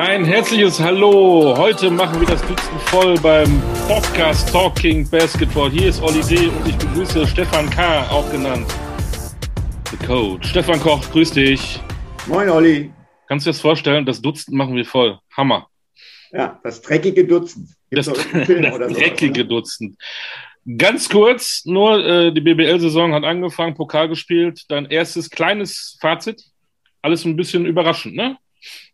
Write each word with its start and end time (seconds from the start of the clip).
Ein 0.00 0.24
herzliches 0.24 0.80
Hallo. 0.80 1.54
Heute 1.58 1.90
machen 1.90 2.18
wir 2.20 2.26
das 2.26 2.40
Dutzend 2.48 2.80
voll 2.86 3.20
beim 3.20 3.62
Podcast 3.86 4.50
Talking 4.50 5.06
Basketball. 5.10 5.70
Hier 5.70 5.90
ist 5.90 6.00
Olli 6.00 6.22
D. 6.22 6.46
und 6.48 6.66
ich 6.66 6.74
begrüße 6.78 7.26
Stefan 7.26 7.68
K., 7.68 8.08
auch 8.08 8.28
genannt 8.32 8.66
The 9.90 9.98
Coach. 10.06 10.48
Stefan 10.48 10.80
Koch, 10.80 11.02
grüß 11.10 11.32
dich. 11.32 11.80
Moin, 12.26 12.48
Olli. 12.48 12.90
Kannst 13.28 13.44
du 13.44 13.50
dir 13.50 13.52
das 13.52 13.60
vorstellen? 13.60 14.06
Das 14.06 14.22
Dutzend 14.22 14.56
machen 14.56 14.74
wir 14.74 14.86
voll. 14.86 15.18
Hammer. 15.36 15.68
Ja, 16.32 16.58
das 16.64 16.80
dreckige 16.80 17.26
Dutzend. 17.26 17.68
das, 17.90 18.06
das 18.06 18.22
dreckige 18.22 19.42
sowas, 19.42 19.48
Dutzend. 19.48 19.98
Ganz 20.78 21.10
kurz, 21.10 21.66
nur 21.66 22.02
äh, 22.02 22.32
die 22.32 22.40
BBL-Saison 22.40 23.12
hat 23.12 23.24
angefangen, 23.24 23.74
Pokal 23.74 24.08
gespielt. 24.08 24.64
Dein 24.68 24.86
erstes 24.86 25.28
kleines 25.28 25.98
Fazit. 26.00 26.42
Alles 27.02 27.26
ein 27.26 27.36
bisschen 27.36 27.66
überraschend, 27.66 28.16
ne? 28.16 28.38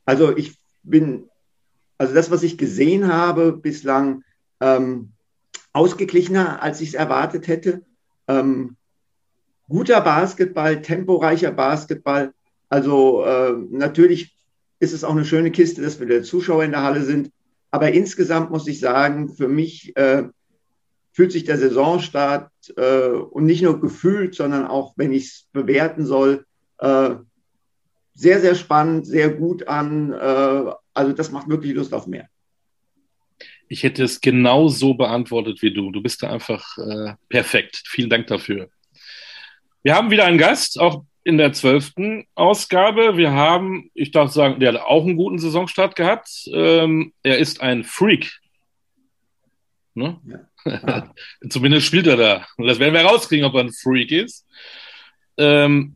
Also 0.05 0.37
ich 0.37 0.57
bin, 0.87 1.29
also 1.99 2.15
das, 2.15 2.31
was 2.31 2.43
ich 2.43 2.59
gesehen 2.59 3.13
habe 3.13 3.53
bislang, 3.53 4.23
ähm, 4.61 5.13
ausgeglichener, 5.73 6.63
als 6.63 6.81
ich 6.81 6.91
es 6.91 6.95
erwartet 6.95 7.49
hätte. 7.49 7.83
Ähm, 8.29 8.77
guter 9.69 10.01
Basketball, 10.01 10.81
temporeicher 10.81 11.53
Basketball. 11.53 12.33
Also 12.69 13.25
äh, 13.25 13.53
natürlich 13.71 14.37
ist 14.79 14.93
es 14.93 15.05
auch 15.05 15.13
eine 15.13 15.25
schöne 15.25 15.51
Kiste, 15.51 15.83
dass 15.83 16.01
wir 16.01 16.07
der 16.07 16.23
Zuschauer 16.23 16.65
in 16.65 16.73
der 16.73 16.83
Halle 16.83 17.03
sind. 17.03 17.31
Aber 17.71 17.93
insgesamt 17.93 18.51
muss 18.51 18.67
ich 18.67 18.81
sagen, 18.81 19.29
für 19.29 19.49
mich 19.49 19.95
äh, 19.97 20.25
fühlt 21.13 21.33
sich 21.33 21.45
der 21.45 21.59
Saisonstart 21.59 22.51
äh, 22.77 23.09
und 23.09 23.45
nicht 23.45 23.63
nur 23.63 23.81
gefühlt, 23.81 24.35
sondern 24.35 24.67
auch, 24.67 24.95
wenn 24.97 25.13
ich 25.13 25.25
es 25.25 25.49
bewerten 25.53 26.07
soll, 26.07 26.47
äh, 26.79 27.17
sehr, 28.17 28.41
sehr 28.41 28.55
spannend, 28.55 29.07
sehr 29.07 29.29
gut 29.29 29.69
an. 29.69 30.13
Äh, 30.13 30.73
also 30.95 31.13
das 31.13 31.31
macht 31.31 31.49
wirklich 31.49 31.75
Lust 31.75 31.93
auf 31.95 32.07
mehr. 32.07 32.29
Ich 33.69 33.83
hätte 33.83 34.03
es 34.05 34.21
genau 34.21 34.69
so 34.69 34.95
beantwortet 34.95 35.61
wie 35.61 35.73
du. 35.73 35.91
Du 35.91 36.01
bist 36.01 36.23
da 36.23 36.31
einfach 36.31 36.79
äh, 36.79 37.15
perfekt. 37.29 37.83
Vielen 37.87 38.11
Dank 38.11 38.27
dafür. 38.29 38.71
Wir 39.83 39.95
haben 39.95 40.11
wieder 40.11 40.25
einen 40.25 40.39
Gast, 40.39 40.81
auch 40.81 41.05
in 41.25 41.39
der 41.39 41.53
zwölften 41.53 42.25
Ausgabe. 42.35 43.17
Wir 43.17 43.33
haben, 43.33 43.91
ich 43.95 44.13
darf 44.13 44.33
sagen, 44.33 44.61
der 44.61 44.75
hat 44.75 44.81
auch 44.81 45.05
einen 45.05 45.17
guten 45.17 45.39
Saisonstart 45.39 45.95
gehabt. 45.97 46.49
Ähm, 46.53 47.13
er 47.23 47.39
ist 47.39 47.61
ein 47.61 47.85
Freak. 47.85 48.41
Ne? 49.95 50.21
Ja. 50.65 51.13
Zumindest 51.49 51.87
spielt 51.87 52.07
er 52.07 52.17
da. 52.17 52.47
Und 52.57 52.67
das 52.67 52.79
werden 52.79 52.95
wir 52.95 53.03
rauskriegen, 53.03 53.45
ob 53.45 53.55
er 53.55 53.61
ein 53.61 53.73
Freak 53.73 54.13
ist. 54.13 54.47
Ähm, 55.37 55.96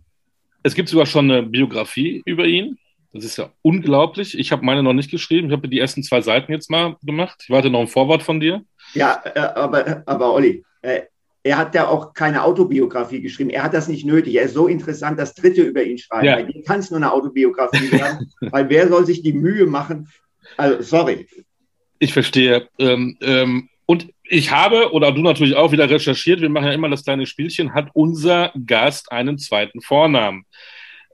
es 0.62 0.74
gibt 0.74 0.88
sogar 0.88 1.06
schon 1.06 1.30
eine 1.30 1.42
Biografie 1.42 2.22
über 2.24 2.44
ihn. 2.44 2.78
Das 3.12 3.24
ist 3.24 3.38
ja 3.38 3.50
unglaublich. 3.62 4.38
Ich 4.38 4.52
habe 4.52 4.64
meine 4.64 4.82
noch 4.82 4.92
nicht 4.92 5.10
geschrieben. 5.10 5.48
Ich 5.48 5.52
habe 5.52 5.68
die 5.68 5.80
ersten 5.80 6.02
zwei 6.02 6.20
Seiten 6.20 6.52
jetzt 6.52 6.70
mal 6.70 6.96
gemacht. 7.02 7.40
Ich 7.42 7.50
warte 7.50 7.70
noch 7.70 7.80
ein 7.80 7.88
Vorwort 7.88 8.22
von 8.22 8.38
dir. 8.38 8.62
Ja, 8.94 9.20
äh, 9.24 9.38
aber, 9.38 10.02
aber 10.06 10.32
Olli, 10.32 10.64
äh, 10.82 11.02
er 11.42 11.56
hat 11.56 11.74
ja 11.74 11.88
auch 11.88 12.12
keine 12.12 12.44
Autobiografie 12.44 13.20
geschrieben. 13.20 13.50
Er 13.50 13.64
hat 13.64 13.74
das 13.74 13.88
nicht 13.88 14.04
nötig. 14.04 14.34
Er 14.34 14.44
ist 14.44 14.54
so 14.54 14.68
interessant, 14.68 15.18
das 15.18 15.34
dritte 15.34 15.62
über 15.62 15.82
ihn 15.82 15.98
schreiben. 15.98 16.26
Ja. 16.26 16.36
Bei 16.36 16.42
dem 16.44 16.62
kann 16.64 16.80
es 16.80 16.90
nur 16.90 16.98
eine 16.98 17.12
Autobiografie 17.12 17.90
werden. 17.90 18.30
weil 18.40 18.68
wer 18.68 18.88
soll 18.88 19.06
sich 19.06 19.22
die 19.22 19.32
Mühe 19.32 19.66
machen? 19.66 20.08
Also, 20.56 20.82
sorry. 20.82 21.26
Ich 21.98 22.12
verstehe. 22.12 22.68
Ähm, 22.78 23.16
ähm, 23.22 23.68
und 23.86 24.08
ich 24.32 24.52
habe, 24.52 24.92
oder 24.92 25.10
du 25.10 25.22
natürlich 25.22 25.56
auch 25.56 25.72
wieder 25.72 25.90
recherchiert, 25.90 26.40
wir 26.40 26.48
machen 26.48 26.66
ja 26.66 26.72
immer 26.72 26.88
das 26.88 27.02
kleine 27.02 27.26
Spielchen, 27.26 27.74
hat 27.74 27.88
unser 27.94 28.52
Gast 28.64 29.10
einen 29.10 29.38
zweiten 29.38 29.80
Vornamen. 29.80 30.44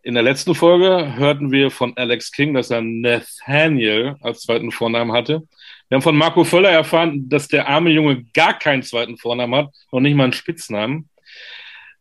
In 0.02 0.14
der 0.14 0.22
letzten 0.22 0.54
Folge 0.54 1.16
hörten 1.16 1.50
wir 1.50 1.70
von 1.70 1.96
Alex 1.96 2.30
King, 2.30 2.52
dass 2.52 2.70
er 2.70 2.82
Nathaniel 2.82 4.16
als 4.20 4.42
zweiten 4.42 4.70
Vornamen 4.70 5.12
hatte. 5.12 5.42
Wir 5.88 5.96
haben 5.96 6.02
von 6.02 6.16
Marco 6.16 6.44
Völler 6.44 6.68
erfahren, 6.68 7.26
dass 7.28 7.48
der 7.48 7.68
arme 7.68 7.90
Junge 7.90 8.22
gar 8.34 8.58
keinen 8.58 8.82
zweiten 8.82 9.16
Vornamen 9.16 9.54
hat, 9.54 9.74
noch 9.90 10.00
nicht 10.00 10.14
mal 10.14 10.24
einen 10.24 10.32
Spitznamen. 10.34 11.08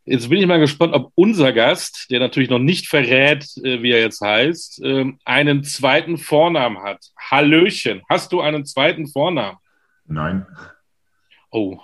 Jetzt 0.04 0.28
bin 0.28 0.38
ich 0.38 0.46
mal 0.46 0.60
gespannt, 0.60 0.92
ob 0.92 1.12
unser 1.14 1.52
Gast, 1.54 2.08
der 2.10 2.20
natürlich 2.20 2.50
noch 2.50 2.58
nicht 2.58 2.88
verrät, 2.88 3.46
äh, 3.64 3.82
wie 3.82 3.90
er 3.90 4.00
jetzt 4.00 4.20
heißt, 4.20 4.82
ähm, 4.84 5.18
einen 5.24 5.64
zweiten 5.64 6.18
Vornamen 6.18 6.82
hat. 6.82 7.06
Hallöchen, 7.18 8.02
hast 8.08 8.32
du 8.32 8.42
einen 8.42 8.66
zweiten 8.66 9.08
Vornamen? 9.08 9.56
Nein. 10.04 10.46
Oh. 11.50 11.78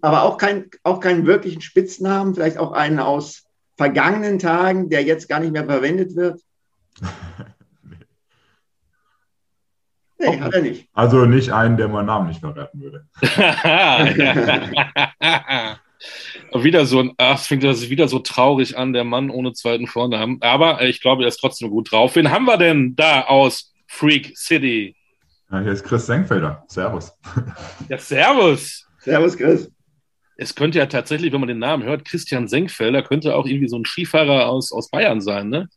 Aber 0.00 0.22
auch, 0.22 0.36
kein, 0.36 0.70
auch 0.82 1.00
keinen 1.00 1.26
wirklichen 1.26 1.60
Spitznamen, 1.60 2.34
vielleicht 2.34 2.58
auch 2.58 2.72
einen 2.72 2.98
aus 2.98 3.44
vergangenen 3.76 4.38
Tagen, 4.38 4.90
der 4.90 5.04
jetzt 5.04 5.28
gar 5.28 5.40
nicht 5.40 5.52
mehr 5.52 5.64
verwendet 5.64 6.16
wird? 6.16 6.40
nee, 10.18 10.30
nee 10.30 10.40
hat 10.40 10.54
er 10.54 10.62
nicht. 10.62 10.88
Also 10.92 11.26
nicht 11.26 11.50
einen, 11.50 11.76
der 11.76 11.88
meinen 11.88 12.06
Namen 12.06 12.28
nicht 12.28 12.40
verraten 12.40 12.80
würde. 12.80 13.06
wieder 16.54 16.86
so 16.86 17.00
ein, 17.00 17.12
ach, 17.18 17.38
es 17.38 17.46
fängt 17.46 17.64
das 17.64 17.90
wieder 17.90 18.08
so 18.08 18.18
traurig 18.18 18.76
an, 18.76 18.92
der 18.92 19.04
Mann 19.04 19.30
ohne 19.30 19.52
zweiten 19.52 19.86
Vornamen. 19.86 20.38
Aber 20.40 20.82
ich 20.82 21.00
glaube, 21.00 21.22
er 21.22 21.28
ist 21.28 21.38
trotzdem 21.38 21.70
gut 21.70 21.92
drauf. 21.92 22.16
Wen 22.16 22.30
haben 22.30 22.44
wir 22.44 22.56
denn 22.56 22.94
da 22.96 23.22
aus 23.22 23.74
Freak 23.86 24.36
City? 24.36 24.96
Ja, 25.50 25.60
hier 25.60 25.72
ist 25.72 25.84
Chris 25.84 26.06
Senkfelder. 26.06 26.64
Servus. 26.68 27.12
Ja, 27.88 27.98
servus. 27.98 28.86
Servus, 28.98 29.36
Chris. 29.36 29.70
Es 30.36 30.54
könnte 30.54 30.78
ja 30.78 30.86
tatsächlich, 30.86 31.32
wenn 31.32 31.40
man 31.40 31.48
den 31.48 31.58
Namen 31.58 31.84
hört, 31.84 32.04
Christian 32.04 32.48
Senkfelder 32.48 33.02
könnte 33.02 33.34
auch 33.34 33.46
irgendwie 33.46 33.68
so 33.68 33.78
ein 33.78 33.84
Skifahrer 33.84 34.46
aus, 34.46 34.72
aus 34.72 34.90
Bayern 34.90 35.20
sein, 35.20 35.48
ne? 35.48 35.68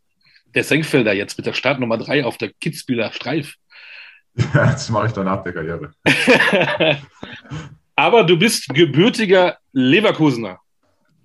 Der 0.54 0.64
Senkfelder 0.64 1.14
jetzt 1.14 1.38
mit 1.38 1.48
der 1.48 1.54
Startnummer 1.54 1.98
3 1.98 2.26
auf 2.26 2.38
der 2.38 2.52
Kitzbühler 2.60 3.14
Streif. 3.14 3.56
Ja, 4.36 4.72
das 4.72 4.90
mache 4.90 5.08
ich 5.08 5.14
dann 5.14 5.26
nach 5.26 5.44
der 5.44 5.54
Karriere. 5.54 5.94
Aber 7.96 8.24
du 8.24 8.38
bist 8.38 8.68
gebürtiger 8.70 9.58
Leverkusener. 9.72 10.60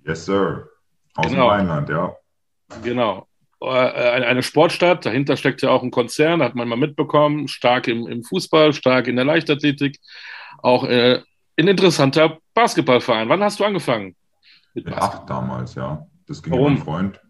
Yes, 0.05 0.25
sir. 0.25 0.69
Aus 1.15 1.27
genau. 1.27 1.45
dem 1.45 1.49
Rheinland, 1.49 1.89
ja. 1.89 2.15
Genau. 2.83 3.26
Äh, 3.61 3.65
eine 3.65 4.43
Sportstadt, 4.43 5.05
dahinter 5.05 5.37
steckt 5.37 5.61
ja 5.61 5.69
auch 5.69 5.83
ein 5.83 5.91
Konzern, 5.91 6.43
hat 6.43 6.55
man 6.55 6.67
mal 6.67 6.77
mitbekommen, 6.77 7.47
stark 7.47 7.87
im, 7.87 8.07
im 8.07 8.23
Fußball, 8.23 8.73
stark 8.73 9.07
in 9.07 9.15
der 9.15 9.25
Leichtathletik, 9.25 9.99
auch 10.59 10.83
äh, 10.83 11.21
ein 11.57 11.67
interessanter 11.67 12.37
Basketballverein. 12.53 13.29
Wann 13.29 13.43
hast 13.43 13.59
du 13.59 13.65
angefangen? 13.65 14.15
Mit 14.73 14.87
acht 14.93 15.27
damals, 15.29 15.73
ja. 15.75 16.05
Das 16.27 16.43
ging 16.43 16.53
Warum? 16.53 16.73
mein 16.73 16.83
Freund. 16.83 17.21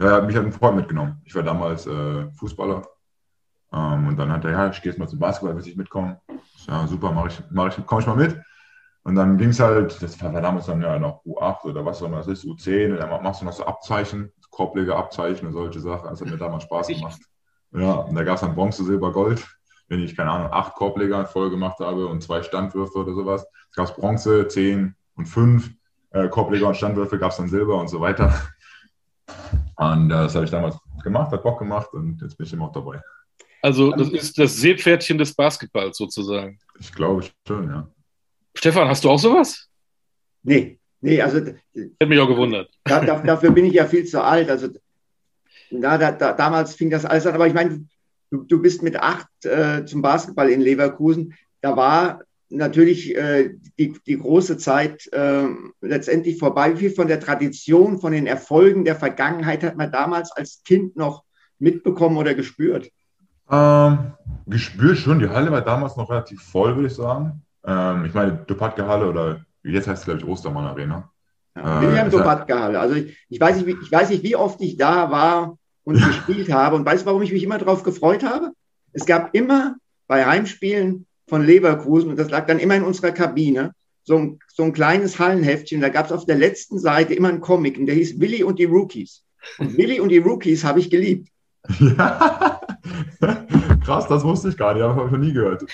Ja, 0.00 0.20
mich 0.22 0.34
hat 0.34 0.44
ein 0.44 0.52
Freund 0.52 0.76
mitgenommen. 0.76 1.20
Ich 1.24 1.34
war 1.34 1.42
damals 1.42 1.86
äh, 1.86 2.30
Fußballer. 2.32 2.82
Ähm, 3.72 4.08
und 4.08 4.16
dann 4.16 4.32
hat 4.32 4.44
er, 4.44 4.52
ja, 4.52 4.70
ich 4.70 4.82
gehe 4.82 4.90
jetzt 4.90 4.98
mal 4.98 5.08
zum 5.08 5.18
Basketball, 5.18 5.56
will 5.56 5.66
ich 5.66 5.76
mitkommen. 5.76 6.16
Ja, 6.66 6.86
super, 6.86 7.12
mach 7.12 7.26
ich, 7.26 7.40
mach 7.50 7.68
ich, 7.68 7.86
komm 7.86 8.00
ich 8.00 8.06
mal 8.06 8.16
mit. 8.16 8.40
Und 9.04 9.16
dann 9.16 9.36
ging 9.36 9.50
es 9.50 9.60
halt, 9.60 10.00
das 10.02 10.20
war 10.22 10.32
damals 10.32 10.66
dann 10.66 10.80
ja 10.80 10.98
noch 10.98 11.22
U8 11.24 11.64
oder 11.64 11.84
was 11.84 12.02
auch 12.02 12.06
immer 12.06 12.18
das 12.18 12.28
ist, 12.28 12.44
U10, 12.44 12.92
und 12.92 12.98
dann 12.98 13.22
machst 13.22 13.42
du 13.42 13.44
noch 13.44 13.52
so 13.52 13.66
Abzeichen, 13.66 14.32
Korblegerabzeichen 14.54 15.46
und 15.48 15.52
solche 15.52 15.80
Sachen. 15.80 16.08
Das 16.08 16.20
hat 16.20 16.28
mir 16.28 16.36
damals 16.36 16.64
Spaß 16.64 16.88
gemacht. 16.88 17.20
Ja, 17.72 17.92
und 17.92 18.14
da 18.14 18.22
gab 18.22 18.36
es 18.36 18.40
dann 18.42 18.54
Bronze, 18.54 18.84
Silber, 18.84 19.12
Gold. 19.12 19.44
Wenn 19.88 20.00
ich, 20.00 20.16
keine 20.16 20.30
Ahnung, 20.30 20.48
acht 20.52 20.74
Korbleger 20.74 21.26
voll 21.26 21.50
gemacht 21.50 21.78
habe 21.80 22.06
und 22.06 22.22
zwei 22.22 22.42
Standwürfe 22.42 22.98
oder 22.98 23.14
sowas. 23.14 23.46
Es 23.70 23.76
gab 23.76 23.94
Bronze, 23.96 24.48
zehn 24.48 24.94
und 25.16 25.26
fünf 25.26 25.70
äh, 26.10 26.28
Korbleger 26.28 26.68
und 26.68 26.76
Standwürfe, 26.76 27.18
gab 27.18 27.32
es 27.32 27.36
dann 27.36 27.48
Silber 27.48 27.78
und 27.78 27.88
so 27.88 28.00
weiter. 28.00 28.32
Und 29.76 30.10
äh, 30.10 30.14
das 30.14 30.34
habe 30.34 30.44
ich 30.44 30.50
damals 30.50 30.76
gemacht, 31.02 31.32
hat 31.32 31.42
Bock 31.42 31.58
gemacht 31.58 31.92
und 31.92 32.20
jetzt 32.22 32.36
bin 32.36 32.46
ich 32.46 32.52
immer 32.52 32.66
auch 32.66 32.72
dabei. 32.72 33.02
Also 33.60 33.90
das 33.92 34.10
ist 34.10 34.38
das 34.38 34.56
Seepferdchen 34.56 35.18
des 35.18 35.34
Basketballs 35.34 35.96
sozusagen. 35.96 36.58
Ich 36.78 36.92
glaube 36.92 37.24
schon, 37.46 37.68
ja. 37.68 37.88
Stefan, 38.54 38.88
hast 38.88 39.02
du 39.04 39.10
auch 39.10 39.18
sowas? 39.18 39.68
Nee, 40.42 40.78
nee, 41.04 41.22
also. 41.22 41.38
Hätte 41.38 42.06
mich 42.06 42.20
auch 42.20 42.28
gewundert. 42.28 42.70
Da, 42.84 43.04
da, 43.04 43.20
dafür 43.20 43.50
bin 43.50 43.66
ich 43.66 43.74
ja 43.74 43.86
viel 43.86 44.04
zu 44.04 44.22
alt. 44.22 44.50
Also 44.50 44.68
da, 45.70 45.98
da, 45.98 46.32
damals 46.32 46.74
fing 46.74 46.90
das 46.90 47.04
alles 47.04 47.26
an. 47.26 47.34
Aber 47.34 47.46
ich 47.46 47.54
meine, 47.54 47.86
du, 48.30 48.42
du 48.42 48.60
bist 48.60 48.82
mit 48.82 48.96
acht 48.96 49.28
äh, 49.44 49.84
zum 49.84 50.02
Basketball 50.02 50.50
in 50.50 50.60
Leverkusen. 50.60 51.34
Da 51.60 51.76
war 51.76 52.22
natürlich 52.48 53.16
äh, 53.16 53.54
die, 53.78 53.94
die 54.06 54.18
große 54.18 54.58
Zeit 54.58 55.06
äh, 55.12 55.46
letztendlich 55.80 56.38
vorbei. 56.38 56.74
Wie 56.74 56.80
viel 56.80 56.90
von 56.90 57.08
der 57.08 57.20
Tradition, 57.20 57.98
von 57.98 58.12
den 58.12 58.26
Erfolgen 58.26 58.84
der 58.84 58.96
Vergangenheit 58.96 59.62
hat 59.62 59.76
man 59.76 59.90
damals 59.90 60.32
als 60.32 60.62
Kind 60.64 60.96
noch 60.96 61.24
mitbekommen 61.58 62.16
oder 62.16 62.34
gespürt? 62.34 62.90
Ähm, 63.50 64.12
gespürt 64.46 64.98
schon. 64.98 65.18
Die 65.18 65.28
Halle 65.28 65.50
war 65.50 65.62
damals 65.62 65.96
noch 65.96 66.10
relativ 66.10 66.42
voll, 66.42 66.76
würde 66.76 66.88
ich 66.88 66.94
sagen. 66.94 67.42
Ähm, 67.66 68.04
ich 68.04 68.14
meine, 68.14 68.44
Dupatke 68.46 68.86
Halle 68.86 69.08
oder 69.08 69.44
jetzt 69.72 69.88
heißt 69.88 70.00
es, 70.00 70.04
glaube 70.04 70.20
ich, 70.20 70.26
Ostermann 70.26 70.66
Arena. 70.66 71.10
Ja, 71.56 71.80
William 71.80 72.08
äh, 72.08 72.10
Dupatke 72.10 72.58
Halle. 72.58 72.80
Also 72.80 72.96
ich, 72.96 73.16
ich, 73.28 73.40
weiß 73.40 73.62
nicht, 73.62 73.78
ich 73.82 73.92
weiß 73.92 74.10
nicht, 74.10 74.22
wie 74.22 74.36
oft 74.36 74.60
ich 74.60 74.76
da 74.76 75.10
war 75.10 75.58
und 75.84 75.96
gespielt 76.04 76.52
habe. 76.52 76.76
Und 76.76 76.84
weißt 76.84 77.02
du, 77.02 77.06
warum 77.06 77.22
ich 77.22 77.32
mich 77.32 77.42
immer 77.42 77.58
darauf 77.58 77.82
gefreut 77.82 78.24
habe? 78.24 78.52
Es 78.92 79.06
gab 79.06 79.34
immer 79.34 79.76
bei 80.06 80.26
Heimspielen 80.26 81.06
von 81.26 81.44
Leverkusen, 81.44 82.10
und 82.10 82.18
das 82.18 82.30
lag 82.30 82.46
dann 82.46 82.58
immer 82.58 82.76
in 82.76 82.82
unserer 82.82 83.12
Kabine, 83.12 83.72
so 84.02 84.18
ein, 84.18 84.38
so 84.48 84.62
ein 84.62 84.72
kleines 84.72 85.18
Hallenheftchen. 85.18 85.80
Da 85.80 85.88
gab 85.88 86.06
es 86.06 86.12
auf 86.12 86.26
der 86.26 86.36
letzten 86.36 86.78
Seite 86.78 87.14
immer 87.14 87.28
einen 87.28 87.40
Comic, 87.40 87.78
und 87.78 87.86
der 87.86 87.94
hieß 87.94 88.20
Willy 88.20 88.44
und 88.44 88.58
die 88.58 88.64
Rookies. 88.64 89.24
Und 89.58 89.76
Willy 89.78 90.00
und 90.00 90.10
die 90.10 90.18
Rookies 90.18 90.64
habe 90.64 90.80
ich 90.80 90.90
geliebt. 90.90 91.28
Ja. 91.78 92.60
Krass, 93.84 94.06
das 94.08 94.22
wusste 94.22 94.50
ich 94.50 94.56
gar 94.56 94.74
nicht, 94.74 94.82
habe 94.82 95.06
ich 95.06 95.12
noch 95.12 95.18
nie 95.18 95.32
gehört. 95.32 95.64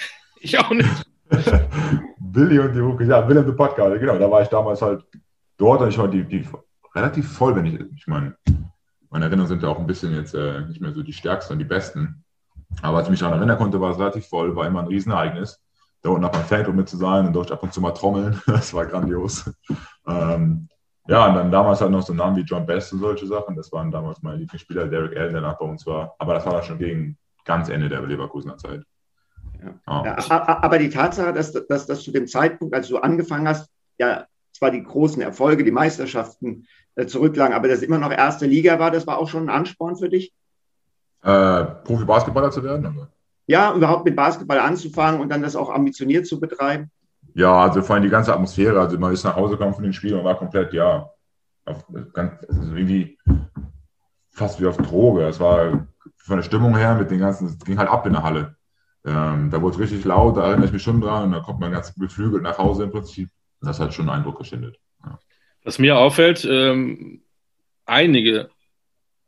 Ich 0.41 0.59
auch 0.59 0.71
nicht. 0.71 0.89
Billy 2.33 2.59
und 2.59 2.75
die 2.75 2.81
Hucke, 2.81 3.05
ja, 3.05 3.27
Willem 3.29 3.45
de 3.45 3.55
Podcast, 3.55 3.99
genau, 3.99 4.19
da 4.19 4.31
war 4.31 4.43
ich 4.43 4.49
damals 4.49 4.83
halt 4.83 5.05
dort 5.57 5.81
und 5.83 5.89
ich 5.89 5.99
war 5.99 6.09
die, 6.09 6.25
die 6.25 6.47
relativ 6.95 7.33
voll, 7.33 7.57
wenn 7.57 7.67
ich, 7.67 7.81
ich 7.97 8.07
meine, 8.07 8.37
meine 9.11 9.25
Erinnerungen 9.25 9.49
sind 9.49 9.63
ja 9.63 9.69
auch 9.69 9.79
ein 9.79 9.87
bisschen 9.87 10.15
jetzt 10.15 10.35
äh, 10.35 10.61
nicht 10.63 10.81
mehr 10.81 10.93
so 10.93 11.03
die 11.03 11.13
stärksten 11.13 11.55
und 11.55 11.59
die 11.59 11.65
besten. 11.65 12.25
Aber 12.83 12.99
als 12.99 13.09
ich 13.09 13.11
mich 13.11 13.21
daran 13.21 13.39
erinnern 13.39 13.59
konnte, 13.59 13.81
war 13.81 13.91
es 13.91 13.99
relativ 13.99 14.27
voll, 14.29 14.55
war 14.55 14.67
immer 14.67 14.81
ein 14.81 14.87
Riesenereignis. 14.87 15.61
Da 16.03 16.11
unten 16.11 16.25
auf 16.25 16.31
dem 16.31 16.43
Feld, 16.43 16.69
um 16.69 16.77
mit 16.77 16.89
zu 16.89 16.97
sein 16.97 17.27
und 17.27 17.33
dort 17.33 17.51
ab 17.51 17.63
und 17.63 17.73
zu 17.73 17.81
mal 17.81 17.91
trommeln. 17.91 18.41
Das 18.47 18.73
war 18.73 18.87
grandios. 18.87 19.53
Ähm, 20.07 20.69
ja, 21.09 21.27
und 21.27 21.35
dann 21.35 21.51
damals 21.51 21.81
halt 21.81 21.91
noch 21.91 22.03
so 22.03 22.15
Namen 22.15 22.37
wie 22.37 22.43
John 22.43 22.65
Best 22.65 22.93
und 22.93 23.01
solche 23.01 23.27
Sachen. 23.27 23.57
Das 23.57 23.73
waren 23.73 23.91
damals 23.91 24.23
meine 24.23 24.39
Lieblingsspieler, 24.39 24.87
Derek 24.87 25.17
Allen, 25.17 25.33
der 25.33 25.43
nach 25.43 25.59
bei 25.59 25.67
uns 25.67 25.85
war. 25.87 26.15
Aber 26.19 26.35
das 26.35 26.47
war 26.47 26.53
dann 26.53 26.63
schon 26.63 26.79
gegen 26.79 27.19
ganz 27.45 27.69
Ende 27.69 27.89
der 27.89 28.01
Leverkusener 28.03 28.57
Zeit. 28.57 28.83
Ja. 29.63 29.75
Oh. 29.87 30.03
Ja, 30.05 30.47
aber 30.63 30.79
die 30.79 30.91
Tatsache, 30.91 31.33
dass, 31.33 31.53
dass, 31.53 31.87
dass 31.87 32.03
zu 32.03 32.13
dem 32.13 32.27
Zeitpunkt, 32.27 32.75
als 32.75 32.89
du 32.89 32.99
angefangen 32.99 33.49
hast, 33.49 33.71
ja 33.99 34.27
zwar 34.53 34.71
die 34.71 34.83
großen 34.83 35.23
Erfolge, 35.23 35.65
die 35.65 35.71
Meisterschaften 35.71 36.67
äh, 36.95 37.07
zurücklagen, 37.07 37.55
aber 37.55 37.69
das 37.69 37.83
immer 37.83 37.99
noch 37.99 38.11
erste 38.11 38.47
Liga 38.47 38.79
war, 38.79 38.91
das 38.91 39.07
war 39.07 39.19
auch 39.19 39.29
schon 39.29 39.45
ein 39.45 39.55
Ansporn 39.55 39.97
für 39.97 40.09
dich? 40.09 40.33
Äh, 41.23 41.65
Profi-Basketballer 41.85 42.51
zu 42.51 42.63
werden? 42.63 42.87
Oder? 42.87 43.09
Ja, 43.47 43.75
überhaupt 43.75 44.05
mit 44.05 44.17
Basketball 44.17 44.59
anzufangen 44.59 45.21
und 45.21 45.31
dann 45.31 45.43
das 45.43 45.57
auch 45.57 45.71
ambitioniert 45.71 46.27
zu 46.27 46.39
betreiben. 46.39 46.91
Ja, 47.35 47.63
also 47.63 47.83
vor 47.83 47.95
allem 47.95 48.05
die 48.05 48.11
ganze 48.11 48.33
Atmosphäre. 48.33 48.81
Also 48.81 48.99
man 48.99 49.13
ist 49.13 49.25
nach 49.25 49.37
Hause 49.37 49.57
gekommen 49.57 49.75
von 49.75 49.85
den 49.85 49.93
Spielen 49.93 50.19
und 50.19 50.25
war 50.25 50.37
komplett, 50.37 50.73
ja, 50.73 51.11
auf, 51.65 51.85
ganz, 52.13 52.33
also 52.49 52.75
irgendwie 52.75 53.19
fast 54.31 54.61
wie 54.61 54.67
auf 54.67 54.77
Droge. 54.77 55.27
Es 55.27 55.41
war 55.41 55.87
von 56.17 56.37
der 56.37 56.43
Stimmung 56.43 56.77
her 56.77 56.95
mit 56.95 57.11
den 57.11 57.21
ganzen, 57.21 57.47
es 57.47 57.59
ging 57.59 57.79
halt 57.79 57.89
ab 57.89 58.07
in 58.07 58.13
der 58.13 58.23
Halle. 58.23 58.57
Ähm, 59.05 59.51
da 59.51 59.63
wurde 59.63 59.77
es 59.77 59.81
richtig 59.81 60.05
laut, 60.05 60.37
da 60.37 60.47
erinnere 60.47 60.67
ich 60.67 60.73
mich 60.73 60.83
schon 60.83 61.01
dran 61.01 61.25
und 61.25 61.33
da 61.33 61.41
kommt 61.41 61.61
man 61.61 61.73
ganz 61.73 61.95
beflügelt 61.95 62.43
nach 62.43 62.59
Hause 62.59 62.85
im 62.85 62.91
Prinzip. 62.91 63.31
Das 63.63 63.81
hat 63.81 63.95
schon 63.95 64.09
einen 64.09 64.19
Eindruck 64.19 64.39
geschindet. 64.39 64.79
Ja. 65.05 65.19
Was 65.65 65.79
mir 65.79 65.99
auffällt, 65.99 66.47
ähm, 66.49 67.23
einige 67.87 68.51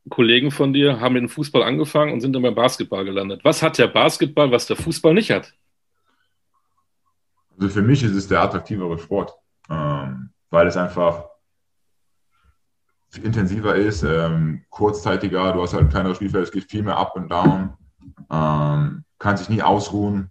Kollegen 0.08 0.50
von 0.50 0.72
dir 0.72 1.00
haben 1.00 1.14
mit 1.14 1.22
dem 1.22 1.28
Fußball 1.28 1.62
angefangen 1.62 2.12
und 2.12 2.20
sind 2.20 2.32
dann 2.34 2.42
beim 2.42 2.54
Basketball 2.54 3.04
gelandet. 3.04 3.44
Was 3.44 3.62
hat 3.62 3.78
der 3.78 3.86
Basketball, 3.88 4.50
was 4.50 4.66
der 4.66 4.76
Fußball 4.76 5.14
nicht 5.14 5.30
hat? 5.30 5.54
Also 7.58 7.68
für 7.68 7.82
mich 7.82 8.02
ist 8.02 8.14
es 8.14 8.28
der 8.28 8.42
attraktivere 8.42 8.98
Sport, 8.98 9.34
ähm, 9.70 10.30
weil 10.50 10.66
es 10.66 10.76
einfach 10.76 11.26
intensiver 13.22 13.76
ist, 13.76 14.02
ähm, 14.02 14.64
kurzzeitiger, 14.70 15.52
du 15.52 15.62
hast 15.62 15.74
halt 15.74 15.84
ein 15.84 15.90
kleineres 15.90 16.16
Spielfeld, 16.16 16.44
es 16.44 16.52
geht 16.52 16.70
viel 16.70 16.82
mehr 16.82 16.96
up 16.96 17.14
und 17.14 17.30
down, 17.30 17.74
kannst 19.22 19.42
dich 19.42 19.56
nie 19.56 19.62
ausruhen 19.62 20.30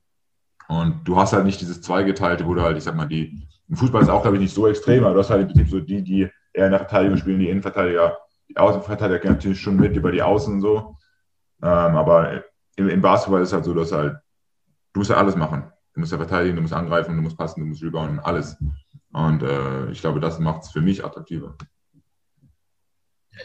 und 0.68 1.02
du 1.06 1.18
hast 1.18 1.34
halt 1.34 1.46
nicht 1.46 1.62
dieses 1.62 1.82
Zweigeteilte, 1.82 2.46
wo 2.46 2.54
du 2.54 2.62
halt, 2.62 2.78
ich 2.78 2.84
sag 2.84 2.96
mal, 2.96 3.08
die, 3.08 3.48
im 3.68 3.76
Fußball 3.76 4.02
ist 4.02 4.10
auch, 4.10 4.22
glaube 4.22 4.38
ich, 4.38 4.42
nicht 4.44 4.54
so 4.54 4.68
extrem, 4.68 5.04
aber 5.04 5.14
du 5.14 5.20
hast 5.20 5.30
halt 5.30 5.42
im 5.42 5.48
Prinzip 5.48 5.70
so 5.70 5.80
die, 5.80 6.04
die 6.04 6.30
eher 6.54 6.66
in 6.66 6.72
der 6.72 6.80
Verteidigung 6.80 7.18
spielen, 7.18 7.40
die 7.40 7.50
Innenverteidiger, 7.50 8.18
die 8.50 8.58
Außenverteidiger 8.58 9.20
gehen 9.20 9.32
natürlich 9.32 9.62
schon 9.62 9.78
mit 9.78 9.96
über 9.96 10.12
die 10.12 10.22
Außen 10.22 10.56
und 10.56 10.62
so, 10.62 10.98
ähm, 11.62 11.96
aber 11.96 12.44
im, 12.76 12.90
im 12.90 13.02
Basketball 13.02 13.42
ist 13.42 13.50
es 13.50 13.54
halt 13.54 13.66
so, 13.66 13.74
dass 13.74 13.92
halt, 13.92 14.18
du 14.94 15.00
musst 15.00 15.10
ja 15.10 15.18
alles 15.18 15.36
machen. 15.36 15.72
Du 15.94 16.00
musst 16.00 16.12
ja 16.12 16.18
verteidigen, 16.18 16.56
du 16.56 16.62
musst 16.62 16.74
angreifen, 16.74 17.16
du 17.16 17.22
musst 17.22 17.38
passen, 17.38 17.62
du 17.62 17.66
musst 17.66 17.84
rebounden, 17.84 18.20
alles. 18.20 18.58
Und 19.12 19.44
äh, 19.44 19.92
ich 19.92 20.00
glaube, 20.00 20.20
das 20.20 20.40
macht 20.40 20.64
es 20.64 20.72
für 20.72 20.82
mich 20.82 21.04
attraktiver. 21.04 21.56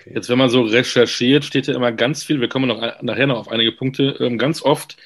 Jetzt, 0.04 0.28
wenn 0.28 0.38
man 0.38 0.50
so 0.50 0.62
recherchiert, 0.62 1.44
steht 1.44 1.66
ja 1.66 1.75
immer 1.75 1.93
ganz 1.93 2.22
viel, 2.22 2.40
wir 2.40 2.48
kommen 2.48 2.69
noch 2.69 2.81
nachher 3.02 3.26
noch 3.26 3.38
auf 3.38 3.48
einige 3.48 3.72
Punkte, 3.72 4.16
ähm, 4.20 4.38
ganz 4.38 4.62
oft, 4.62 4.96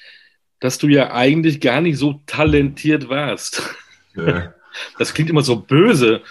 dass 0.60 0.78
du 0.78 0.88
ja 0.88 1.12
eigentlich 1.12 1.60
gar 1.60 1.80
nicht 1.80 1.98
so 1.98 2.20
talentiert 2.26 3.08
warst. 3.08 3.62
Ja. 4.14 4.54
Das 4.98 5.12
klingt 5.12 5.28
immer 5.28 5.42
so 5.42 5.56
böse, 5.56 6.22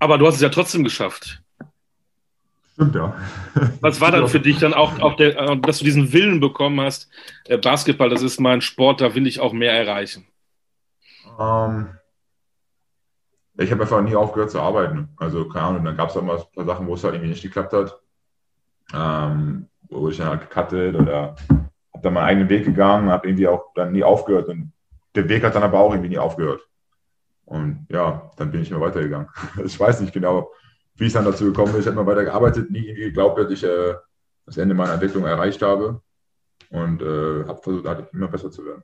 aber 0.00 0.18
du 0.18 0.26
hast 0.26 0.34
es 0.34 0.40
ja 0.40 0.48
trotzdem 0.48 0.82
geschafft. 0.82 1.40
Stimmt, 2.72 2.96
ja. 2.96 3.16
Was 3.80 4.00
war 4.00 4.10
dann 4.10 4.26
für 4.26 4.40
dich 4.40 4.58
dann 4.58 4.74
auch, 4.74 4.98
auch 4.98 5.14
der, 5.14 5.38
äh, 5.38 5.56
dass 5.58 5.78
du 5.78 5.84
diesen 5.84 6.12
Willen 6.12 6.40
bekommen 6.40 6.80
hast, 6.80 7.08
äh, 7.44 7.56
Basketball, 7.56 8.10
das 8.10 8.22
ist 8.22 8.40
mein 8.40 8.62
Sport, 8.62 9.00
da 9.00 9.14
will 9.14 9.28
ich 9.28 9.38
auch 9.38 9.52
mehr 9.52 9.72
erreichen? 9.72 10.26
Ähm, 11.38 11.90
ich 13.58 13.70
habe 13.70 13.82
einfach 13.82 14.02
nie 14.02 14.16
aufgehört 14.16 14.50
zu 14.50 14.60
arbeiten. 14.60 15.10
Also, 15.18 15.48
keine 15.48 15.66
Ahnung, 15.66 15.84
dann 15.84 15.96
gab 15.96 16.10
es 16.10 16.16
auch 16.16 16.22
mal 16.22 16.38
ein 16.38 16.44
paar 16.54 16.64
Sachen, 16.64 16.86
wo 16.88 16.94
es 16.94 17.04
halt 17.04 17.14
irgendwie 17.14 17.30
nicht 17.30 17.42
geklappt 17.42 17.72
hat. 17.72 18.00
Ähm, 18.92 19.68
wo 19.88 20.08
ich 20.08 20.16
dann 20.16 20.28
halt 20.28 20.50
gecuttet 20.50 20.96
oder 20.96 21.36
habe 22.02 22.14
dann 22.14 22.14
meinen 22.14 22.24
eigenen 22.24 22.48
Weg 22.48 22.64
gegangen, 22.64 23.10
habe 23.10 23.28
irgendwie 23.28 23.46
auch 23.46 23.72
dann 23.74 23.92
nie 23.92 24.02
aufgehört. 24.02 24.48
Und 24.48 24.72
der 25.14 25.28
Weg 25.28 25.44
hat 25.44 25.54
dann 25.54 25.62
aber 25.62 25.78
auch 25.78 25.92
irgendwie 25.92 26.10
nie 26.10 26.18
aufgehört. 26.18 26.62
Und 27.44 27.86
ja, 27.90 28.30
dann 28.36 28.50
bin 28.50 28.62
ich 28.62 28.70
immer 28.70 28.80
weitergegangen. 28.80 29.28
Ich 29.64 29.78
weiß 29.78 30.00
nicht 30.00 30.12
genau, 30.12 30.50
wie 30.96 31.06
es 31.06 31.12
dann 31.12 31.24
dazu 31.24 31.44
gekommen 31.44 31.74
ist. 31.74 31.80
Ich 31.80 31.86
habe 31.86 31.96
mal 31.96 32.06
weiter 32.06 32.24
gearbeitet, 32.24 32.70
nie 32.70 32.86
irgendwie 32.86 33.04
geglaubt, 33.04 33.38
dass 33.38 33.50
ich 33.50 33.62
äh, 33.64 33.94
das 34.46 34.56
Ende 34.56 34.74
meiner 34.74 34.94
Entwicklung 34.94 35.24
erreicht 35.24 35.62
habe 35.62 36.00
und 36.70 37.02
äh, 37.02 37.44
habe 37.46 37.60
versucht, 37.62 37.86
halt 37.86 38.12
immer 38.12 38.28
besser 38.28 38.50
zu 38.50 38.64
werden. 38.64 38.82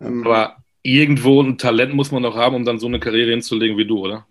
Ähm, 0.00 0.26
aber 0.26 0.56
irgendwo 0.82 1.42
ein 1.42 1.58
Talent 1.58 1.94
muss 1.94 2.10
man 2.10 2.22
noch 2.22 2.36
haben, 2.36 2.56
um 2.56 2.64
dann 2.64 2.78
so 2.78 2.86
eine 2.86 3.00
Karriere 3.00 3.30
hinzulegen 3.30 3.76
wie 3.76 3.86
du, 3.86 3.98
oder? 3.98 4.26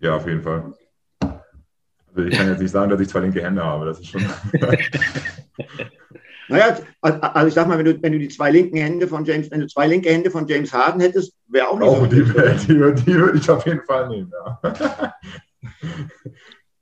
Ja, 0.00 0.16
auf 0.16 0.26
jeden 0.26 0.42
Fall. 0.42 0.74
Also 1.20 2.28
ich 2.28 2.36
kann 2.36 2.48
jetzt 2.48 2.60
nicht 2.60 2.70
sagen, 2.70 2.90
dass 2.90 3.00
ich 3.00 3.08
zwei 3.08 3.20
linke 3.20 3.42
Hände 3.42 3.64
habe, 3.64 3.86
das 3.86 4.00
ist 4.00 4.08
schon. 4.08 4.24
naja, 6.48 6.78
also 7.00 7.48
ich 7.48 7.54
sag 7.54 7.68
mal, 7.68 7.78
wenn 7.78 7.84
du, 7.84 8.02
wenn 8.02 8.12
du 8.12 8.18
die 8.18 8.28
zwei 8.28 8.50
linken 8.50 8.76
Hände 8.76 9.08
von 9.08 9.24
James, 9.24 9.50
wenn 9.50 9.60
du 9.60 9.66
zwei 9.66 9.86
linke 9.86 10.10
Hände 10.10 10.30
von 10.30 10.46
James 10.46 10.72
Harden 10.72 11.00
hättest, 11.00 11.32
wäre 11.48 11.68
auch 11.68 11.78
nicht 11.78 11.88
auch 11.88 12.00
so. 12.00 12.06
Die, 12.06 12.24
die, 12.24 13.02
die 13.04 13.14
würde 13.14 13.38
ich 13.38 13.50
auf 13.50 13.66
jeden 13.66 13.84
Fall 13.84 14.08
nehmen, 14.08 14.30
ja. 14.32 15.14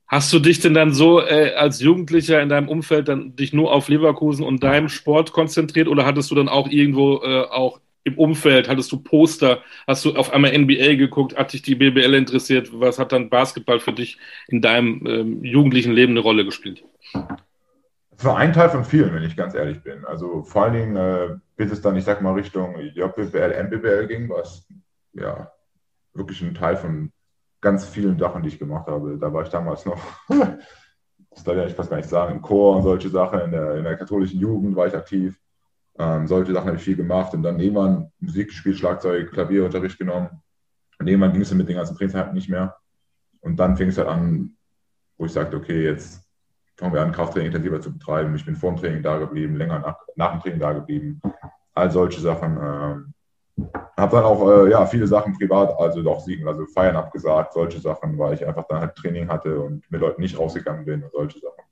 Hast 0.07 0.31
du 0.31 0.37
dich 0.37 0.59
denn 0.59 0.75
dann 0.75 0.93
so 0.93 1.21
äh, 1.21 1.53
als 1.55 1.79
Jugendlicher 1.79 2.39
in 2.39 2.49
deinem 2.49 2.69
Umfeld 2.69 3.07
dann 3.07 3.35
dich 3.35 3.51
nur 3.51 3.71
auf 3.71 3.89
Leverkusen 3.89 4.45
und 4.45 4.61
deinem 4.61 4.87
Sport 4.87 5.31
konzentriert 5.31 5.87
oder 5.87 6.05
hattest 6.05 6.29
du 6.29 6.35
dann 6.35 6.49
auch 6.49 6.69
irgendwo 6.69 7.23
äh, 7.23 7.45
auch 7.49 7.79
im 8.03 8.17
Umfeld, 8.19 8.67
hattest 8.67 8.91
du 8.91 8.97
Poster, 8.97 9.63
hast 9.87 10.05
du 10.05 10.15
auf 10.15 10.31
einmal 10.31 10.55
NBA 10.55 10.95
geguckt, 10.95 11.37
hat 11.37 11.53
dich 11.53 11.61
die 11.61 11.75
BBL 11.75 12.13
interessiert, 12.13 12.69
was 12.73 12.99
hat 12.99 13.11
dann 13.11 13.29
Basketball 13.29 13.79
für 13.79 13.93
dich 13.93 14.17
in 14.49 14.61
deinem 14.61 15.05
ähm, 15.07 15.43
jugendlichen 15.43 15.93
Leben 15.93 16.11
eine 16.11 16.19
Rolle 16.19 16.45
gespielt? 16.45 16.83
War 18.23 18.37
ein 18.37 18.53
Teil 18.53 18.69
von 18.69 18.85
vielen, 18.85 19.13
wenn 19.13 19.23
ich 19.23 19.35
ganz 19.35 19.53
ehrlich 19.53 19.81
bin. 19.81 20.05
Also 20.05 20.43
vor 20.43 20.63
allen 20.63 20.73
Dingen, 20.73 20.95
äh, 20.95 21.35
bis 21.55 21.71
es 21.71 21.81
dann, 21.81 21.95
ich 21.95 22.03
sag 22.03 22.21
mal, 22.21 22.33
Richtung 22.33 22.79
JBL, 22.79 23.63
MBBL 23.63 24.07
ging, 24.07 24.29
was 24.29 24.67
ja 25.13 25.51
wirklich 26.13 26.41
ein 26.41 26.53
Teil 26.53 26.77
von 26.77 27.11
ganz 27.61 27.85
vielen 27.85 28.19
Sachen, 28.19 28.43
die 28.43 28.49
ich 28.49 28.59
gemacht 28.59 28.87
habe. 28.87 29.17
Da 29.17 29.33
war 29.33 29.43
ich 29.43 29.49
damals 29.49 29.85
noch, 29.85 29.99
das 31.29 31.43
darf 31.43 31.67
ich 31.67 31.73
fast 31.73 31.89
gar 31.89 31.97
nicht 31.97 32.09
sagen, 32.09 32.35
im 32.35 32.41
Chor 32.41 32.75
und 32.75 32.83
solche 32.83 33.09
Sachen. 33.09 33.39
In 33.41 33.51
der, 33.51 33.75
in 33.75 33.83
der 33.83 33.97
katholischen 33.97 34.39
Jugend 34.39 34.75
war 34.75 34.87
ich 34.87 34.95
aktiv. 34.95 35.39
Ähm, 35.97 36.27
solche 36.27 36.53
Sachen 36.53 36.67
habe 36.67 36.77
ich 36.77 36.83
viel 36.83 36.95
gemacht 36.95 37.33
und 37.33 37.43
dann 37.43 37.59
irgendwann 37.59 38.11
Musik 38.19 38.49
gespielt, 38.49 38.77
Schlagzeug, 38.77 39.31
Klavierunterricht 39.31 39.97
genommen. 39.97 40.41
Und 40.99 41.07
irgendwann 41.07 41.33
ging 41.33 41.41
es 41.41 41.53
mit 41.53 41.67
den 41.67 41.75
ganzen 41.75 41.95
Trainingseinheiten 41.95 42.33
nicht 42.33 42.49
mehr. 42.49 42.77
Und 43.41 43.57
dann 43.57 43.77
fing 43.77 43.89
es 43.89 43.97
halt 43.97 44.07
an, 44.07 44.55
wo 45.17 45.25
ich 45.25 45.33
sagte, 45.33 45.57
okay, 45.57 45.83
jetzt 45.83 46.23
fangen 46.75 46.93
wir 46.93 47.01
an, 47.01 47.11
Krafttraining 47.11 47.47
intensiver 47.47 47.81
zu 47.81 47.93
betreiben. 47.93 48.35
Ich 48.35 48.45
bin 48.45 48.55
vor 48.55 48.71
dem 48.71 48.79
Training 48.79 49.03
da 49.03 49.17
geblieben, 49.17 49.55
länger 49.55 49.79
nach, 49.79 49.97
nach 50.15 50.31
dem 50.31 50.41
Training 50.41 50.59
da 50.59 50.73
geblieben. 50.73 51.21
All 51.73 51.91
solche 51.91 52.21
Sachen. 52.21 52.57
Ähm, 52.61 53.13
habe 53.95 54.15
dann 54.15 54.25
auch 54.25 54.49
äh, 54.49 54.71
ja, 54.71 54.85
viele 54.85 55.05
Sachen 55.05 55.37
privat, 55.37 55.77
also 55.79 56.01
doch 56.01 56.19
siegen, 56.21 56.47
also 56.47 56.65
Feiern 56.65 56.95
abgesagt, 56.95 57.53
solche 57.53 57.79
Sachen, 57.79 58.17
weil 58.17 58.33
ich 58.33 58.45
einfach 58.45 58.65
dann 58.67 58.79
halt 58.79 58.95
Training 58.95 59.29
hatte 59.29 59.59
und 59.59 59.89
mit 59.91 60.01
Leuten 60.01 60.21
nicht 60.21 60.37
rausgegangen 60.37 60.85
bin 60.85 61.03
und 61.03 61.11
solche 61.11 61.39
Sachen. 61.39 61.63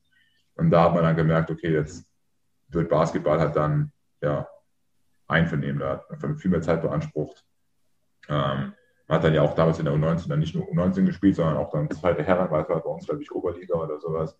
Und 0.55 0.69
da 0.69 0.83
hat 0.83 0.93
man 0.93 1.03
dann 1.03 1.15
gemerkt, 1.15 1.49
okay, 1.49 1.73
jetzt 1.73 2.05
wird 2.67 2.89
Basketball 2.89 3.39
halt 3.39 3.55
dann 3.55 3.91
ja 4.21 4.47
einvernehmen, 5.27 5.79
da 5.79 6.03
hat 6.09 6.39
viel 6.39 6.51
mehr 6.51 6.61
Zeit 6.61 6.81
beansprucht. 6.81 7.43
Ähm, 8.29 8.73
man 9.07 9.17
hat 9.17 9.23
dann 9.23 9.33
ja 9.33 9.41
auch 9.41 9.55
damals 9.55 9.79
in 9.79 9.85
der 9.85 9.93
U19 9.95 10.29
dann 10.29 10.39
nicht 10.39 10.53
nur 10.53 10.65
U19 10.65 11.05
gespielt, 11.05 11.35
sondern 11.35 11.57
auch 11.57 11.71
dann 11.71 11.89
zweite 11.89 12.23
Herren, 12.23 12.51
weil 12.51 12.63
es 12.63 12.69
war 12.69 12.79
bei 12.79 12.89
uns, 12.89 13.05
glaube 13.05 13.23
ich, 13.23 13.31
Oberliga 13.31 13.75
oder 13.75 13.99
sowas. 13.99 14.37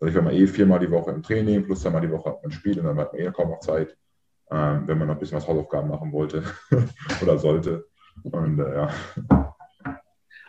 Also 0.00 0.10
ich 0.10 0.14
war 0.16 0.22
mal 0.22 0.34
eh 0.34 0.46
viermal 0.46 0.80
die 0.80 0.90
Woche 0.90 1.10
im 1.10 1.22
Training, 1.22 1.64
plus 1.64 1.84
einmal 1.84 2.00
die 2.00 2.10
Woche 2.10 2.30
hat 2.30 2.42
man 2.42 2.50
Spiel 2.50 2.78
und 2.78 2.86
dann 2.86 2.98
hat 2.98 3.12
man 3.12 3.20
eh 3.20 3.30
kaum 3.30 3.50
noch 3.50 3.60
Zeit 3.60 3.96
ähm, 4.50 4.82
wenn 4.86 4.98
man 4.98 5.08
noch 5.08 5.14
ein 5.14 5.20
bisschen 5.20 5.36
was 5.36 5.46
Hausaufgaben 5.46 5.88
machen 5.88 6.12
wollte 6.12 6.42
oder 7.22 7.38
sollte. 7.38 7.86
Und 8.24 8.58
äh, 8.58 8.74
ja. 8.74 8.88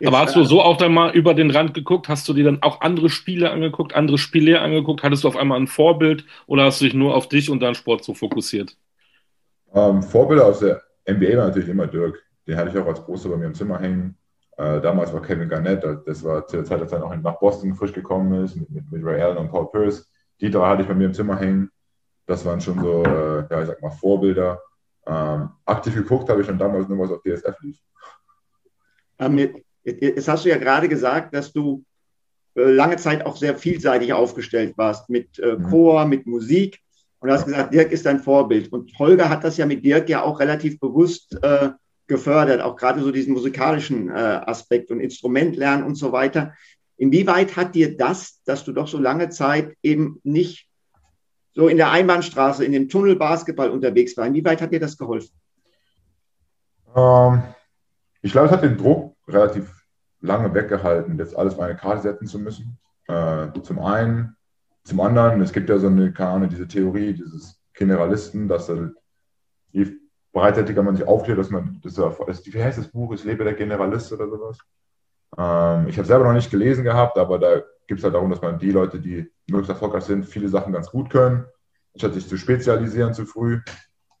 Aber 0.04 0.18
hast 0.18 0.34
du 0.34 0.42
so 0.42 0.60
auch 0.60 0.76
dann 0.76 0.92
mal 0.92 1.14
über 1.14 1.32
den 1.34 1.52
Rand 1.52 1.74
geguckt? 1.74 2.08
Hast 2.08 2.28
du 2.28 2.32
dir 2.32 2.44
dann 2.44 2.62
auch 2.62 2.80
andere 2.80 3.08
Spiele 3.08 3.50
angeguckt, 3.50 3.94
andere 3.94 4.18
Spiele 4.18 4.60
angeguckt? 4.60 5.04
Hattest 5.04 5.22
du 5.22 5.28
auf 5.28 5.36
einmal 5.36 5.60
ein 5.60 5.68
Vorbild 5.68 6.24
oder 6.46 6.64
hast 6.64 6.80
du 6.80 6.86
dich 6.86 6.94
nur 6.94 7.14
auf 7.14 7.28
dich 7.28 7.50
und 7.50 7.60
deinen 7.60 7.76
Sport 7.76 8.02
so 8.02 8.12
fokussiert? 8.12 8.76
Ähm, 9.72 10.02
Vorbilder 10.02 10.46
aus 10.46 10.58
der 10.58 10.82
NBA 11.08 11.36
war 11.36 11.46
natürlich 11.46 11.68
immer 11.68 11.86
Dirk. 11.86 12.20
Den 12.48 12.56
hatte 12.56 12.70
ich 12.70 12.78
auch 12.78 12.86
als 12.88 13.04
Poster 13.04 13.28
bei 13.28 13.36
mir 13.36 13.46
im 13.46 13.54
Zimmer 13.54 13.78
hängen. 13.78 14.16
Äh, 14.62 14.80
damals 14.80 15.12
war 15.12 15.20
Kevin 15.22 15.48
Garnett, 15.48 15.84
das 16.06 16.22
war 16.22 16.46
zu 16.46 16.56
der 16.56 16.64
Zeit, 16.64 16.80
als 16.80 16.92
er 16.92 17.00
noch 17.00 17.14
nach 17.16 17.40
Boston 17.40 17.74
frisch 17.74 17.92
gekommen 17.92 18.44
ist, 18.44 18.54
mit, 18.54 18.70
mit 18.92 19.04
Ray 19.04 19.20
Allen 19.20 19.38
und 19.38 19.50
Paul 19.50 19.68
Pierce. 19.72 20.08
Die 20.40 20.50
drei 20.50 20.68
hatte 20.68 20.82
ich 20.82 20.88
bei 20.88 20.94
mir 20.94 21.06
im 21.06 21.14
Zimmer 21.14 21.36
hängen. 21.36 21.68
Das 22.26 22.44
waren 22.44 22.60
schon 22.60 22.78
so, 22.78 23.02
äh, 23.02 23.44
ja, 23.50 23.60
ich 23.60 23.66
sag 23.66 23.82
mal, 23.82 23.90
Vorbilder. 23.90 24.60
Ähm, 25.04 25.48
aktiv 25.64 25.94
geguckt 25.96 26.28
habe 26.28 26.42
ich 26.42 26.46
schon 26.46 26.58
damals 26.58 26.88
nur, 26.88 26.98
was 27.00 27.10
auf 27.10 27.22
DSF 27.22 27.60
lief. 27.60 27.78
Ähm, 29.18 29.62
jetzt 29.82 30.28
hast 30.28 30.44
du 30.44 30.50
ja 30.50 30.58
gerade 30.58 30.88
gesagt, 30.88 31.34
dass 31.34 31.52
du 31.52 31.84
äh, 32.54 32.62
lange 32.62 32.98
Zeit 32.98 33.26
auch 33.26 33.36
sehr 33.36 33.56
vielseitig 33.56 34.12
aufgestellt 34.12 34.74
warst 34.76 35.10
mit 35.10 35.40
äh, 35.40 35.56
mhm. 35.56 35.70
Chor, 35.70 36.04
mit 36.04 36.24
Musik. 36.26 36.78
Und 37.18 37.28
du 37.28 37.34
hast 37.34 37.46
gesagt, 37.46 37.74
Dirk 37.74 37.90
ist 37.90 38.06
dein 38.06 38.20
Vorbild. 38.20 38.72
Und 38.72 38.96
Holger 38.96 39.28
hat 39.28 39.42
das 39.42 39.56
ja 39.56 39.66
mit 39.66 39.84
Dirk 39.84 40.08
ja 40.08 40.22
auch 40.22 40.38
relativ 40.38 40.78
bewusst 40.78 41.36
äh, 41.42 41.70
gefördert, 42.06 42.60
auch 42.60 42.76
gerade 42.76 43.00
so 43.02 43.10
diesen 43.10 43.32
musikalischen 43.32 44.08
äh, 44.08 44.12
Aspekt 44.12 44.90
und 44.90 45.00
Instrumentlernen 45.00 45.84
und 45.84 45.94
so 45.94 46.12
weiter. 46.12 46.54
Inwieweit 46.96 47.56
hat 47.56 47.74
dir 47.74 47.96
das, 47.96 48.42
dass 48.44 48.64
du 48.64 48.72
doch 48.72 48.88
so 48.88 48.98
lange 48.98 49.28
Zeit 49.30 49.76
eben 49.82 50.20
nicht 50.22 50.68
so 51.54 51.68
in 51.68 51.76
der 51.76 51.90
Einbahnstraße, 51.90 52.64
in 52.64 52.72
dem 52.72 52.88
Tunnel 52.88 53.16
Basketball 53.16 53.70
unterwegs 53.70 54.16
war, 54.16 54.26
inwieweit 54.26 54.62
hat 54.62 54.72
dir 54.72 54.80
das 54.80 54.96
geholfen? 54.96 55.34
Ähm, 56.94 57.42
ich 58.20 58.32
glaube, 58.32 58.46
es 58.46 58.52
hat 58.52 58.62
den 58.62 58.78
Druck 58.78 59.16
relativ 59.28 59.70
lange 60.20 60.54
weggehalten, 60.54 61.18
jetzt 61.18 61.36
alles 61.36 61.54
auf 61.54 61.60
eine 61.60 61.76
Karte 61.76 62.02
setzen 62.02 62.26
zu 62.26 62.38
müssen. 62.38 62.78
Äh, 63.08 63.48
zum 63.62 63.80
einen 63.80 64.36
zum 64.84 65.00
anderen, 65.00 65.40
es 65.40 65.52
gibt 65.52 65.68
ja 65.68 65.78
so 65.78 65.86
eine, 65.86 66.12
keine 66.12 66.30
Ahnung, 66.30 66.48
diese 66.48 66.66
Theorie 66.66 67.14
dieses 67.14 67.60
Generalisten, 67.74 68.48
dass 68.48 68.68
halt, 68.68 68.94
breitseitiger 70.32 70.82
man 70.82 70.96
sich 70.96 71.06
aufklärt, 71.06 71.38
dass 71.38 71.50
man, 71.50 71.80
das, 71.82 71.94
das, 71.94 72.46
wie 72.46 72.62
heißt 72.62 72.78
das 72.78 72.88
Buch, 72.88 73.12
Es 73.12 73.24
lebe 73.24 73.44
der 73.44 73.54
Generalist 73.54 74.12
oder 74.12 74.28
sowas. 74.28 74.58
Ähm, 75.36 75.88
ich 75.88 75.96
habe 75.98 76.06
selber 76.06 76.24
noch 76.24 76.32
nicht 76.32 76.50
gelesen 76.50 76.84
gehabt, 76.84 77.18
aber 77.18 77.38
da 77.38 77.62
gibt 77.86 78.00
es 78.00 78.04
halt 78.04 78.14
darum, 78.14 78.30
dass 78.30 78.42
man 78.42 78.58
die 78.58 78.70
Leute, 78.70 78.98
die 78.98 79.30
möglichst 79.46 79.70
erfolgreich 79.70 80.04
sind, 80.04 80.24
viele 80.24 80.48
Sachen 80.48 80.72
ganz 80.72 80.90
gut 80.90 81.10
können, 81.10 81.44
statt 81.96 82.14
sich 82.14 82.28
zu 82.28 82.36
spezialisieren 82.36 83.14
zu 83.14 83.26
früh. 83.26 83.60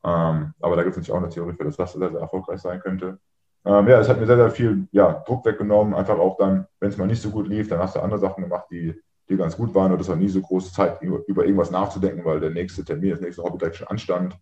Ähm, 0.04 0.54
aber 0.60 0.76
da 0.76 0.82
gibt 0.82 0.92
es 0.92 0.96
natürlich 0.96 1.12
auch 1.12 1.22
eine 1.22 1.28
Theorie 1.28 1.54
für, 1.54 1.64
dass 1.64 1.76
das 1.76 1.92
sehr, 1.92 2.10
sehr 2.10 2.20
erfolgreich 2.20 2.60
sein 2.60 2.80
könnte. 2.80 3.18
Ähm, 3.64 3.88
ja, 3.88 4.00
es 4.00 4.08
hat 4.08 4.18
mir 4.18 4.26
sehr, 4.26 4.36
sehr 4.36 4.50
viel 4.50 4.88
ja, 4.90 5.22
Druck 5.26 5.46
weggenommen. 5.46 5.94
Einfach 5.94 6.18
auch 6.18 6.36
dann, 6.36 6.66
wenn 6.80 6.90
es 6.90 6.96
mal 6.96 7.06
nicht 7.06 7.22
so 7.22 7.30
gut 7.30 7.46
lief, 7.46 7.68
dann 7.68 7.78
hast 7.78 7.94
du 7.94 8.00
andere 8.00 8.18
Sachen 8.18 8.42
gemacht, 8.42 8.66
die 8.70 9.00
die 9.28 9.36
ganz 9.36 9.56
gut 9.56 9.74
waren. 9.74 9.92
Und 9.92 10.00
es 10.00 10.08
war 10.08 10.16
nie 10.16 10.28
so 10.28 10.40
große 10.40 10.72
Zeit, 10.72 11.00
über 11.02 11.44
irgendwas 11.44 11.70
nachzudenken, 11.70 12.24
weil 12.24 12.40
der 12.40 12.50
nächste 12.50 12.84
Termin, 12.84 13.10
das 13.10 13.20
nächste 13.20 13.42
Hobby 13.42 13.58
direkt 13.58 13.76
schon 13.76 13.88
anstand. 13.88 14.36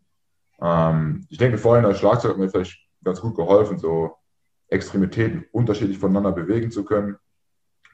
Ähm, 0.62 1.26
ich 1.28 1.38
denke, 1.38 1.58
vorhin 1.58 1.84
als 1.84 1.98
Schlagzeug 1.98 2.32
hat 2.32 2.38
mir 2.38 2.48
vielleicht 2.48 2.78
ganz 3.02 3.20
gut 3.20 3.36
geholfen, 3.36 3.78
so 3.78 4.16
Extremitäten 4.68 5.44
unterschiedlich 5.52 5.98
voneinander 5.98 6.32
bewegen 6.32 6.70
zu 6.70 6.84
können. 6.84 7.16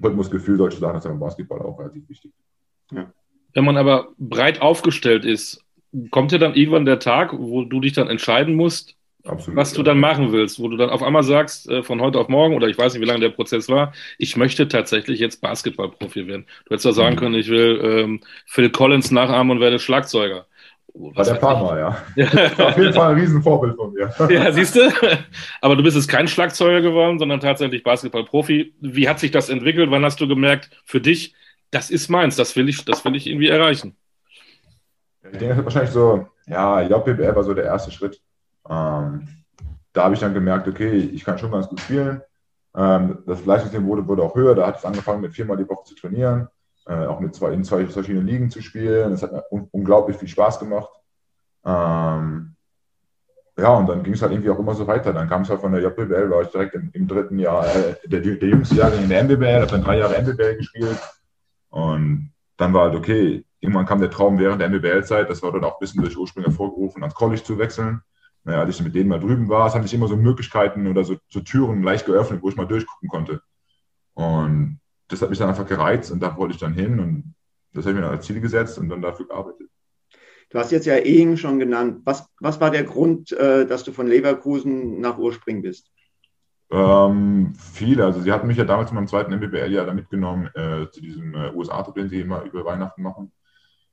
Rhythmusgefühl, 0.02 0.58
solche 0.58 0.78
Sachen, 0.78 0.94
das 0.94 1.04
ist 1.04 1.10
beim 1.10 1.20
Basketball 1.20 1.62
auch 1.62 1.78
relativ 1.78 2.08
wichtig. 2.08 2.32
Ja. 2.92 3.10
Wenn 3.54 3.64
man 3.64 3.78
aber 3.78 4.08
breit 4.18 4.60
aufgestellt 4.60 5.24
ist, 5.24 5.64
kommt 6.10 6.32
ja 6.32 6.38
dann 6.38 6.54
irgendwann 6.54 6.84
der 6.84 6.98
Tag, 6.98 7.32
wo 7.32 7.64
du 7.64 7.80
dich 7.80 7.94
dann 7.94 8.08
entscheiden 8.08 8.54
musst, 8.54 8.96
Absolut, 9.24 9.56
was 9.56 9.72
du 9.72 9.82
dann 9.82 9.98
machen 9.98 10.32
willst, 10.32 10.60
wo 10.60 10.68
du 10.68 10.76
dann 10.76 10.90
auf 10.90 11.02
einmal 11.02 11.22
sagst, 11.22 11.68
äh, 11.68 11.82
von 11.82 12.00
heute 12.00 12.18
auf 12.18 12.28
morgen, 12.28 12.54
oder 12.54 12.68
ich 12.68 12.78
weiß 12.78 12.92
nicht, 12.92 13.02
wie 13.02 13.06
lange 13.06 13.20
der 13.20 13.30
Prozess 13.30 13.68
war, 13.68 13.92
ich 14.18 14.36
möchte 14.36 14.68
tatsächlich 14.68 15.18
jetzt 15.18 15.40
Basketballprofi 15.40 16.26
werden. 16.26 16.46
Du 16.64 16.70
hättest 16.70 16.84
ja 16.84 16.92
sagen 16.92 17.16
mhm. 17.16 17.18
können, 17.18 17.34
ich 17.34 17.48
will 17.48 17.80
ähm, 17.82 18.20
Phil 18.44 18.70
Collins 18.70 19.10
nachahmen 19.10 19.50
und 19.50 19.60
werde 19.60 19.78
Schlagzeuger. 19.78 20.46
War 20.98 21.24
der 21.24 21.36
Farmer, 21.36 21.78
ja. 21.78 21.96
ja. 22.16 22.26
auf 22.68 22.76
jeden 22.78 22.94
Fall 22.94 23.12
ein 23.12 23.20
Riesenvorbild 23.20 23.76
von 23.76 23.92
mir. 23.92 24.10
ja, 24.30 24.50
siehst 24.50 24.76
du? 24.76 24.80
Aber 25.60 25.76
du 25.76 25.82
bist 25.82 25.96
jetzt 25.96 26.08
kein 26.08 26.26
Schlagzeuger 26.26 26.80
geworden, 26.80 27.18
sondern 27.18 27.40
tatsächlich 27.40 27.82
Basketballprofi. 27.82 28.74
Wie 28.80 29.08
hat 29.08 29.18
sich 29.18 29.30
das 29.30 29.50
entwickelt? 29.50 29.90
Wann 29.90 30.04
hast 30.04 30.20
du 30.20 30.28
gemerkt, 30.28 30.70
für 30.84 31.00
dich, 31.00 31.34
das 31.70 31.90
ist 31.90 32.08
meins, 32.08 32.36
das 32.36 32.56
will 32.56 32.68
ich, 32.68 32.84
das 32.84 33.04
will 33.04 33.14
ich 33.14 33.26
irgendwie 33.26 33.48
erreichen? 33.48 33.96
Ich 35.22 35.38
denke, 35.38 35.48
das 35.48 35.58
ist 35.58 35.64
wahrscheinlich 35.64 35.90
so, 35.90 36.28
ja, 36.46 36.80
JBL 36.80 37.34
war 37.34 37.42
so 37.42 37.52
der 37.52 37.64
erste 37.64 37.90
Schritt. 37.90 38.20
Ähm, 38.68 39.28
da 39.92 40.04
habe 40.04 40.14
ich 40.14 40.20
dann 40.20 40.34
gemerkt, 40.34 40.68
okay, 40.68 40.96
ich 40.96 41.24
kann 41.24 41.38
schon 41.38 41.50
ganz 41.50 41.68
gut 41.68 41.80
spielen. 41.80 42.22
Ähm, 42.74 43.18
das 43.26 43.44
Leistungsniveau 43.44 43.88
wurde, 43.88 44.06
wurde 44.08 44.22
auch 44.22 44.34
höher. 44.34 44.54
Da 44.54 44.66
hat 44.66 44.78
es 44.78 44.84
angefangen, 44.84 45.20
mit 45.20 45.32
viermal 45.32 45.56
die 45.56 45.68
Woche 45.68 45.84
zu 45.84 45.94
trainieren, 45.94 46.48
äh, 46.86 47.06
auch 47.06 47.20
mit 47.20 47.34
zwei, 47.34 47.52
in 47.52 47.64
zwei 47.64 47.86
verschiedenen 47.86 48.26
Ligen 48.26 48.50
zu 48.50 48.62
spielen. 48.62 49.12
Es 49.12 49.22
hat 49.22 49.32
mir 49.32 49.44
un 49.50 49.68
unglaublich 49.72 50.16
viel 50.16 50.28
Spaß 50.28 50.58
gemacht. 50.58 50.90
Ähm, 51.64 52.54
ja, 53.58 53.74
und 53.74 53.86
dann 53.88 54.02
ging 54.02 54.12
es 54.12 54.22
halt 54.22 54.32
irgendwie 54.32 54.50
auch 54.50 54.58
immer 54.58 54.74
so 54.74 54.86
weiter. 54.86 55.12
Dann 55.12 55.28
kam 55.28 55.42
es 55.42 55.50
halt 55.50 55.60
von 55.60 55.72
der 55.72 55.82
JBL, 55.82 56.30
war 56.30 56.42
ich 56.42 56.48
direkt 56.48 56.74
im, 56.74 56.90
im 56.92 57.08
dritten 57.08 57.38
Jahr 57.38 57.66
äh, 57.66 57.96
der, 58.04 58.20
der 58.20 58.48
jüngste 58.48 58.76
Jahr 58.76 58.92
in 58.92 59.08
der 59.08 59.24
MBBL, 59.24 59.60
habe 59.60 59.66
dann 59.66 59.82
drei 59.82 59.98
Jahre 59.98 60.22
MBBL 60.22 60.56
gespielt. 60.56 60.98
Und 61.70 62.32
dann 62.56 62.72
war 62.72 62.84
halt 62.84 62.94
okay, 62.94 63.44
irgendwann 63.60 63.86
kam 63.86 64.00
der 64.00 64.10
Traum 64.10 64.38
während 64.38 64.60
der 64.60 64.68
MBBL-Zeit, 64.68 65.28
das 65.28 65.42
war 65.42 65.52
dann 65.52 65.64
auch 65.64 65.74
ein 65.74 65.80
bisschen 65.80 66.02
durch 66.02 66.16
Ursprünge 66.16 66.48
hervorgerufen, 66.48 67.02
ans 67.02 67.14
College 67.14 67.42
zu 67.42 67.58
wechseln 67.58 68.02
naja, 68.46 68.60
als 68.60 68.76
ich 68.76 68.82
mit 68.82 68.94
denen 68.94 69.08
mal 69.08 69.18
drüben 69.18 69.48
war, 69.48 69.66
es 69.66 69.74
haben 69.74 69.82
sich 69.82 69.92
immer 69.92 70.06
so 70.06 70.16
Möglichkeiten 70.16 70.86
oder 70.86 71.02
so, 71.02 71.16
so 71.28 71.40
Türen 71.40 71.82
leicht 71.82 72.06
geöffnet, 72.06 72.42
wo 72.42 72.48
ich 72.48 72.54
mal 72.54 72.64
durchgucken 72.64 73.08
konnte. 73.08 73.42
Und 74.14 74.78
das 75.08 75.22
hat 75.22 75.30
mich 75.30 75.38
dann 75.38 75.48
einfach 75.48 75.66
gereizt 75.66 76.10
und 76.10 76.20
da 76.20 76.36
wollte 76.36 76.54
ich 76.54 76.60
dann 76.60 76.74
hin 76.74 76.98
und 77.00 77.34
das 77.72 77.84
habe 77.84 77.94
ich 77.94 78.00
mir 78.00 78.08
als 78.08 78.26
Ziel 78.26 78.40
gesetzt 78.40 78.78
und 78.78 78.88
dann 78.88 79.02
dafür 79.02 79.26
gearbeitet. 79.26 79.68
Du 80.50 80.58
hast 80.58 80.72
jetzt 80.72 80.86
ja 80.86 80.96
Ehen 80.96 81.36
schon 81.36 81.58
genannt. 81.58 82.02
Was, 82.04 82.26
was 82.40 82.60
war 82.60 82.70
der 82.70 82.84
Grund, 82.84 83.32
äh, 83.32 83.66
dass 83.66 83.84
du 83.84 83.92
von 83.92 84.06
Leverkusen 84.06 85.00
nach 85.00 85.18
Urspring 85.18 85.60
bist? 85.60 85.90
Ähm, 86.70 87.54
viele. 87.58 88.04
Also 88.04 88.20
sie 88.20 88.32
hatten 88.32 88.46
mich 88.46 88.56
ja 88.56 88.64
damals 88.64 88.90
in 88.90 88.94
meinem 88.94 89.08
zweiten 89.08 89.34
MBBL-Jahr 89.34 89.86
da 89.86 89.92
mitgenommen 89.92 90.46
äh, 90.54 90.88
zu 90.90 91.00
diesem 91.00 91.34
äh, 91.34 91.50
USA-Trip, 91.52 91.94
den 91.94 92.08
sie 92.08 92.20
immer 92.20 92.42
über 92.42 92.64
Weihnachten 92.64 93.02
machen. 93.02 93.32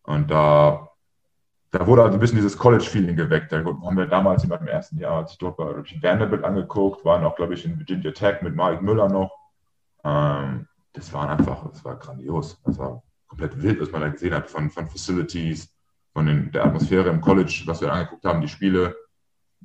Und 0.03 0.29
da 0.29 0.93
da 1.73 1.87
wurde 1.87 2.03
also 2.03 2.17
ein 2.17 2.19
bisschen 2.19 2.37
dieses 2.37 2.55
College-Feeling 2.55 3.15
geweckt. 3.15 3.51
Da 3.51 3.57
haben 3.57 3.97
wir 3.97 4.05
damals 4.05 4.43
in 4.43 4.49
meinem 4.49 4.67
ersten 4.67 4.99
Jahr, 4.99 5.17
als 5.17 5.31
ich 5.31 5.39
dort 5.39 5.57
war, 5.57 5.83
ich 5.83 6.03
Vanderbilt 6.03 6.43
angeguckt, 6.43 7.03
waren 7.03 7.25
auch, 7.25 7.35
glaube 7.35 7.55
ich, 7.55 7.65
in 7.65 7.79
Virginia 7.79 8.11
Tech 8.11 8.43
mit 8.43 8.55
Mike 8.55 8.83
Müller 8.83 9.09
noch. 9.09 9.35
Ähm, 10.03 10.67
das 10.93 11.11
war 11.11 11.29
einfach, 11.29 11.67
das 11.69 11.83
war 11.83 11.97
grandios. 11.97 12.59
Das 12.63 12.77
war 12.77 13.03
komplett 13.27 13.61
wild, 13.61 13.81
was 13.81 13.91
man 13.91 14.01
da 14.01 14.09
gesehen 14.09 14.33
hat 14.33 14.49
von, 14.49 14.69
von 14.69 14.87
Facilities, 14.87 15.73
von 16.13 16.27
den, 16.27 16.51
der 16.51 16.65
Atmosphäre 16.65 17.09
im 17.09 17.19
College, 17.19 17.63
was 17.65 17.81
wir 17.81 17.91
angeguckt 17.91 18.23
haben, 18.25 18.41
die 18.41 18.47
Spiele. 18.47 18.95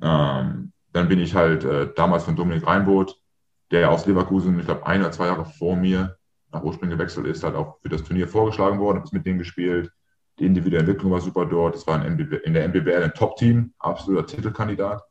Ähm, 0.01 0.73
dann 0.91 1.07
bin 1.07 1.19
ich 1.19 1.35
halt 1.35 1.63
äh, 1.63 1.93
damals 1.95 2.23
von 2.23 2.35
Dominik 2.35 2.65
Reinboth, 2.65 3.21
der 3.69 3.81
ja 3.81 3.89
aus 3.89 4.07
Leverkusen, 4.07 4.59
ich 4.59 4.65
glaube, 4.65 4.87
ein 4.87 5.01
oder 5.01 5.11
zwei 5.11 5.27
Jahre 5.27 5.45
vor 5.45 5.75
mir 5.75 6.17
nach 6.51 6.63
Ursprung 6.63 6.89
gewechselt 6.89 7.27
ist, 7.27 7.43
halt 7.43 7.55
auch 7.55 7.79
für 7.81 7.89
das 7.89 8.03
Turnier 8.03 8.27
vorgeschlagen 8.27 8.79
worden, 8.79 8.97
habe 8.97 9.09
mit 9.11 9.25
denen 9.25 9.37
gespielt. 9.37 9.91
Die 10.39 10.47
individuelle 10.47 10.85
Entwicklung 10.85 11.11
war 11.11 11.21
super 11.21 11.45
dort. 11.45 11.75
Es 11.75 11.85
war 11.85 12.03
in 12.03 12.53
der 12.53 12.67
MBBL 12.67 13.03
ein 13.03 13.13
Top-Team, 13.13 13.73
absoluter 13.77 14.25
Titelkandidat. 14.25 15.03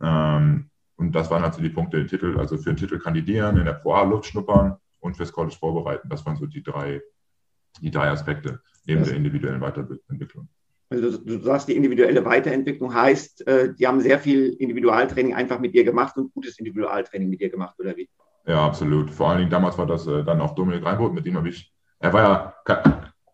Ähm, 0.00 0.70
und 0.96 1.12
das 1.12 1.28
waren 1.28 1.42
also 1.42 1.60
die 1.60 1.70
Punkte, 1.70 1.96
den 1.96 2.06
Titel, 2.06 2.38
also 2.38 2.56
für 2.56 2.70
den 2.70 2.76
Titel 2.76 3.00
kandidieren, 3.00 3.56
in 3.56 3.64
der 3.64 3.72
Pro 3.72 3.94
A 3.94 4.04
Luft 4.04 4.26
schnuppern 4.26 4.76
und 5.06 5.16
fürs 5.16 5.32
College 5.32 5.56
vorbereiten. 5.58 6.08
Das 6.08 6.24
waren 6.26 6.36
so 6.36 6.46
die 6.46 6.62
drei, 6.62 7.00
die 7.80 7.90
drei 7.90 8.08
Aspekte 8.08 8.60
neben 8.86 9.00
das 9.00 9.08
der 9.08 9.16
individuellen 9.16 9.60
Weiterentwicklung. 9.60 10.48
Also 10.88 11.18
du 11.18 11.40
sagst, 11.40 11.68
die 11.68 11.74
individuelle 11.74 12.24
Weiterentwicklung 12.24 12.94
heißt, 12.94 13.46
äh, 13.46 13.74
die 13.74 13.86
haben 13.86 14.00
sehr 14.00 14.20
viel 14.20 14.50
Individualtraining 14.50 15.34
einfach 15.34 15.58
mit 15.58 15.74
dir 15.74 15.84
gemacht 15.84 16.16
und 16.16 16.32
gutes 16.32 16.58
Individualtraining 16.58 17.28
mit 17.28 17.40
dir 17.40 17.50
gemacht, 17.50 17.74
oder 17.80 17.96
wie? 17.96 18.08
Ja, 18.46 18.64
absolut. 18.64 19.10
Vor 19.10 19.28
allen 19.28 19.38
Dingen 19.38 19.50
damals 19.50 19.76
war 19.78 19.86
das 19.86 20.06
äh, 20.06 20.22
dann 20.22 20.40
auch 20.40 20.54
Dominik 20.54 20.84
Reinbold, 20.84 21.12
mit 21.12 21.26
dem 21.26 21.36
habe 21.36 21.48
ich, 21.48 21.72
er 21.98 22.12
war 22.12 22.22
ja 22.22 22.54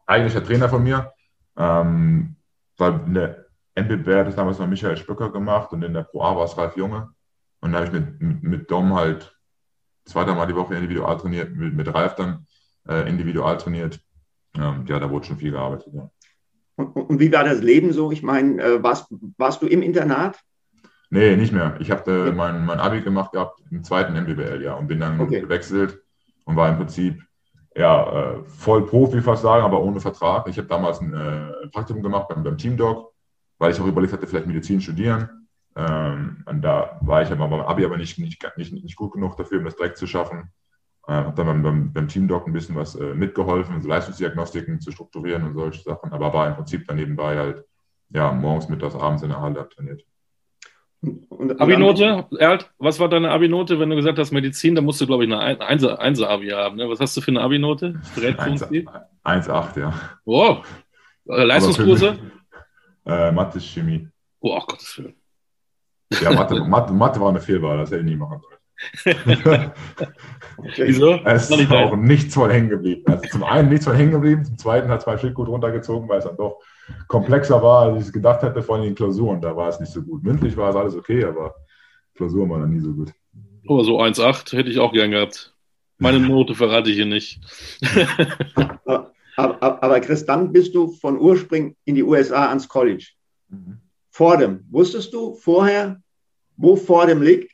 eigentlich 0.07 0.33
der 0.33 0.45
Trainer 0.45 0.69
von 0.71 0.83
mir, 0.83 1.13
ähm, 1.57 2.37
in 2.79 3.15
der 3.15 3.47
NBB 3.75 4.09
hat 4.15 4.29
es 4.29 4.37
damals 4.37 4.59
noch 4.59 4.67
Michael 4.67 4.97
Spöcker 4.97 5.31
gemacht 5.31 5.73
und 5.73 5.83
in 5.83 5.95
der 5.95 6.03
Pro 6.03 6.23
A 6.23 6.35
war 6.37 6.45
es 6.45 6.57
Ralf 6.57 6.77
Junge. 6.77 7.11
Und 7.61 7.73
da 7.73 7.79
habe 7.79 7.87
ich 7.87 7.93
mit, 7.93 8.21
mit, 8.21 8.43
mit 8.43 8.71
Dom 8.71 8.95
halt 8.95 9.37
zweimal 10.05 10.47
die 10.47 10.57
Woche 10.57 10.75
individual 10.75 11.17
trainiert, 11.17 11.55
mit, 11.55 11.75
mit 11.75 11.95
Ralf 11.95 12.15
dann 12.15 12.47
äh, 12.89 13.09
individual 13.09 13.57
trainiert. 13.59 14.01
Ähm, 14.57 14.85
ja, 14.87 14.99
da 14.99 15.11
wurde 15.11 15.27
schon 15.27 15.39
viel 15.39 15.53
gearbeitet. 15.53 15.93
Ja. 15.95 16.11
Und, 16.77 16.97
und, 16.97 17.21
wie 17.21 17.33
war 17.33 17.45
das 17.45 17.61
Leben 17.61 17.93
so? 17.93 18.13
Ich 18.13 18.23
meine, 18.23 18.63
äh, 18.63 18.83
warst, 18.83 19.07
warst 19.37 19.63
du 19.63 19.67
im 19.67 19.83
Internat? 19.83 20.39
Nee, 21.11 21.37
nicht 21.37 21.53
mehr. 21.53 21.77
Ich 21.81 21.91
habe 21.91 22.29
äh, 22.29 22.33
mein, 22.33 22.65
mein 22.65 22.81
Abi 22.81 23.03
gemacht 23.03 23.33
gehabt 23.33 23.61
im 23.71 23.85
zweiten 23.85 24.15
MBBL, 24.15 24.63
ja, 24.63 24.75
und 24.75 24.89
bin 24.89 25.01
dann 25.01 25.21
okay. 25.21 25.41
gewechselt 25.41 26.03
und 26.45 26.57
war 26.57 26.69
im 26.69 26.77
Prinzip 26.77 27.23
ja, 27.75 28.33
äh, 28.33 28.45
voll 28.45 28.87
Profi 28.87 29.21
fast 29.21 29.43
sagen, 29.43 29.65
aber 29.65 29.83
ohne 29.83 30.01
Vertrag. 30.01 30.47
Ich 30.49 30.59
habe 30.59 30.69
damals 30.69 31.01
ein 31.01 31.15
äh, 31.15 31.69
Praktikum 31.69 32.03
gemacht 32.03 32.29
beim, 32.29 32.43
beim 32.43 32.59
Teamdog, 32.59 33.13
weil 33.59 33.73
ich 33.73 33.81
auch 33.81 33.87
überlegt 33.87 34.13
hatte, 34.13 34.27
vielleicht 34.27 34.47
Medizin 34.47 34.81
studieren. 34.81 35.42
Ähm, 35.75 36.45
und 36.47 36.63
da 36.63 36.99
war 37.01 37.23
ich 37.23 37.31
aber 37.31 37.49
beim 37.49 37.61
Abi 37.61 37.85
aber 37.85 37.97
nicht, 37.97 38.19
nicht, 38.19 38.43
nicht, 38.57 38.73
nicht 38.73 38.97
gut 38.97 39.13
genug 39.13 39.37
dafür, 39.37 39.59
um 39.59 39.65
das 39.65 39.77
direkt 39.77 39.97
zu 39.97 40.07
schaffen. 40.07 40.51
Äh, 41.09 41.13
habe 41.13 41.35
dann 41.35 41.47
beim, 41.47 41.63
beim, 41.63 41.93
beim 41.93 42.09
Teamdoc 42.09 42.47
ein 42.47 42.53
bisschen 42.53 42.77
was 42.77 42.95
äh, 42.95 43.15
mitgeholfen, 43.15 43.81
so 43.81 43.89
Leistungsdiagnostiken 43.89 44.81
zu 44.81 44.93
strukturieren 44.93 45.45
und 45.45 45.55
solche 45.55 45.83
Sachen, 45.83 46.13
aber 46.13 46.33
war 46.33 46.49
im 46.49 46.55
Prinzip 46.55 46.87
dann 46.87 46.97
nebenbei 46.97 47.37
halt 47.39 47.65
ja, 48.11 48.33
morgens, 48.33 48.69
mittags, 48.69 48.95
abends 48.95 49.23
in 49.23 49.31
der 49.31 49.41
Halle 49.41 49.69
trainiert. 49.69 50.05
Abi-Note, 51.59 52.27
Erlt, 52.39 52.71
was 52.79 53.01
war 53.01 53.09
deine 53.09 53.31
Abi-Note, 53.31 53.81
wenn 53.81 53.91
du 53.91 53.97
gesagt 53.97 54.19
hast 54.19 54.31
Medizin, 54.31 54.77
da 54.77 54.83
musst 54.83 55.01
du, 55.01 55.07
glaube 55.07 55.25
ich, 55.25 55.33
eine 55.33 55.61
1er-Abi 55.61 56.51
haben. 56.51 56.77
Ne? 56.77 56.89
Was 56.89 57.01
hast 57.01 57.17
du 57.17 57.21
für 57.21 57.33
eine 57.33 57.41
Abi-Note? 57.41 58.01
1,8, 58.17 59.81
ja. 59.81 59.95
Wow. 60.25 60.65
Leistungskurse? 61.25 62.19
Äh, 63.05 63.33
Mathe, 63.33 63.59
Chemie. 63.59 64.09
Oh, 64.39 64.57
ach 64.57 64.65
Gottes 64.65 64.97
Willen. 64.97 65.17
Ja, 66.21 66.33
Mathe, 66.33 66.65
Mathe, 66.65 66.93
Mathe 66.93 67.21
war 67.21 67.31
eine 67.31 67.41
Fehlwahl, 67.41 67.79
das 67.79 67.91
hätte 67.91 68.01
ich 68.01 68.07
nie 68.07 68.17
machen 68.17 68.41
sollen. 68.41 69.71
okay. 70.57 70.75
Wieso? 70.87 71.21
Es 71.25 71.51
ist 71.51 71.73
auch 71.73 71.97
nichts 71.97 72.35
voll 72.35 72.53
hängen 72.53 72.69
geblieben. 72.69 73.05
Also 73.07 73.29
zum 73.31 73.45
einen 73.45 73.69
nichts 73.69 73.85
voll 73.85 73.97
hängen 73.97 74.13
geblieben, 74.13 74.45
zum 74.45 74.59
zweiten 74.59 74.89
hat 74.89 75.01
es 75.01 75.07
mein 75.07 75.19
Schild 75.19 75.35
gut 75.35 75.49
runtergezogen, 75.49 76.09
weil 76.09 76.19
es 76.19 76.25
dann 76.25 76.37
doch 76.37 76.59
komplexer 77.09 77.63
war, 77.63 77.83
als 77.83 78.01
ich 78.01 78.07
es 78.09 78.13
gedacht 78.13 78.43
hätte, 78.43 78.63
vor 78.63 78.75
allem 78.75 78.85
in 78.85 78.91
den 78.91 78.97
Klausuren. 78.97 79.41
Da 79.41 79.57
war 79.57 79.69
es 79.69 79.81
nicht 79.81 79.93
so 79.93 80.03
gut. 80.03 80.23
Mündlich 80.23 80.57
war 80.57 80.71
es 80.71 80.77
alles 80.77 80.97
okay, 80.97 81.25
aber 81.25 81.55
Klausuren 82.15 82.51
waren 82.51 82.63
dann 82.63 82.71
nie 82.71 82.81
so 82.81 82.93
gut. 82.93 83.13
Oh, 83.67 83.83
so 83.83 84.01
1,8 84.01 84.57
hätte 84.57 84.71
ich 84.71 84.81
auch 84.81 84.93
gern 84.93 85.13
gehabt. 85.13 85.55
Meine 85.99 86.21
Note 86.29 86.55
verrate 86.55 86.91
ich 86.91 86.97
hier 86.97 87.07
nicht. 87.07 87.41
aber, 88.85 89.13
aber, 89.37 89.83
aber, 89.83 90.01
Chris, 90.01 90.27
dann 90.27 90.53
bist 90.53 90.75
du 90.75 90.89
von 90.89 91.19
Ursprung 91.19 91.77
in 91.85 91.95
die 91.95 92.03
USA 92.03 92.49
ans 92.49 92.69
College. 92.69 93.07
Mhm. 93.49 93.82
Fordham. 94.13 94.65
Wusstest 94.71 95.13
du 95.13 95.35
vorher, 95.35 96.01
wo 96.57 96.77
Fordham 96.77 97.23
liegt? 97.23 97.51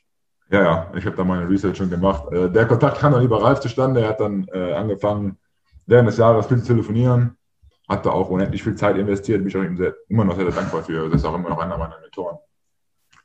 Ja, 0.51 0.61
ja, 0.61 0.91
ich 0.95 1.05
habe 1.05 1.15
da 1.15 1.23
meine 1.23 1.49
Research 1.49 1.77
schon 1.77 1.89
gemacht. 1.89 2.31
Äh, 2.33 2.49
der 2.49 2.67
Kontakt 2.67 2.99
kam 2.99 3.13
dann 3.13 3.23
über 3.23 3.41
Ralf 3.41 3.59
zustande. 3.61 4.01
Er 4.01 4.09
hat 4.09 4.19
dann 4.19 4.45
äh, 4.51 4.73
angefangen, 4.73 5.37
während 5.85 6.09
des 6.09 6.17
Jahres 6.17 6.47
viel 6.47 6.57
zu 6.59 6.67
telefonieren, 6.67 7.37
hat 7.87 8.05
da 8.05 8.11
auch 8.11 8.29
unendlich 8.29 8.61
viel 8.61 8.75
Zeit 8.75 8.97
investiert, 8.97 9.39
bin 9.39 9.47
ich 9.47 9.57
auch 9.57 9.63
ihm 9.63 9.77
sehr, 9.77 9.95
immer 10.09 10.25
noch 10.25 10.35
sehr 10.35 10.45
dankbar 10.45 10.83
für. 10.83 11.09
Das 11.09 11.21
ist 11.21 11.25
auch 11.25 11.35
immer 11.35 11.49
noch 11.49 11.59
einer 11.59 11.77
meiner 11.77 11.99
Mentoren. 11.99 12.37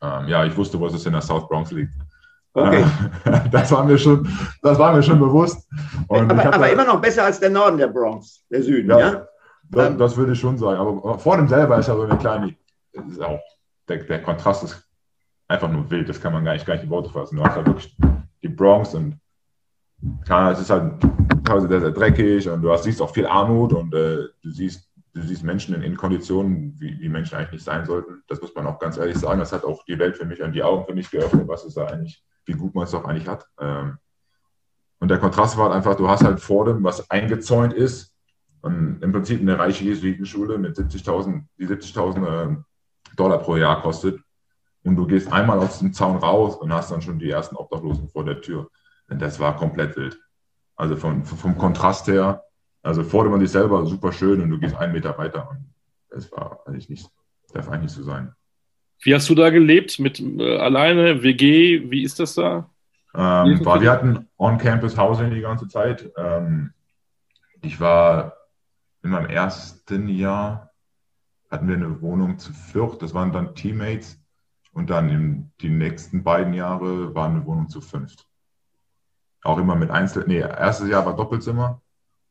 Ähm, 0.00 0.28
ja, 0.28 0.44
ich 0.44 0.56
wusste, 0.56 0.78
wo 0.78 0.86
es 0.86 1.06
in 1.06 1.12
der 1.12 1.22
South 1.22 1.48
Bronx 1.48 1.70
liegt. 1.72 1.94
Okay. 2.52 2.84
das, 3.50 3.72
war 3.72 3.84
mir 3.84 3.98
schon, 3.98 4.28
das 4.62 4.78
war 4.78 4.94
mir 4.94 5.02
schon 5.02 5.18
bewusst. 5.18 5.68
Und 6.06 6.30
aber, 6.30 6.54
aber 6.54 6.70
immer 6.70 6.84
noch 6.84 7.00
besser 7.00 7.24
als 7.24 7.40
der 7.40 7.50
Norden 7.50 7.78
der 7.78 7.88
Bronx, 7.88 8.44
der 8.48 8.62
Süden, 8.62 8.90
ja? 8.90 8.98
ja? 8.98 9.26
Das, 9.70 9.88
ähm, 9.88 9.98
das, 9.98 10.16
würde 10.16 10.32
ich 10.32 10.40
schon 10.40 10.56
sagen. 10.56 10.78
Aber 10.78 11.18
vor 11.18 11.36
dem 11.36 11.48
selber 11.48 11.78
ist 11.78 11.88
ja 11.88 11.96
so 11.96 12.02
eine 12.02 12.16
kleine, 12.16 12.54
auch, 13.20 13.40
der, 13.88 13.98
der, 14.04 14.22
Kontrast 14.22 14.64
ist 14.64 14.88
einfach 15.48 15.70
nur 15.70 15.90
wild. 15.90 16.08
Das 16.08 16.20
kann 16.20 16.32
man 16.32 16.44
gar 16.44 16.54
nicht, 16.54 16.66
gar 16.66 16.74
nicht 16.74 16.84
in 16.84 16.90
Worte 16.90 17.10
fassen. 17.10 17.36
Du 17.36 17.44
hast 17.44 17.56
halt 17.56 17.66
wirklich 17.66 17.96
die 18.42 18.48
Bronx 18.48 18.94
und 18.94 19.18
klar, 20.24 20.52
es 20.52 20.60
ist 20.60 20.70
halt 20.70 21.00
teilweise 21.44 21.68
sehr, 21.68 21.80
sehr 21.80 21.90
dreckig 21.90 22.48
und 22.48 22.62
du 22.62 22.70
hast, 22.70 22.84
siehst 22.84 23.00
auch 23.02 23.12
viel 23.12 23.26
Armut 23.26 23.72
und 23.72 23.94
äh, 23.94 24.24
du 24.42 24.50
siehst 24.50 24.90
du 25.14 25.22
siehst 25.22 25.44
Menschen 25.44 25.76
in, 25.76 25.82
in 25.82 25.96
Konditionen, 25.96 26.74
wie, 26.80 26.98
wie, 26.98 27.08
Menschen 27.08 27.36
eigentlich 27.36 27.52
nicht 27.52 27.64
sein 27.64 27.84
sollten. 27.84 28.24
Das 28.26 28.40
muss 28.40 28.52
man 28.54 28.66
auch 28.66 28.80
ganz 28.80 28.96
ehrlich 28.96 29.16
sagen. 29.16 29.38
Das 29.38 29.52
hat 29.52 29.64
auch 29.64 29.84
die 29.84 29.98
Welt 29.98 30.16
für 30.16 30.24
mich 30.24 30.42
und 30.42 30.52
die 30.52 30.62
Augen 30.62 30.84
für 30.86 30.94
mich 30.94 31.08
geöffnet, 31.08 31.46
was 31.46 31.64
es 31.64 31.74
da 31.74 31.86
eigentlich, 31.86 32.24
wie 32.46 32.54
gut 32.54 32.74
man 32.74 32.82
es 32.84 32.90
doch 32.90 33.04
eigentlich 33.04 33.28
hat. 33.28 33.46
Ähm, 33.60 33.98
und 34.98 35.08
der 35.08 35.18
Kontrast 35.18 35.56
war 35.56 35.66
halt 35.66 35.76
einfach, 35.76 35.94
du 35.94 36.08
hast 36.08 36.24
halt 36.24 36.40
vor 36.40 36.64
dem, 36.64 36.82
was 36.82 37.10
eingezäunt 37.10 37.72
ist, 37.72 38.14
und 38.64 39.02
im 39.02 39.12
Prinzip 39.12 39.42
eine 39.42 39.58
reiche 39.58 39.84
Jesuitenschule 39.84 40.56
mit 40.56 40.74
70.000, 40.74 41.42
die 41.58 41.66
70.000 41.66 42.26
äh, 42.26 42.56
Dollar 43.16 43.38
pro 43.38 43.56
Jahr 43.56 43.82
kostet. 43.82 44.20
Und 44.84 44.96
du 44.96 45.06
gehst 45.06 45.32
einmal 45.32 45.58
aus 45.58 45.78
dem 45.78 45.92
Zaun 45.92 46.18
raus 46.18 46.56
und 46.56 46.72
hast 46.72 46.90
dann 46.90 47.00
schon 47.00 47.18
die 47.18 47.30
ersten 47.30 47.56
Obdachlosen 47.56 48.08
vor 48.08 48.24
der 48.24 48.40
Tür. 48.40 48.68
Und 49.08 49.20
das 49.20 49.40
war 49.40 49.56
komplett 49.56 49.96
wild. 49.96 50.18
Also 50.76 50.96
vom, 50.96 51.24
vom 51.24 51.56
Kontrast 51.56 52.06
her, 52.08 52.44
also 52.82 53.02
fordert 53.02 53.30
man 53.30 53.40
sich 53.40 53.50
selber 53.50 53.86
super 53.86 54.12
schön 54.12 54.42
und 54.42 54.50
du 54.50 54.58
gehst 54.58 54.76
einen 54.76 54.92
Meter 54.92 55.16
weiter. 55.16 55.48
Und 55.50 55.72
das 56.10 56.30
war 56.32 56.60
eigentlich 56.66 56.88
nicht, 56.90 57.08
darf 57.52 57.68
eigentlich 57.68 57.82
nicht 57.82 57.94
so 57.94 58.02
sein. 58.02 58.34
Wie 59.00 59.14
hast 59.14 59.28
du 59.28 59.34
da 59.34 59.50
gelebt? 59.50 59.98
Mit 59.98 60.20
äh, 60.20 60.58
alleine, 60.58 61.22
WG? 61.22 61.90
Wie 61.90 62.02
ist 62.02 62.18
das 62.18 62.34
da? 62.34 62.70
Ähm, 63.14 63.64
war, 63.64 63.80
wir 63.80 63.90
hatten 63.90 64.28
On-Campus-Housing 64.38 65.30
die 65.30 65.40
ganze 65.40 65.68
Zeit. 65.68 66.10
Ähm, 66.16 66.72
ich 67.62 67.78
war 67.80 68.36
in 69.02 69.10
meinem 69.10 69.30
ersten 69.30 70.08
Jahr, 70.08 70.70
hatten 71.54 71.68
wir 71.68 71.76
eine 71.76 72.00
Wohnung 72.02 72.38
zu 72.38 72.52
viert. 72.52 73.00
Das 73.00 73.14
waren 73.14 73.32
dann 73.32 73.54
Teammates. 73.54 74.20
Und 74.72 74.90
dann 74.90 75.08
in 75.08 75.52
die 75.60 75.68
nächsten 75.68 76.24
beiden 76.24 76.52
Jahre 76.52 77.14
war 77.14 77.28
eine 77.28 77.46
Wohnung 77.46 77.68
zu 77.68 77.80
fünft. 77.80 78.26
Auch 79.42 79.58
immer 79.58 79.76
mit 79.76 79.90
Einzel... 79.90 80.24
Nee, 80.26 80.40
erstes 80.40 80.88
Jahr 80.88 81.06
war 81.06 81.14
Doppelzimmer 81.14 81.80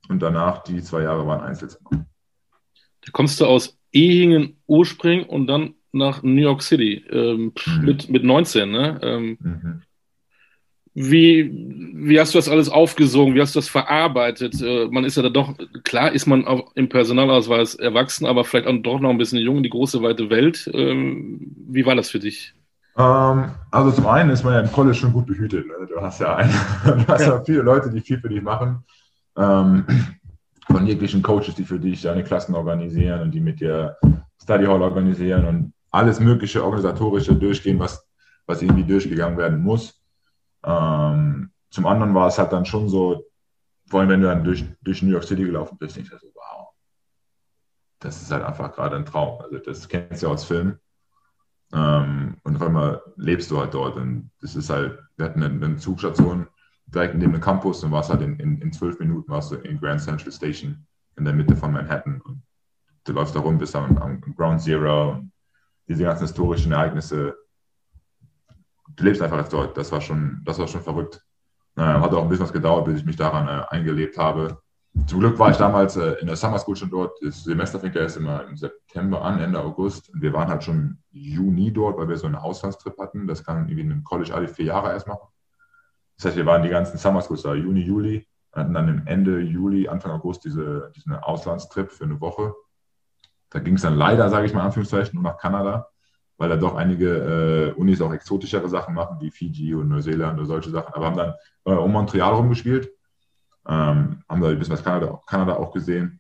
und 0.10 0.22
danach 0.22 0.64
die 0.64 0.84
zwei 0.84 1.04
Jahre 1.04 1.26
waren 1.26 1.40
Einzelzimmer. 1.40 1.90
Da 1.92 3.12
kommst 3.14 3.40
du 3.40 3.46
aus 3.46 3.78
Ehingen 3.94 4.58
ursprünglich 4.68 5.30
und 5.30 5.48
dann 5.48 5.76
nach 5.94 6.22
New 6.22 6.42
York 6.42 6.64
City 6.64 7.06
ähm, 7.10 7.54
mhm. 7.66 7.86
mit, 7.86 8.10
mit 8.10 8.24
19, 8.24 8.70
ne? 8.70 9.00
Ähm, 9.02 9.38
mhm. 9.40 9.82
Wie, 10.96 11.52
wie 11.96 12.20
hast 12.20 12.36
du 12.36 12.38
das 12.38 12.50
alles 12.50 12.70
aufgesogen? 12.70 13.34
Wie 13.34 13.42
hast 13.42 13.56
du 13.56 13.60
das 13.60 13.68
verarbeitet? 13.68 14.62
Äh, 14.62 14.88
man 14.92 15.06
ist 15.06 15.18
ja 15.18 15.24
da 15.24 15.30
doch, 15.30 15.56
klar 15.84 16.12
ist 16.12 16.28
man 16.28 16.46
auch 16.46 16.72
im 16.76 16.88
Personalausweis 16.88 17.76
erwachsen, 17.76 18.28
aber 18.28 18.44
vielleicht 18.44 18.68
auch 18.68 18.78
doch 18.78 19.00
noch 19.00 19.10
ein 19.10 19.18
bisschen 19.18 19.40
jung 19.40 19.58
in 19.58 19.64
die 19.64 19.70
große 19.70 20.04
weite 20.04 20.30
Welt. 20.30 20.70
Ähm, 20.72 21.40
wie 21.68 21.86
war 21.86 21.96
das 21.96 22.12
für 22.12 22.20
dich? 22.20 22.54
Ähm, 22.96 23.46
also 23.72 23.92
zum 23.92 24.06
einen 24.06 24.30
ist 24.30 24.44
man 24.44 24.54
ja 24.54 24.60
im 24.60 24.72
College 24.72 24.96
schon 24.96 25.14
gut 25.14 25.26
behütet. 25.26 25.66
Ne? 25.66 25.74
Du 25.88 26.00
hast 26.00 26.22
ja, 26.22 26.36
ein, 26.36 26.50
du 26.86 27.08
hast 27.08 27.26
ja 27.26 27.44
viele 27.44 27.64
Leute, 27.64 27.90
die 27.90 28.02
viel 28.02 28.20
für 28.20 28.30
dich 28.30 28.44
machen 28.44 28.84
ähm, 29.36 29.86
von 30.68 30.86
jeglichen 30.86 31.24
Coaches, 31.24 31.56
die 31.56 31.64
für 31.64 31.80
dich 31.80 32.04
deine 32.04 32.24
Klassen 32.24 32.54
organisieren 32.54 33.22
und 33.22 33.32
die 33.32 33.42
mit 33.42 33.60
dir 33.60 33.98
Study 34.42 34.66
Hall 34.66 34.82
organisieren 34.82 35.46
und 35.46 35.74
alles 35.92 36.20
mögliche 36.20 36.64
organisatorische 36.64 37.36
durchgehen, 37.36 37.80
was, 37.80 38.06
was 38.46 38.62
irgendwie 38.62 38.84
durchgegangen 38.84 39.38
werden 39.38 39.62
muss. 39.64 40.03
Ähm, 40.64 41.52
zum 41.70 41.86
anderen 41.86 42.14
war 42.14 42.28
es 42.28 42.38
halt 42.38 42.54
dann 42.54 42.66
schon 42.66 42.88
so, 42.88 43.26
vor 43.88 44.00
allem 44.00 44.10
wenn 44.10 44.22
du 44.22 44.28
dann 44.28 44.44
durch, 44.44 44.66
durch 44.82 45.02
New 45.02 45.12
York 45.12 45.24
City 45.24 45.44
gelaufen 45.44 45.78
bist, 45.78 45.98
ich 45.98 46.10
so, 46.10 46.16
wow, 46.34 46.70
das 48.00 48.22
ist 48.22 48.32
halt 48.32 48.44
einfach 48.44 48.74
gerade 48.74 48.96
ein 48.96 49.06
Traum. 49.06 49.42
Also 49.42 49.58
das 49.60 49.88
kennst 49.88 50.22
du 50.22 50.28
ja 50.28 50.34
aus 50.34 50.46
Filmen. 50.46 50.80
Ähm, 51.74 52.38
und 52.44 52.56
auf 52.56 52.62
einmal 52.62 53.02
lebst 53.16 53.50
du 53.50 53.60
halt 53.60 53.74
dort. 53.74 53.96
Und 53.96 54.30
das 54.42 54.56
ist 54.56 54.70
halt, 54.70 55.00
wir 55.18 55.26
hatten 55.26 55.44
eine, 55.44 55.66
eine 55.66 55.78
Zugstation 55.78 56.48
direkt 56.86 57.16
neben 57.16 57.34
dem 57.34 57.42
Campus 57.42 57.84
und 57.84 57.92
warst 57.92 58.10
halt 58.10 58.22
in, 58.22 58.38
in, 58.40 58.62
in 58.62 58.72
zwölf 58.72 59.00
Minuten 59.00 59.32
warst 59.32 59.52
du 59.52 59.56
in 59.56 59.80
Grand 59.80 60.02
Central 60.02 60.32
Station 60.32 60.86
in 61.18 61.26
der 61.26 61.34
Mitte 61.34 61.56
von 61.56 61.72
Manhattan. 61.72 62.22
Und 62.22 62.44
du 63.06 63.14
läufst 63.14 63.36
da 63.36 63.40
rum, 63.40 63.58
bist 63.58 63.76
am, 63.76 63.98
am 63.98 64.22
Ground 64.36 64.62
Zero 64.62 65.14
und 65.14 65.32
diese 65.88 66.04
ganzen 66.04 66.26
historischen 66.26 66.72
Ereignisse. 66.72 67.36
Du 68.96 69.04
lebst 69.04 69.22
einfach 69.22 69.40
jetzt 69.40 69.54
dort. 69.54 69.78
Das 69.78 69.92
war 69.92 70.02
schon, 70.02 70.42
das 70.46 70.60
war 70.60 70.68
schon 70.68 70.82
verrückt. 70.82 71.22
Naja, 71.76 72.02
hat 72.02 72.14
auch 72.14 72.24
ein 72.24 72.30
bisschen 72.30 72.46
was 72.46 72.54
gedauert, 72.54 72.86
bis 72.86 73.00
ich 73.00 73.06
mich 73.06 73.16
daran 73.16 73.48
äh, 73.48 73.64
eingelebt 73.70 74.18
habe. 74.18 74.60
Zum 75.08 75.22
Glück 75.22 75.40
war 75.40 75.50
ich 75.50 75.58
damals 75.58 75.98
äh, 75.98 76.14
in 76.22 76.28
der 76.28 76.36
Summer 76.36 76.60
School 76.60 76.76
schon 76.76 76.92
dort. 76.92 77.18
Das 77.22 77.44
Semester 77.44 77.80
fängt 77.80 77.96
ja 77.96 78.02
erst 78.02 78.18
immer 78.18 78.46
im 78.46 78.56
September 78.56 79.24
an, 79.24 79.40
Ende 79.40 79.60
August. 79.60 80.12
Wir 80.14 80.32
waren 80.34 80.50
halt 80.50 80.64
schon 80.64 81.00
Juni 81.12 81.74
dort, 81.74 81.98
weil 81.98 82.08
wir 82.08 82.18
so 82.18 82.28
einen 82.28 82.36
Auslandstrip 82.36 82.98
hatten. 83.00 83.26
Das 83.26 83.44
kann 83.44 83.68
irgendwie 83.68 83.82
in 83.82 83.92
einem 83.92 84.04
College 84.04 84.34
alle 84.36 84.48
vier 84.48 84.66
Jahre 84.66 84.92
erst 84.92 85.08
machen. 85.08 85.28
Das 86.18 86.26
heißt, 86.26 86.38
wir 86.38 86.46
waren 86.46 86.62
die 86.62 86.70
ganzen 86.70 86.98
Summer 86.98 87.22
Schools 87.22 87.42
da, 87.42 87.56
Juni, 87.56 87.82
Juli, 87.82 88.28
hatten 88.52 88.74
dann 88.74 88.88
im 88.88 89.08
Ende 89.08 89.40
Juli, 89.40 89.88
Anfang 89.88 90.12
August 90.12 90.46
diese, 90.46 90.92
diesen 90.96 91.16
Auslandstrip 91.16 91.92
für 91.92 92.04
eine 92.04 92.22
Woche. 92.22 92.54
Da 93.50 93.60
ging 93.60 93.76
es 93.76 93.82
dann 93.82 93.96
leider, 93.96 94.30
sage 94.30 94.46
ich 94.46 94.54
mal, 94.54 94.62
Anführungszeichen, 94.62 95.16
nur 95.16 95.24
nach 95.24 95.38
Kanada, 95.40 95.88
weil 96.38 96.50
da 96.50 96.58
doch 96.58 96.76
einige 96.76 97.74
äh, 97.76 97.80
Unis 97.80 98.02
auch 98.02 98.14
exotischere 98.14 98.68
Sachen 98.70 98.94
machen, 98.94 99.18
wie 99.22 99.32
Fiji 99.32 99.74
und 99.74 99.90
Neuseeland 99.90 100.38
oder 100.38 100.48
solche 100.48 100.70
Sachen, 100.70 100.94
aber 100.94 101.06
haben 101.06 101.18
dann 101.18 101.34
äh, 101.66 101.72
um 101.74 101.92
Montreal 101.92 102.34
rumgespielt, 102.34 102.92
ähm, 103.68 104.24
haben 104.28 104.42
da 104.42 104.50
ein 104.50 104.60
bisschen 104.60 104.74
was 104.74 104.84
Kanada, 104.84 105.22
Kanada 105.26 105.56
auch 105.56 105.72
gesehen. 105.72 106.20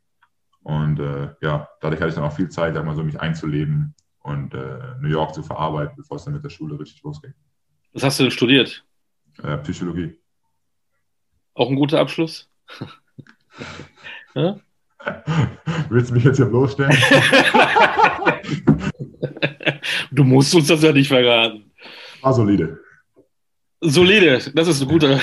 Und 0.61 0.99
äh, 0.99 1.29
ja, 1.41 1.67
dadurch 1.81 1.99
hatte 1.99 2.09
ich 2.09 2.15
dann 2.15 2.23
auch 2.23 2.33
viel 2.33 2.49
Zeit, 2.49 2.73
sag 2.73 2.85
mal 2.85 2.95
so, 2.95 3.03
mich 3.03 3.19
einzuleben 3.19 3.95
und 4.21 4.53
äh, 4.53 4.95
New 5.01 5.09
York 5.09 5.33
zu 5.33 5.43
verarbeiten, 5.43 5.95
bevor 5.97 6.17
es 6.17 6.23
dann 6.23 6.33
mit 6.33 6.43
der 6.43 6.49
Schule 6.49 6.79
richtig 6.79 7.03
losging. 7.03 7.33
Was 7.91 8.03
hast 8.03 8.19
du 8.19 8.23
denn 8.23 8.31
studiert? 8.31 8.85
Äh, 9.41 9.57
Psychologie. 9.57 10.17
Auch 11.53 11.69
ein 11.69 11.75
guter 11.75 11.99
Abschluss? 11.99 12.49
Willst 15.89 16.09
du 16.09 16.13
mich 16.15 16.23
jetzt 16.23 16.37
hier 16.37 16.45
bloßstellen? 16.45 16.97
du 20.11 20.23
musst 20.23 20.53
uns 20.55 20.67
das 20.67 20.83
ja 20.83 20.91
nicht 20.91 21.07
verraten. 21.07 21.71
War 22.21 22.33
solide. 22.33 22.79
Solide, 23.85 24.39
das 24.55 24.67
ist 24.69 24.81
ein 24.81 24.87
guter, 24.87 25.19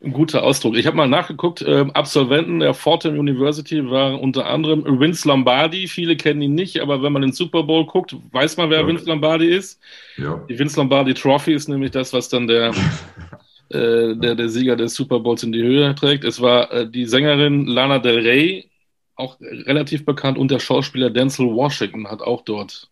ein 0.00 0.12
guter 0.12 0.44
Ausdruck. 0.44 0.76
Ich 0.76 0.86
habe 0.86 0.96
mal 0.96 1.08
nachgeguckt, 1.08 1.62
äh, 1.62 1.86
Absolventen 1.92 2.60
der 2.60 2.72
Fordham 2.72 3.18
University 3.18 3.90
waren 3.90 4.14
unter 4.14 4.46
anderem 4.46 5.00
Vince 5.00 5.26
Lombardi. 5.26 5.88
Viele 5.88 6.16
kennen 6.16 6.40
ihn 6.40 6.54
nicht, 6.54 6.80
aber 6.80 7.02
wenn 7.02 7.12
man 7.12 7.22
den 7.22 7.32
Super 7.32 7.64
Bowl 7.64 7.84
guckt, 7.84 8.14
weiß 8.30 8.58
man, 8.58 8.70
wer 8.70 8.82
ja. 8.82 8.86
Vince 8.86 9.06
Lombardi 9.06 9.48
ist. 9.48 9.80
Ja. 10.18 10.40
Die 10.48 10.56
Vince 10.56 10.78
Lombardi 10.78 11.14
Trophy 11.14 11.54
ist 11.54 11.68
nämlich 11.68 11.90
das, 11.90 12.12
was 12.12 12.28
dann 12.28 12.46
der, 12.46 12.70
äh, 13.70 14.14
der, 14.14 14.36
der 14.36 14.48
Sieger 14.48 14.76
des 14.76 14.94
Super 14.94 15.18
Bowls 15.18 15.42
in 15.42 15.50
die 15.50 15.62
Höhe 15.62 15.92
trägt. 15.96 16.22
Es 16.22 16.40
war 16.40 16.70
äh, 16.70 16.88
die 16.88 17.06
Sängerin 17.06 17.66
Lana 17.66 17.98
Del 17.98 18.20
Rey, 18.20 18.70
auch 19.16 19.40
relativ 19.40 20.04
bekannt, 20.04 20.38
und 20.38 20.52
der 20.52 20.60
Schauspieler 20.60 21.10
Denzel 21.10 21.46
Washington 21.46 22.06
hat 22.06 22.22
auch 22.22 22.42
dort 22.42 22.88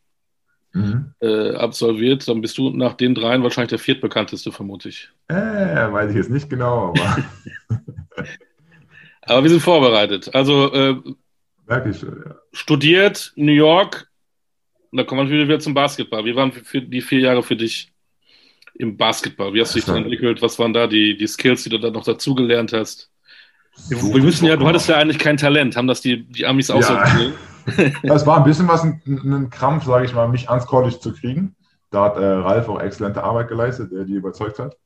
mhm. 0.75 1.15
äh, 1.21 1.55
absolviert, 1.55 2.29
dann 2.29 2.41
bist 2.41 2.59
du 2.59 2.71
nach 2.71 2.95
den 2.95 3.15
dreien 3.15 3.43
wahrscheinlich 3.43 3.71
der 3.71 3.79
viertbekannteste, 3.79 4.53
vermute 4.53 4.91
ich. 4.91 5.09
Äh, 5.29 5.35
weiß 5.35 6.11
ich 6.11 6.17
jetzt 6.17 6.31
nicht 6.31 6.51
genau, 6.51 6.89
aber. 6.89 7.25
aber 9.23 9.43
wir 9.43 9.51
sind 9.51 9.63
vorbereitet. 9.63 10.35
Also 10.35 10.73
äh, 10.73 10.97
schon, 11.69 12.23
ja. 12.27 12.35
studiert, 12.53 13.33
New 13.37 13.53
York, 13.53 14.09
da 14.93 15.05
kommen 15.05 15.29
wir 15.29 15.47
wieder 15.47 15.59
zum 15.61 15.75
Basketball. 15.75 16.25
Wie 16.25 16.37
waren 16.37 16.53
für 16.53 16.83
die 16.83 17.01
vier 17.01 17.21
Jahre 17.21 17.43
für 17.43 17.57
dich 17.57 17.93
im 18.75 18.97
Basketball? 18.97 19.53
Wie 19.55 19.61
hast 19.61 19.75
du 19.75 19.79
dich 19.79 19.87
da 19.87 19.97
entwickelt? 19.97 20.43
Was 20.43 20.59
waren 20.59 20.73
da 20.73 20.87
die, 20.87 21.17
die 21.17 21.27
Skills, 21.27 21.65
die 21.65 21.71
du 21.71 21.79
da 21.79 21.91
noch 21.91 22.05
dazugelernt 22.05 22.73
hast? 22.73 23.11
Wir, 23.89 24.01
wir 24.03 24.23
müssen 24.23 24.47
ja, 24.47 24.57
du 24.57 24.67
hattest 24.67 24.89
ja 24.89 24.97
eigentlich 24.97 25.19
kein 25.19 25.37
Talent. 25.37 25.77
Haben 25.77 25.89
das 25.89 26.01
die, 26.01 26.23
die 26.23 26.47
Amis 26.47 26.71
auch 26.71 26.81
ja. 26.81 27.07
so 27.07 27.33
Es 28.03 28.27
war 28.27 28.39
ein 28.39 28.45
bisschen 28.45 28.69
was, 28.69 28.85
ein, 28.85 29.01
ein 29.07 29.51
Krampf, 29.51 29.85
sage 29.85 30.05
ich 30.05 30.15
mal, 30.15 30.29
mich 30.29 30.49
ans 30.51 30.67
College 30.67 30.99
zu 30.99 31.13
kriegen. 31.13 31.57
Da 31.91 32.05
hat 32.05 32.17
äh, 32.17 32.25
Ralf 32.25 32.69
auch 32.69 32.81
exzellente 32.81 33.23
Arbeit 33.23 33.49
geleistet, 33.49 33.93
der 33.93 34.05
die 34.05 34.15
überzeugt 34.15 34.59
hat. 34.59 34.77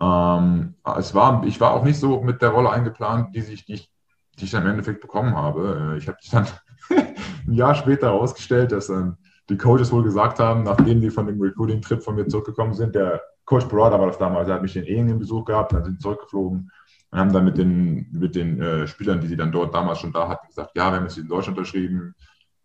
Ähm, 0.00 0.74
es 0.96 1.14
war, 1.14 1.44
ich 1.44 1.60
war 1.60 1.72
auch 1.72 1.84
nicht 1.84 1.98
so 1.98 2.20
mit 2.20 2.40
der 2.42 2.50
Rolle 2.50 2.70
eingeplant, 2.70 3.34
die, 3.34 3.40
sich, 3.40 3.64
die, 3.64 3.74
ich, 3.74 3.92
die 4.38 4.44
ich 4.44 4.50
dann 4.50 4.62
im 4.62 4.70
Endeffekt 4.70 5.00
bekommen 5.00 5.34
habe. 5.34 5.94
Äh, 5.94 5.98
ich 5.98 6.08
habe 6.08 6.18
dann 6.30 6.46
ein 7.46 7.52
Jahr 7.52 7.74
später 7.74 8.08
herausgestellt, 8.08 8.72
dass 8.72 8.86
dann 8.86 9.16
die 9.48 9.56
Coaches 9.56 9.90
wohl 9.90 10.02
gesagt 10.02 10.38
haben, 10.38 10.62
nachdem 10.62 11.00
die 11.00 11.10
von 11.10 11.26
dem 11.26 11.40
Recruiting-Trip 11.40 12.02
von 12.02 12.14
mir 12.14 12.28
zurückgekommen 12.28 12.74
sind, 12.74 12.94
der 12.94 13.20
Coach 13.44 13.64
Barada 13.66 13.98
war 13.98 14.06
das 14.06 14.18
damals, 14.18 14.46
der 14.46 14.56
hat 14.56 14.62
mich 14.62 14.76
in 14.76 14.84
Ehen 14.84 15.18
Besuch 15.18 15.46
gehabt, 15.46 15.72
dann 15.72 15.82
sind 15.82 15.94
sie 15.94 16.02
zurückgeflogen 16.02 16.70
und 17.10 17.18
haben 17.18 17.32
dann 17.32 17.44
mit 17.44 17.56
den, 17.56 18.08
mit 18.12 18.34
den 18.34 18.60
äh, 18.60 18.86
Spielern, 18.86 19.20
die 19.20 19.28
sie 19.28 19.36
dann 19.36 19.52
dort 19.52 19.74
damals 19.74 20.00
schon 20.00 20.12
da 20.12 20.28
hatten, 20.28 20.46
gesagt, 20.46 20.72
ja, 20.74 20.90
wir 20.90 20.96
haben 20.96 21.04
jetzt 21.04 21.18
in 21.18 21.28
Deutschland 21.28 21.58
unterschrieben, 21.58 22.14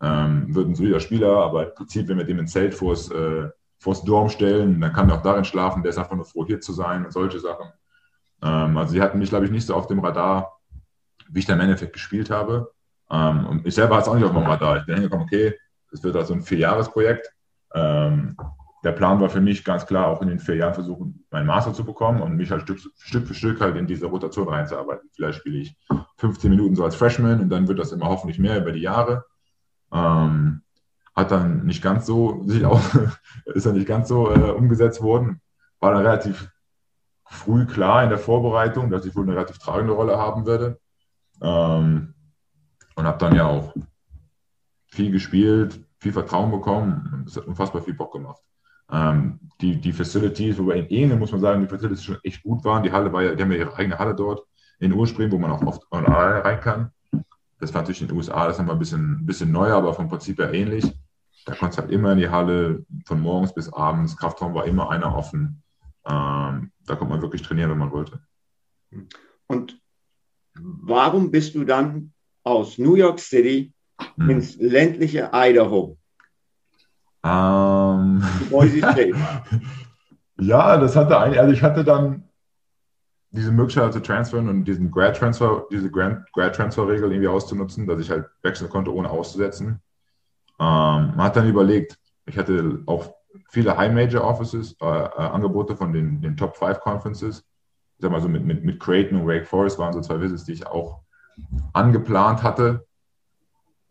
ähm, 0.02 0.54
wird 0.54 0.68
ein 0.68 0.76
solider 0.76 1.00
Spieler, 1.00 1.38
aber 1.38 1.70
im 1.70 1.76
Prinzip, 1.76 2.08
wenn 2.08 2.18
wir 2.18 2.26
dem 2.26 2.40
ein 2.40 2.48
Zelt 2.48 2.74
vors, 2.74 3.10
äh, 3.10 3.50
vors 3.80 4.04
Dorm 4.04 4.30
stellen, 4.30 4.82
dann 4.82 4.92
kann 4.92 5.10
er 5.10 5.18
auch 5.18 5.22
darin 5.22 5.46
schlafen, 5.46 5.82
der 5.82 5.92
ist 5.92 5.98
einfach 5.98 6.16
nur 6.16 6.26
froh, 6.26 6.46
hier 6.46 6.60
zu 6.60 6.74
sein 6.74 7.06
und 7.06 7.12
solche 7.12 7.40
Sachen. 7.40 7.68
Ähm, 8.42 8.78
also 8.78 8.92
sie 8.94 9.02
hatten 9.02 9.18
mich, 9.18 9.30
glaube 9.30 9.46
ich, 9.46 9.52
nicht 9.52 9.66
so 9.66 9.76
auf 9.76 9.88
dem 9.88 10.00
Radar, 10.00 10.60
wie 11.30 11.40
ich 11.40 11.46
dann 11.46 11.60
im 11.60 11.66
Endeffekt 11.66 11.94
gespielt 11.94 12.30
habe. 12.30 12.72
Ähm, 13.10 13.46
und 13.46 13.66
ich 13.66 13.76
selber 13.76 13.96
hatte 13.96 14.04
es 14.04 14.10
auch 14.10 14.16
nicht 14.16 14.26
auf 14.26 14.34
meinem 14.34 14.48
Radar. 14.48 14.78
Ich 14.78 14.86
bin 14.86 14.96
hingekommen, 14.96 15.26
okay, 15.26 15.58
das 15.92 16.04
wird 16.04 16.16
also 16.16 16.34
ein 16.34 16.44
Vierjahresprojekt. 16.44 17.32
Ähm, 17.74 18.36
der 18.84 18.92
Plan 18.92 19.22
war 19.22 19.30
für 19.30 19.40
mich 19.40 19.64
ganz 19.64 19.86
klar, 19.86 20.08
auch 20.08 20.22
in 20.22 20.28
den 20.28 20.40
vier 20.40 20.56
Jahren 20.56 20.74
versuchen, 20.74 21.26
meinen 21.32 21.48
Master 21.48 21.74
zu 21.74 21.86
bekommen 21.86 22.22
und 22.22 22.36
mich 22.36 22.52
halt 22.52 22.64
Stück, 22.64 22.80
Stück 22.98 23.28
für 23.28 23.34
Stück 23.34 23.62
halt 23.62 23.78
in 23.78 23.88
diese 23.88 24.08
Rotation 24.08 24.50
reinzuarbeiten. 24.50 25.10
Vielleicht 25.14 25.40
spiele 25.40 25.60
ich 25.60 25.78
15 26.18 26.50
Minuten 26.50 26.76
so 26.76 26.84
als 26.84 26.96
Freshman 26.96 27.40
und 27.40 27.50
dann 27.50 27.68
wird 27.68 27.80
das 27.80 27.94
immer 27.94 28.08
hoffentlich 28.08 28.40
mehr 28.40 28.60
über 28.60 28.74
die 28.74 28.82
Jahre. 28.82 29.26
Ähm, 29.92 30.64
hat 31.16 31.32
dann 31.32 31.66
nicht 31.66 31.82
ganz 31.82 32.06
so, 32.06 32.44
sich 32.48 32.66
auch, 32.66 32.82
ist 33.46 33.66
dann 33.66 33.76
nicht 33.76 33.88
ganz 33.88 34.10
so 34.10 34.30
äh, 34.30 34.52
umgesetzt 34.52 35.02
worden. 35.02 35.42
War 35.80 35.94
dann 35.94 36.06
relativ 36.06 36.50
früh 37.26 37.66
klar 37.66 38.04
in 38.04 38.10
der 38.10 38.20
Vorbereitung, 38.20 38.90
dass 38.90 39.06
ich 39.06 39.16
wohl 39.16 39.24
eine 39.24 39.36
relativ 39.36 39.60
tragende 39.60 39.94
Rolle 39.94 40.18
haben 40.18 40.46
werde. 40.46 40.80
Ähm, 41.42 42.14
und 42.96 43.06
habe 43.06 43.18
dann 43.18 43.36
ja 43.36 43.48
auch 43.48 43.74
viel 44.88 45.12
gespielt, 45.12 45.84
viel 46.00 46.14
Vertrauen 46.14 46.52
bekommen 46.52 47.10
und 47.14 47.30
es 47.30 47.38
hat 47.38 47.46
unfassbar 47.46 47.82
viel 47.82 47.96
Bock 47.96 48.12
gemacht. 48.12 48.42
Ähm, 48.94 49.40
die, 49.60 49.76
die 49.78 49.92
Facilities, 49.92 50.58
wobei 50.58 50.80
in 50.80 50.88
Ehlen 50.90 51.20
muss 51.20 51.32
man 51.32 51.42
sagen, 51.42 51.62
die 51.62 51.68
Facilities 51.68 52.04
schon 52.04 52.20
echt 52.24 52.44
gut 52.44 52.64
waren. 52.64 52.84
Die 52.84 52.92
Halle 52.92 53.12
war 53.12 53.24
ja, 53.24 53.34
die 53.34 53.42
haben 53.42 53.52
ja 53.52 53.60
ihre 53.60 53.76
eigene 53.76 53.98
Halle 53.98 54.14
dort 54.14 54.46
in 54.80 54.94
Ursprung, 54.94 55.32
wo 55.32 55.38
man 55.40 55.52
auch 55.52 55.64
oft 55.64 55.84
rein 55.92 56.60
kann. 56.60 56.92
Das 57.60 57.74
war 57.74 57.82
natürlich 57.82 58.02
in 58.02 58.08
den 58.08 58.18
USA, 58.18 58.46
das 58.46 58.56
ist 58.56 58.60
nochmal 58.60 58.76
ein 58.76 58.80
bisschen, 58.80 59.26
bisschen 59.26 59.52
neuer, 59.52 59.78
aber 59.78 59.94
vom 59.94 60.10
Prinzip 60.10 60.38
her 60.40 60.54
ähnlich. 60.54 60.86
Da 61.46 61.56
konntest 61.56 61.80
du 61.80 61.84
halt 61.84 61.92
immer 61.92 62.12
in 62.12 62.20
die 62.20 62.30
Halle, 62.30 62.86
von 63.06 63.20
morgens 63.20 63.54
bis 63.54 63.72
abends. 63.72 64.18
Kraftraum 64.18 64.54
war 64.54 64.66
immer 64.66 64.90
einer 64.90 65.16
offen. 65.16 65.64
Ähm, 66.06 66.72
da 66.86 66.96
konnte 66.96 67.14
man 67.14 67.22
wirklich 67.22 67.42
trainieren, 67.42 67.72
wenn 67.72 67.78
man 67.78 67.92
wollte. 67.92 68.20
Und 69.48 69.80
warum 70.56 71.32
bist 71.32 71.56
du 71.56 71.64
dann 71.64 72.14
aus 72.44 72.78
New 72.78 72.96
York 72.96 73.20
City 73.20 73.74
hm. 74.18 74.30
ins 74.30 74.58
ländliche 74.58 75.32
Idaho? 75.34 75.98
Ähm, 77.24 78.24
ja, 80.40 80.78
das 80.78 80.96
hatte 80.96 81.18
eigentlich, 81.18 81.40
also 81.40 81.54
ich 81.54 81.64
hatte 81.64 81.84
dann 81.84 82.24
diese 83.32 83.52
Möglichkeit 83.52 83.94
zu 83.94 84.02
transferen 84.02 84.48
und 84.48 84.66
diesen 84.66 84.92
Grad 84.92 85.18
Transfer, 85.18 85.66
diese 85.72 85.90
Grad, 85.90 86.32
Grad 86.34 86.56
Transfer 86.56 86.88
Regel 86.88 87.12
irgendwie 87.12 87.28
auszunutzen, 87.28 87.88
dass 87.88 88.00
ich 88.00 88.10
halt 88.12 88.26
wechseln 88.44 88.70
konnte, 88.70 88.94
ohne 88.94 89.10
auszusetzen. 89.10 89.82
Ähm, 90.60 91.14
man 91.16 91.24
hat 91.24 91.36
dann 91.36 91.50
überlegt, 91.50 91.98
ich 92.26 92.38
hatte 92.38 92.84
auch 92.86 93.16
viele 93.50 93.76
High 93.76 93.92
Major 93.92 94.24
Offices, 94.24 94.76
äh, 94.80 94.86
äh, 94.86 95.10
Angebote 95.18 95.76
von 95.76 95.94
den, 95.94 96.22
den 96.22 96.38
Top 96.38 96.56
5 96.58 96.80
Conferences. 96.80 97.40
Ich 97.98 98.02
sag 98.02 98.12
mal 98.12 98.22
so 98.22 98.30
mit, 98.30 98.46
mit, 98.46 98.64
mit 98.64 98.80
Creighton 98.80 99.22
und 99.22 99.28
Wake 99.28 99.48
Forest 99.48 99.80
waren 99.80 99.94
so 99.94 100.02
zwei 100.02 100.20
Visits, 100.20 100.44
die 100.44 100.54
ich 100.54 100.68
auch 100.68 101.00
angeplant 101.74 102.44
hatte. 102.44 102.86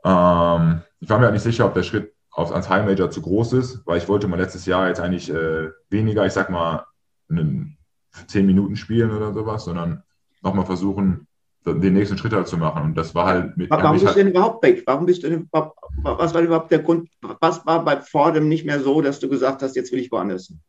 Ähm, 0.04 0.82
ich 1.00 1.10
war 1.10 1.18
mir 1.18 1.24
halt 1.24 1.32
nicht 1.34 1.42
sicher, 1.42 1.66
ob 1.66 1.74
der 1.74 1.82
Schritt 1.82 2.11
auf, 2.32 2.50
ans 2.50 2.68
High 2.68 2.84
Major 2.86 3.10
zu 3.10 3.22
groß 3.22 3.52
ist, 3.52 3.86
weil 3.86 3.98
ich 3.98 4.08
wollte 4.08 4.26
mal 4.26 4.38
letztes 4.38 4.66
Jahr 4.66 4.88
jetzt 4.88 5.00
eigentlich 5.00 5.30
äh, 5.30 5.70
weniger, 5.90 6.26
ich 6.26 6.32
sag 6.32 6.50
mal, 6.50 6.86
einen, 7.30 7.78
zehn 8.26 8.44
Minuten 8.46 8.76
spielen 8.76 9.10
oder 9.10 9.32
sowas, 9.32 9.64
sondern 9.64 10.02
nochmal 10.42 10.66
versuchen, 10.66 11.26
den 11.64 11.94
nächsten 11.94 12.18
Schritt 12.18 12.32
halt 12.32 12.48
zu 12.48 12.58
machen. 12.58 12.82
Und 12.82 12.94
das 12.94 13.14
war 13.14 13.26
halt 13.26 13.56
mit. 13.56 13.70
Warum 13.70 13.92
bist 13.92 14.04
halt, 14.04 14.16
du 14.16 14.20
denn 14.20 14.32
überhaupt 14.32 14.62
weg? 14.64 14.82
Warum 14.84 15.06
bist 15.06 15.22
du 15.22 15.30
denn, 15.30 15.48
was 15.50 16.34
war 16.34 16.40
überhaupt 16.42 16.70
der 16.70 16.80
Grund? 16.80 17.08
Was 17.40 17.64
war 17.64 17.84
bei 17.84 18.00
Fordham 18.00 18.48
nicht 18.48 18.66
mehr 18.66 18.80
so, 18.80 19.00
dass 19.00 19.20
du 19.20 19.28
gesagt 19.28 19.62
hast, 19.62 19.76
jetzt 19.76 19.92
will 19.92 20.00
ich 20.00 20.10
woanders 20.10 20.48
hin? 20.48 20.60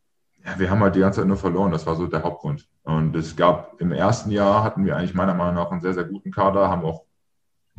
Ja, 0.45 0.59
wir 0.59 0.69
haben 0.69 0.81
halt 0.81 0.95
die 0.95 0.99
ganze 0.99 1.21
Zeit 1.21 1.27
nur 1.27 1.37
verloren. 1.37 1.71
Das 1.71 1.85
war 1.85 1.95
so 1.95 2.05
der 2.05 2.23
Hauptgrund. 2.23 2.67
Und 2.83 3.15
es 3.15 3.35
gab 3.35 3.79
im 3.81 3.91
ersten 3.91 4.29
Jahr 4.29 4.63
hatten 4.63 4.85
wir 4.85 4.95
eigentlich 4.95 5.13
meiner 5.13 5.33
Meinung 5.33 5.55
nach 5.55 5.71
einen 5.71 5.81
sehr, 5.81 5.93
sehr 5.93 6.03
guten 6.03 6.31
Kader, 6.31 6.69
haben 6.69 6.83
auch 6.83 7.05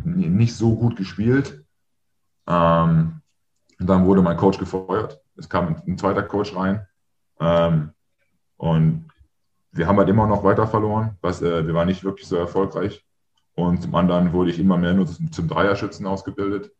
nicht 0.02 0.54
so 0.56 0.74
gut 0.74 0.96
gespielt. 0.96 1.64
Ähm, 2.48 3.20
und 3.78 3.86
dann 3.88 4.06
wurde 4.06 4.22
mein 4.22 4.36
Coach 4.36 4.58
gefeuert. 4.58 5.20
Es 5.36 5.48
kam 5.48 5.76
ein 5.86 5.98
zweiter 5.98 6.22
Coach 6.22 6.54
rein. 6.54 6.86
Ähm, 7.40 7.90
und 8.56 9.08
wir 9.72 9.86
haben 9.86 9.98
halt 9.98 10.08
immer 10.08 10.26
noch 10.26 10.44
weiter 10.44 10.66
verloren. 10.66 11.16
Was, 11.20 11.42
äh, 11.42 11.66
wir 11.66 11.74
waren 11.74 11.88
nicht 11.88 12.04
wirklich 12.04 12.28
so 12.28 12.36
erfolgreich. 12.36 13.04
Und 13.54 13.82
zum 13.82 13.94
anderen 13.94 14.32
wurde 14.32 14.50
ich 14.50 14.58
immer 14.58 14.76
mehr 14.76 14.94
nur 14.94 15.06
zum, 15.06 15.30
zum 15.30 15.48
Dreierschützen 15.48 16.06
ausgebildet. 16.06 16.72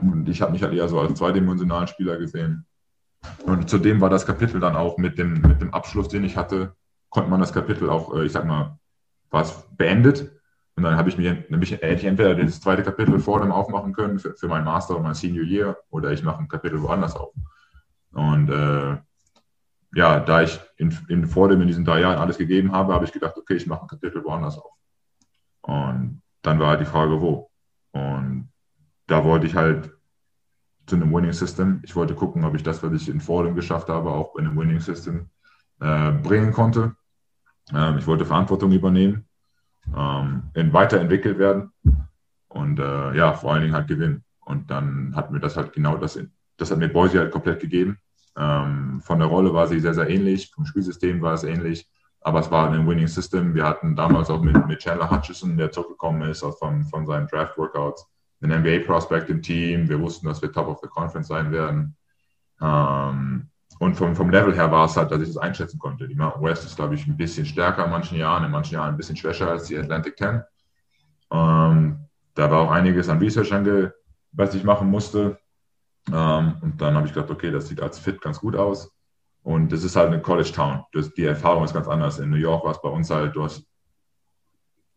Und 0.00 0.28
ich 0.28 0.42
habe 0.42 0.52
mich 0.52 0.62
halt 0.62 0.74
eher 0.74 0.88
so 0.88 1.00
als 1.00 1.18
zweidimensionalen 1.18 1.88
Spieler 1.88 2.18
gesehen. 2.18 2.66
Und 3.44 3.70
zudem 3.70 4.00
war 4.00 4.10
das 4.10 4.26
Kapitel 4.26 4.60
dann 4.60 4.76
auch 4.76 4.98
mit 4.98 5.18
dem, 5.18 5.40
mit 5.42 5.60
dem 5.60 5.72
Abschluss, 5.72 6.08
den 6.08 6.24
ich 6.24 6.36
hatte, 6.36 6.74
konnte 7.08 7.30
man 7.30 7.40
das 7.40 7.52
Kapitel 7.52 7.88
auch, 7.88 8.14
äh, 8.14 8.24
ich 8.24 8.32
sag 8.32 8.44
mal, 8.44 8.78
war 9.30 9.42
es 9.42 9.66
beendet. 9.76 10.32
Und 10.74 10.84
dann 10.84 10.96
habe 10.96 11.08
ich 11.08 11.18
mir 11.18 11.44
nämlich 11.48 11.72
hätte 11.72 11.86
ich 11.86 12.04
entweder 12.04 12.34
das 12.34 12.60
zweite 12.60 12.82
Kapitel 12.82 13.18
vor 13.18 13.40
dem 13.40 13.52
aufmachen 13.52 13.92
können 13.92 14.18
für, 14.18 14.34
für 14.34 14.48
meinen 14.48 14.64
Master 14.64 14.96
und 14.96 15.02
mein 15.02 15.14
Senior 15.14 15.44
Year 15.44 15.76
oder 15.90 16.12
ich 16.12 16.22
mache 16.22 16.38
ein 16.40 16.48
Kapitel 16.48 16.80
woanders 16.80 17.14
auf. 17.14 17.34
Und 18.12 18.48
äh, 18.50 18.96
ja, 19.94 20.20
da 20.20 20.42
ich 20.42 20.58
in, 20.76 20.96
in, 21.08 21.26
vor 21.26 21.48
dem 21.48 21.60
in 21.60 21.68
diesen 21.68 21.84
drei 21.84 22.00
Jahren 22.00 22.18
alles 22.18 22.38
gegeben 22.38 22.72
habe, 22.72 22.94
habe 22.94 23.04
ich 23.04 23.12
gedacht, 23.12 23.36
okay, 23.36 23.56
ich 23.56 23.66
mache 23.66 23.82
ein 23.82 23.88
Kapitel 23.88 24.24
woanders 24.24 24.58
auf. 24.58 24.72
Und 25.60 26.22
dann 26.40 26.58
war 26.58 26.68
halt 26.70 26.80
die 26.80 26.86
Frage, 26.86 27.20
wo. 27.20 27.50
Und 27.92 28.50
da 29.06 29.24
wollte 29.24 29.46
ich 29.46 29.54
halt 29.54 29.92
zu 30.86 30.96
einem 30.96 31.12
Winning 31.12 31.32
System. 31.32 31.80
Ich 31.84 31.94
wollte 31.94 32.14
gucken, 32.14 32.44
ob 32.44 32.54
ich 32.54 32.62
das, 32.62 32.82
was 32.82 32.92
ich 32.92 33.08
in 33.08 33.20
Fordham 33.20 33.54
geschafft 33.54 33.88
habe, 33.88 34.10
auch 34.10 34.32
bei 34.32 34.40
einem 34.40 34.56
Winning 34.56 34.80
System 34.80 35.28
äh, 35.80 36.12
bringen 36.12 36.52
konnte. 36.52 36.96
Ähm, 37.72 37.98
ich 37.98 38.06
wollte 38.06 38.24
Verantwortung 38.24 38.72
übernehmen, 38.72 39.26
ähm, 39.96 40.42
weiterentwickelt 40.54 41.38
werden 41.38 41.72
und 42.48 42.78
äh, 42.78 43.16
ja, 43.16 43.32
vor 43.32 43.52
allen 43.52 43.62
Dingen 43.62 43.74
halt 43.74 43.88
gewinnen. 43.88 44.24
Und 44.40 44.70
dann 44.70 45.14
hat 45.14 45.30
mir 45.30 45.40
das 45.40 45.56
halt 45.56 45.72
genau 45.72 45.96
das, 45.96 46.18
das 46.56 46.70
hat 46.70 46.78
mir 46.78 46.88
Boise 46.88 47.18
halt 47.18 47.30
komplett 47.30 47.60
gegeben. 47.60 47.98
Ähm, 48.36 49.00
von 49.02 49.18
der 49.18 49.28
Rolle 49.28 49.52
war 49.52 49.66
sie 49.66 49.80
sehr, 49.80 49.94
sehr 49.94 50.08
ähnlich, 50.08 50.50
vom 50.50 50.64
Spielsystem 50.64 51.20
war 51.20 51.34
es 51.34 51.44
ähnlich, 51.44 51.88
aber 52.20 52.40
es 52.40 52.50
war 52.50 52.70
ein 52.70 52.86
Winning 52.86 53.06
System. 53.06 53.54
Wir 53.54 53.66
hatten 53.66 53.94
damals 53.94 54.30
auch 54.30 54.42
mit, 54.42 54.66
mit 54.66 54.80
Chandler 54.80 55.10
Hutchison, 55.10 55.56
der 55.56 55.70
zurückgekommen 55.70 56.22
ist 56.30 56.42
auch 56.42 56.56
von, 56.58 56.84
von 56.84 57.06
seinen 57.06 57.26
Draft-Workouts, 57.26 58.06
einen 58.42 58.60
NBA-Prospect 58.60 59.30
im 59.30 59.42
Team. 59.42 59.88
Wir 59.88 60.00
wussten, 60.00 60.26
dass 60.26 60.40
wir 60.40 60.50
Top 60.50 60.68
of 60.68 60.80
the 60.82 60.88
Conference 60.88 61.28
sein 61.28 61.52
werden. 61.52 61.96
Ähm, 62.60 63.48
und 63.82 63.96
vom, 63.96 64.14
vom 64.14 64.30
Level 64.30 64.54
her 64.54 64.70
war 64.70 64.84
es 64.84 64.96
halt, 64.96 65.10
dass 65.10 65.20
ich 65.20 65.26
das 65.26 65.38
einschätzen 65.38 65.76
konnte. 65.76 66.06
Die 66.06 66.14
Mountain 66.14 66.44
West 66.44 66.64
ist, 66.64 66.76
glaube 66.76 66.94
ich, 66.94 67.04
ein 67.08 67.16
bisschen 67.16 67.44
stärker 67.44 67.84
in 67.84 67.90
manchen 67.90 68.16
Jahren, 68.16 68.44
in 68.44 68.52
manchen 68.52 68.74
Jahren 68.74 68.90
ein 68.90 68.96
bisschen 68.96 69.16
schwächer 69.16 69.50
als 69.50 69.64
die 69.64 69.76
Atlantic 69.76 70.16
10. 70.16 70.40
Ähm, 71.32 71.98
da 72.34 72.48
war 72.48 72.60
auch 72.60 72.70
einiges 72.70 73.08
an 73.08 73.18
Research, 73.18 73.52
ange, 73.52 73.92
was 74.30 74.54
ich 74.54 74.62
machen 74.62 74.88
musste. 74.88 75.36
Ähm, 76.12 76.58
und 76.60 76.80
dann 76.80 76.94
habe 76.94 77.08
ich 77.08 77.12
gedacht, 77.12 77.32
okay, 77.32 77.50
das 77.50 77.66
sieht 77.66 77.80
als 77.80 77.98
Fit 77.98 78.20
ganz 78.20 78.38
gut 78.38 78.54
aus. 78.54 78.94
Und 79.42 79.72
es 79.72 79.82
ist 79.82 79.96
halt 79.96 80.12
eine 80.12 80.22
College 80.22 80.52
Town. 80.52 80.84
Das, 80.92 81.12
die 81.14 81.24
Erfahrung 81.24 81.64
ist 81.64 81.74
ganz 81.74 81.88
anders. 81.88 82.20
In 82.20 82.30
New 82.30 82.36
York 82.36 82.64
war 82.64 82.70
es 82.70 82.80
bei 82.80 82.88
uns 82.88 83.10
halt, 83.10 83.34
du 83.34 83.42
hast 83.42 83.66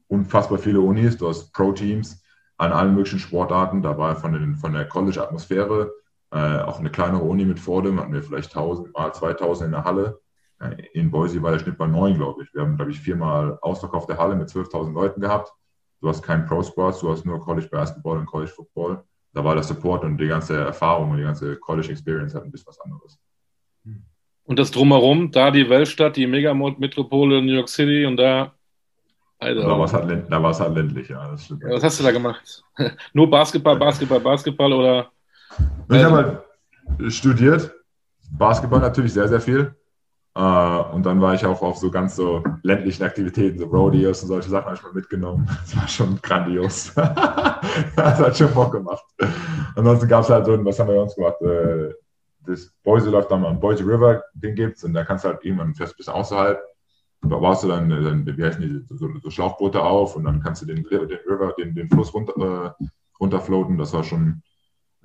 unfassbar 0.09 0.59
viele 0.59 0.81
Unis, 0.81 1.17
du 1.17 1.27
hast 1.27 1.51
Pro-Teams 1.53 2.21
an 2.57 2.71
allen 2.71 2.93
möglichen 2.93 3.17
Sportarten. 3.17 3.81
Da 3.81 3.97
war 3.97 4.15
von, 4.15 4.33
den, 4.33 4.55
von 4.55 4.73
der 4.73 4.87
College-Atmosphäre 4.87 5.91
äh, 6.31 6.59
auch 6.59 6.79
eine 6.79 6.89
kleinere 6.89 7.23
Uni 7.23 7.45
mit 7.45 7.59
Fordham, 7.59 7.99
hatten 7.99 8.13
wir 8.13 8.23
vielleicht 8.23 8.55
1000 8.55 8.93
mal 8.93 9.13
2000 9.13 9.67
in 9.67 9.71
der 9.71 9.83
Halle. 9.83 10.19
Äh, 10.59 10.83
in 10.93 11.11
Boise 11.11 11.41
war 11.41 11.51
der 11.51 11.59
Schnitt 11.59 11.77
bei 11.77 11.87
9, 11.87 12.15
glaube 12.15 12.43
ich. 12.43 12.53
Wir 12.53 12.61
haben, 12.61 12.75
glaube 12.75 12.91
ich, 12.91 12.99
viermal 12.99 13.57
Ausverkauf 13.61 14.05
der 14.05 14.17
Halle 14.17 14.35
mit 14.35 14.49
12.000 14.49 14.93
Leuten 14.93 15.21
gehabt. 15.21 15.51
Du 16.01 16.09
hast 16.09 16.21
keinen 16.21 16.45
Pro-Sports, 16.45 16.99
du 16.99 17.09
hast 17.09 17.25
nur 17.25 17.39
College 17.39 17.67
Basketball 17.67 18.17
und 18.17 18.25
College 18.25 18.51
Football. 18.51 19.03
da 19.33 19.43
war 19.43 19.53
der 19.55 19.63
Support 19.63 20.03
und 20.03 20.17
die 20.17 20.27
ganze 20.27 20.57
Erfahrung 20.57 21.11
und 21.11 21.17
die 21.17 21.23
ganze 21.23 21.57
College 21.57 21.91
Experience 21.91 22.33
halt 22.33 22.45
ein 22.45 22.51
bisschen 22.51 22.67
was 22.67 22.79
anderes. 22.79 23.19
Und 24.45 24.59
das 24.59 24.71
Drumherum, 24.71 25.31
da 25.31 25.51
die 25.51 25.69
Weltstadt, 25.69 26.15
die 26.15 26.27
Megametropole 26.27 27.41
New 27.41 27.53
York 27.53 27.69
City 27.69 28.05
und 28.05 28.17
da. 28.17 28.53
Da 29.39 29.49
war 29.65 29.83
es 29.83 29.93
halt, 29.93 30.31
da 30.31 30.41
halt 30.41 30.75
ländlich, 30.75 31.09
ja. 31.09 31.25
ja 31.25 31.31
was 31.31 31.83
hast 31.83 31.99
du 31.99 32.03
da 32.03 32.11
gemacht? 32.11 32.63
Nur 33.13 33.29
Basketball, 33.29 33.77
Basketball, 33.77 34.19
Basketball 34.19 34.71
oder? 34.71 35.11
Ich 35.89 36.03
habe 36.03 36.15
halt 36.15 37.13
studiert, 37.13 37.73
Basketball 38.31 38.79
natürlich 38.79 39.13
sehr, 39.13 39.27
sehr 39.27 39.41
viel. 39.41 39.75
Uh, 40.37 40.83
und 40.91 41.05
dann 41.05 41.21
war 41.21 41.33
ich 41.33 41.45
auch 41.45 41.61
auf 41.61 41.77
so 41.77 41.89
ganz 41.89 42.17
so 42.17 42.43
ländlichen 42.61 43.03
Aktivitäten, 43.03 43.57
so 43.57 43.67
Rodeos 43.67 44.21
und 44.21 44.27
solche 44.27 44.49
Sachen 44.49 44.65
habe 44.65 44.75
ich 44.75 44.83
mal 44.83 44.91
mitgenommen. 44.91 45.47
Das 45.61 45.77
war 45.77 45.87
schon 45.87 46.19
grandios. 46.21 46.93
das 47.95 48.19
hat 48.19 48.37
schon 48.37 48.53
Bock 48.53 48.73
gemacht. 48.73 49.05
Ansonsten 49.77 50.09
gab 50.09 50.23
es 50.23 50.29
halt 50.29 50.45
so, 50.45 50.65
was 50.65 50.77
haben 50.77 50.89
wir 50.89 50.95
sonst 50.95 51.15
gemacht? 51.15 51.35
Uh, 51.39 51.93
das 52.45 52.69
Boise 52.83 53.09
läuft 53.09 53.31
dann 53.31 53.41
mal 53.41 53.49
am 53.49 53.61
Boise 53.61 53.85
River, 53.85 54.23
den 54.33 54.55
gibt 54.55 54.75
es 54.75 54.83
und 54.83 54.93
da 54.93 55.05
kannst 55.05 55.23
du 55.23 55.29
halt 55.29 55.43
irgendwann 55.45 55.73
fest 55.73 55.95
bis 55.95 56.09
außerhalb. 56.09 56.59
Da 57.21 57.41
warst 57.41 57.63
du 57.63 57.69
dann, 57.69 57.89
dann 57.89 58.25
wie 58.25 58.43
heißen 58.43 58.61
die, 58.61 58.85
so, 58.93 59.09
so, 59.21 59.29
Schlauchboote 59.29 59.81
auf 59.81 60.17
und 60.17 60.25
dann 60.25 60.41
kannst 60.41 60.61
du 60.61 60.65
den, 60.65 60.83
den 60.83 61.19
River, 61.27 61.53
den, 61.57 61.73
den 61.73 61.89
Fluss 61.89 62.13
runter, 62.13 62.73
äh, 62.77 62.85
runterfloaten. 63.19 63.77
Das 63.77 63.93
war 63.93 64.03
schon 64.03 64.43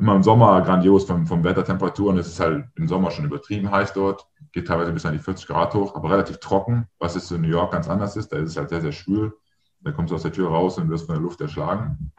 immer 0.00 0.16
im 0.16 0.22
Sommer 0.22 0.60
grandios 0.62 1.04
vom, 1.04 1.26
vom 1.26 1.44
Wettertemperaturen. 1.44 2.18
Es 2.18 2.28
ist 2.28 2.40
halt 2.40 2.64
im 2.76 2.88
Sommer 2.88 3.10
schon 3.10 3.24
übertrieben 3.24 3.70
heiß 3.70 3.92
dort, 3.92 4.26
geht 4.52 4.66
teilweise 4.66 4.92
bis 4.92 5.06
an 5.06 5.12
die 5.12 5.18
40 5.18 5.46
Grad 5.46 5.74
hoch, 5.74 5.94
aber 5.94 6.10
relativ 6.10 6.38
trocken, 6.38 6.86
was 6.98 7.16
es 7.16 7.30
in 7.30 7.42
New 7.42 7.48
York 7.48 7.72
ganz 7.72 7.88
anders 7.88 8.16
ist. 8.16 8.32
Da 8.32 8.38
ist 8.38 8.50
es 8.50 8.56
halt 8.56 8.70
sehr, 8.70 8.80
sehr 8.80 8.92
schwül. 8.92 9.32
Da 9.80 9.92
kommst 9.92 10.10
du 10.10 10.14
aus 10.14 10.22
der 10.22 10.32
Tür 10.32 10.48
raus 10.48 10.78
und 10.78 10.90
wirst 10.90 11.06
von 11.06 11.14
der 11.14 11.22
Luft 11.22 11.40
erschlagen. 11.40 12.12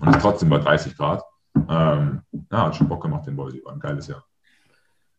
Und 0.00 0.08
es 0.08 0.16
ist 0.16 0.22
trotzdem 0.22 0.48
bei 0.48 0.58
30 0.58 0.96
Grad. 0.96 1.22
Ähm, 1.68 2.20
ja, 2.50 2.66
hat 2.66 2.76
schon 2.76 2.88
Bock 2.88 3.02
gemacht, 3.02 3.26
den 3.26 3.36
Boise. 3.36 3.60
War 3.64 3.72
ein 3.72 3.80
geiles 3.80 4.06
Jahr. 4.06 4.24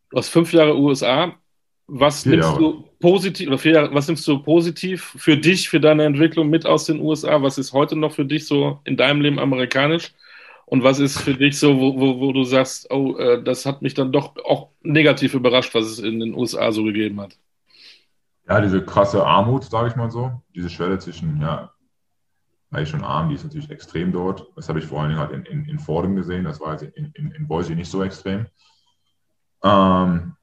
Du 0.10 0.18
hast 0.18 0.30
fünf 0.30 0.54
Jahre 0.54 0.78
USA. 0.78 1.34
Was 1.88 2.24
vier 2.24 2.34
nimmst 2.34 2.50
Jahre. 2.50 2.60
du 2.60 2.90
positiv 3.00 3.48
oder 3.48 3.58
vier 3.58 3.74
Jahre, 3.74 3.94
was 3.94 4.08
nimmst 4.08 4.28
du 4.28 4.40
positiv 4.40 5.16
für 5.18 5.38
dich, 5.38 5.70
für 5.70 5.80
deine 5.80 6.04
Entwicklung 6.04 6.50
mit 6.50 6.66
aus 6.66 6.86
den 6.86 7.00
USA? 7.00 7.42
Was 7.42 7.58
ist 7.58 7.72
heute 7.72 7.96
noch 7.96 8.12
für 8.12 8.26
dich 8.26 8.46
so 8.46 8.80
in 8.84 8.98
deinem 8.98 9.22
Leben 9.22 9.40
amerikanisch? 9.40 10.14
Und 10.70 10.84
was 10.84 11.00
ist 11.00 11.22
für 11.22 11.34
dich 11.34 11.58
so, 11.58 11.80
wo, 11.80 11.98
wo, 11.98 12.20
wo 12.20 12.34
du 12.34 12.44
sagst, 12.44 12.92
oh, 12.92 13.16
äh, 13.18 13.42
das 13.42 13.66
hat 13.66 13.82
mich 13.82 13.94
dann 13.94 14.12
doch 14.12 14.36
auch 14.44 14.72
negativ 14.82 15.34
überrascht, 15.34 15.74
was 15.74 15.86
es 15.86 16.00
in 16.00 16.20
den 16.20 16.36
USA 16.36 16.74
so 16.74 16.84
gegeben 16.84 17.22
hat? 17.22 17.38
Ja, 18.50 18.60
diese 18.60 18.84
krasse 18.84 19.26
Armut, 19.26 19.64
sage 19.64 19.88
ich 19.88 19.96
mal 19.96 20.12
so. 20.12 20.42
Diese 20.54 20.70
Schwelle 20.70 21.00
zwischen, 21.00 21.40
ja, 21.42 21.72
eigentlich 22.70 22.90
schon 22.90 23.06
arm, 23.06 23.30
die 23.30 23.36
ist 23.36 23.46
natürlich 23.46 23.70
extrem 23.70 24.12
dort. 24.12 24.46
Das 24.58 24.68
habe 24.68 24.80
ich 24.80 24.86
vor 24.86 25.00
allen 25.00 25.12
Dingen 25.12 25.22
halt 25.22 25.32
in, 25.32 25.44
in, 25.46 25.70
in 25.70 25.80
Fordham 25.80 26.18
gesehen. 26.18 26.44
Das 26.44 26.60
war 26.60 26.74
jetzt 26.74 26.84
in, 26.98 27.12
in, 27.14 27.32
in 27.32 27.48
Boise 27.48 27.74
nicht 27.74 27.90
so 27.90 28.04
extrem. 28.04 28.48
Ähm, 29.64 30.36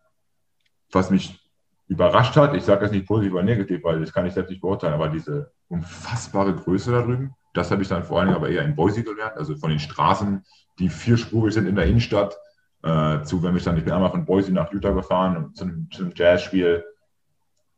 was 0.91 1.11
mich 1.11 1.39
überrascht 1.87 2.35
hat, 2.37 2.55
ich 2.55 2.65
sage 2.65 2.87
jetzt 2.87 2.93
nicht 2.93 3.07
positiv 3.07 3.35
oder 3.35 3.43
negativ, 3.43 3.85
weil 3.85 4.01
das 4.01 4.15
kann 4.15 4.25
ich 4.25 4.33
selbst 4.33 4.49
nicht 4.49 4.63
beurteilen, 4.63 4.95
aber 4.95 5.09
diese 5.09 5.53
unfassbare 5.69 6.55
Größe 6.55 6.93
da 6.93 7.03
drüben, 7.03 7.35
das 7.55 7.71
habe 7.71 7.83
ich 7.83 7.89
dann 7.89 8.05
vor 8.05 8.19
allen 8.19 8.29
Dingen 8.29 8.37
aber 8.37 8.51
eher 8.51 8.65
in 8.65 8.75
Boise 8.75 9.03
gelernt, 9.03 9.37
also 9.37 9.57
von 9.57 9.71
den 9.71 9.79
Straßen, 9.79 10.45
die 10.79 10.89
vierspurig 10.89 11.55
sind 11.55 11.67
in 11.67 11.77
der 11.77 11.87
Innenstadt, 11.87 12.37
äh, 12.83 13.23
zu, 13.23 13.43
wenn 13.43 13.57
ich 13.57 13.63
dann, 13.63 13.77
ich 13.79 13.85
bin 13.85 13.93
einmal 13.93 14.11
von 14.11 14.27
Boise 14.27 14.53
nach 14.53 14.73
Utah 14.73 14.91
gefahren 14.91 15.55
zu 15.55 15.65
einem, 15.65 15.89
zu 15.91 16.03
einem 16.03 16.13
Jazzspiel, 16.15 16.85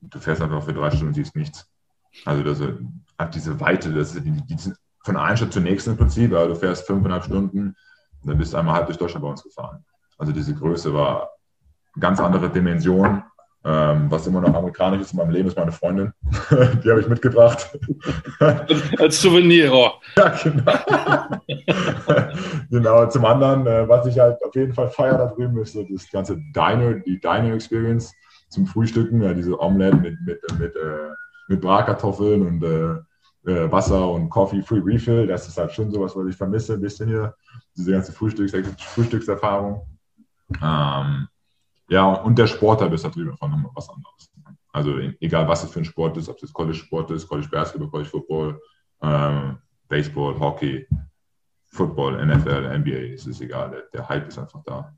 du 0.00 0.18
fährst 0.18 0.42
einfach 0.42 0.62
für 0.62 0.72
drei 0.72 0.90
Stunden 0.90 1.08
und 1.08 1.14
siehst 1.14 1.36
nichts. 1.36 1.70
Also 2.24 2.42
das 2.42 2.60
hat 3.18 3.34
diese 3.34 3.60
Weite, 3.60 3.92
das 3.92 4.14
ist, 4.14 4.24
die, 4.24 4.32
die 4.32 4.58
sind 4.58 4.76
von 5.04 5.16
einer 5.16 5.36
Stadt 5.36 5.52
zur 5.52 5.62
nächsten 5.62 5.90
im 5.90 5.96
Prinzip, 5.96 6.32
also 6.32 6.54
du 6.54 6.58
fährst 6.58 6.86
fünfeinhalb 6.86 7.24
Stunden 7.24 7.76
und 8.22 8.28
dann 8.28 8.38
bist 8.38 8.52
du 8.52 8.56
einmal 8.56 8.74
halb 8.74 8.86
durch 8.86 8.98
Deutschland 8.98 9.22
bei 9.22 9.30
uns 9.30 9.42
gefahren. 9.42 9.84
Also 10.18 10.32
diese 10.32 10.54
Größe 10.54 10.92
war 10.92 11.30
ganz 12.00 12.18
andere 12.18 12.50
Dimension 12.50 13.22
ähm, 13.68 14.08
was 14.08 14.26
immer 14.28 14.40
noch 14.40 14.54
amerikanisch 14.54 15.00
ist 15.00 15.12
in 15.12 15.18
meinem 15.18 15.30
Leben, 15.30 15.48
ist 15.48 15.56
meine 15.56 15.72
Freundin. 15.72 16.12
Die 16.84 16.88
habe 16.88 17.00
ich 17.00 17.08
mitgebracht. 17.08 17.76
Als 18.98 19.20
Souvenir. 19.20 19.72
Oh. 19.72 19.90
Ja, 20.16 20.28
genau. 20.44 20.72
genau. 22.70 23.06
Zum 23.08 23.24
anderen, 23.24 23.66
äh, 23.66 23.88
was 23.88 24.06
ich 24.06 24.20
halt 24.20 24.40
auf 24.44 24.54
jeden 24.54 24.72
Fall 24.72 24.88
feiere 24.88 25.18
da 25.18 25.26
drüben, 25.26 25.58
ist 25.58 25.72
so 25.72 25.82
das 25.82 26.08
ganze 26.12 26.36
Diner, 26.54 26.94
die 27.00 27.18
Diner-Experience 27.18 28.14
zum 28.50 28.66
Frühstücken. 28.66 29.20
Ja, 29.20 29.34
diese 29.34 29.58
Omelette 29.60 29.96
mit, 29.96 30.14
mit, 30.24 30.40
mit, 30.60 30.76
äh, 30.76 31.10
mit 31.48 31.60
Bratkartoffeln 31.60 32.46
und 32.46 32.62
äh, 32.62 33.50
äh, 33.50 33.72
Wasser 33.72 34.08
und 34.08 34.30
Coffee 34.30 34.62
Free 34.62 34.80
Refill. 34.84 35.26
Das 35.26 35.48
ist 35.48 35.58
halt 35.58 35.72
schon 35.72 35.90
sowas, 35.90 36.14
was 36.14 36.28
ich 36.28 36.36
vermisse 36.36 36.74
ein 36.74 36.80
bisschen 36.80 37.08
hier. 37.08 37.34
Diese 37.76 37.90
ganze 37.90 38.12
Frühstücks 38.12 38.52
Frühstückserfahrung. 38.78 39.82
Ähm, 40.62 41.26
ja, 41.88 42.12
und 42.12 42.38
der 42.38 42.46
Sport 42.46 42.80
da 42.80 42.86
ist 42.86 43.04
da 43.04 43.08
drüben 43.08 43.30
einfach 43.30 43.48
nochmal 43.48 43.70
was 43.74 43.88
anderes. 43.88 44.30
Also 44.72 44.98
egal, 45.20 45.48
was 45.48 45.64
es 45.64 45.70
für 45.70 45.80
ein 45.80 45.84
Sport 45.84 46.16
ist, 46.16 46.28
ob 46.28 46.42
es 46.42 46.52
College-Sport 46.52 47.10
ist, 47.12 47.28
College 47.28 47.48
Basketball, 47.50 47.88
College 47.88 48.10
Football, 48.10 48.60
ähm, 49.02 49.58
Baseball, 49.88 50.38
Hockey, 50.38 50.86
Football, 51.66 52.24
NFL, 52.26 52.78
NBA, 52.78 53.14
es 53.14 53.26
ist 53.26 53.40
egal, 53.40 53.70
der, 53.70 53.82
der 53.92 54.08
Hype 54.08 54.28
ist 54.28 54.38
einfach 54.38 54.62
da. 54.64 54.94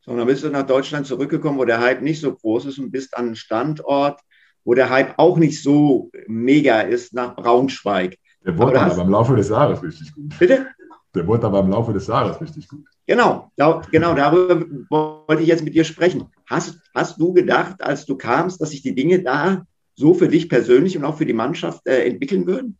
So, 0.00 0.12
und 0.12 0.18
dann 0.18 0.26
bist 0.26 0.42
du 0.42 0.48
nach 0.48 0.66
Deutschland 0.66 1.06
zurückgekommen, 1.06 1.58
wo 1.58 1.64
der 1.64 1.80
Hype 1.80 2.02
nicht 2.02 2.20
so 2.20 2.34
groß 2.34 2.66
ist 2.66 2.78
und 2.78 2.90
bist 2.90 3.16
an 3.16 3.26
einem 3.26 3.34
Standort, 3.34 4.20
wo 4.64 4.74
der 4.74 4.90
Hype 4.90 5.14
auch 5.18 5.36
nicht 5.36 5.62
so 5.62 6.10
mega 6.26 6.80
ist, 6.80 7.12
nach 7.14 7.36
Braunschweig. 7.36 8.16
Der 8.44 8.56
wurde 8.56 8.80
aber, 8.80 8.92
aber 8.92 9.02
im 9.02 9.10
Laufe 9.10 9.36
des 9.36 9.48
Jahres 9.48 9.82
richtig 9.82 10.12
gut. 10.14 10.38
Bitte? 10.38 10.68
Der 11.14 11.26
wurde 11.26 11.46
aber 11.46 11.60
im 11.60 11.70
Laufe 11.70 11.92
des 11.92 12.06
Jahres 12.06 12.40
richtig 12.40 12.68
gut. 12.68 12.84
Genau, 13.06 13.50
genau, 13.90 14.14
darüber 14.14 14.64
wollte 14.90 15.42
ich 15.42 15.48
jetzt 15.48 15.64
mit 15.64 15.74
dir 15.74 15.84
sprechen. 15.84 16.26
Hast, 16.46 16.78
hast 16.94 17.18
du 17.18 17.32
gedacht, 17.32 17.82
als 17.82 18.04
du 18.04 18.16
kamst, 18.16 18.60
dass 18.60 18.70
sich 18.70 18.82
die 18.82 18.94
Dinge 18.94 19.22
da 19.22 19.62
so 19.94 20.14
für 20.14 20.28
dich 20.28 20.48
persönlich 20.48 20.96
und 20.96 21.04
auch 21.04 21.16
für 21.16 21.24
die 21.26 21.32
Mannschaft 21.32 21.86
äh, 21.86 22.06
entwickeln 22.06 22.46
würden? 22.46 22.78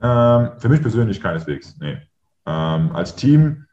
Ähm, 0.00 0.50
für 0.58 0.68
mich 0.68 0.82
persönlich 0.82 1.20
keineswegs, 1.20 1.76
nee. 1.80 1.96
Ähm, 2.46 2.90
als 2.94 3.16
Team 3.16 3.64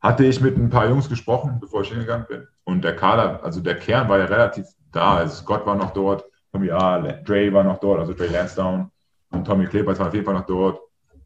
hatte 0.00 0.24
ich 0.24 0.40
mit 0.40 0.56
ein 0.56 0.70
paar 0.70 0.88
Jungs 0.88 1.08
gesprochen, 1.08 1.58
bevor 1.60 1.82
ich 1.82 1.88
hingegangen 1.88 2.26
bin. 2.28 2.46
Und 2.64 2.84
der 2.84 2.94
Kader, 2.94 3.42
also 3.42 3.60
der 3.60 3.76
Kern 3.76 4.08
war 4.08 4.18
ja 4.18 4.26
relativ 4.26 4.66
da. 4.92 5.16
Also 5.16 5.42
Scott 5.42 5.66
war 5.66 5.74
noch 5.74 5.92
dort, 5.92 6.24
Tommy 6.52 6.70
A., 6.70 7.00
Dre 7.24 7.52
war 7.52 7.64
noch 7.64 7.80
dort, 7.80 8.00
also 8.00 8.12
Dre 8.12 8.26
Lansdowne 8.26 8.90
und 9.30 9.44
Tommy 9.44 9.66
Klebert 9.66 9.98
war 9.98 10.08
auf 10.08 10.14
jeden 10.14 10.24
Fall 10.24 10.34
noch 10.34 10.46
dort. 10.46 10.80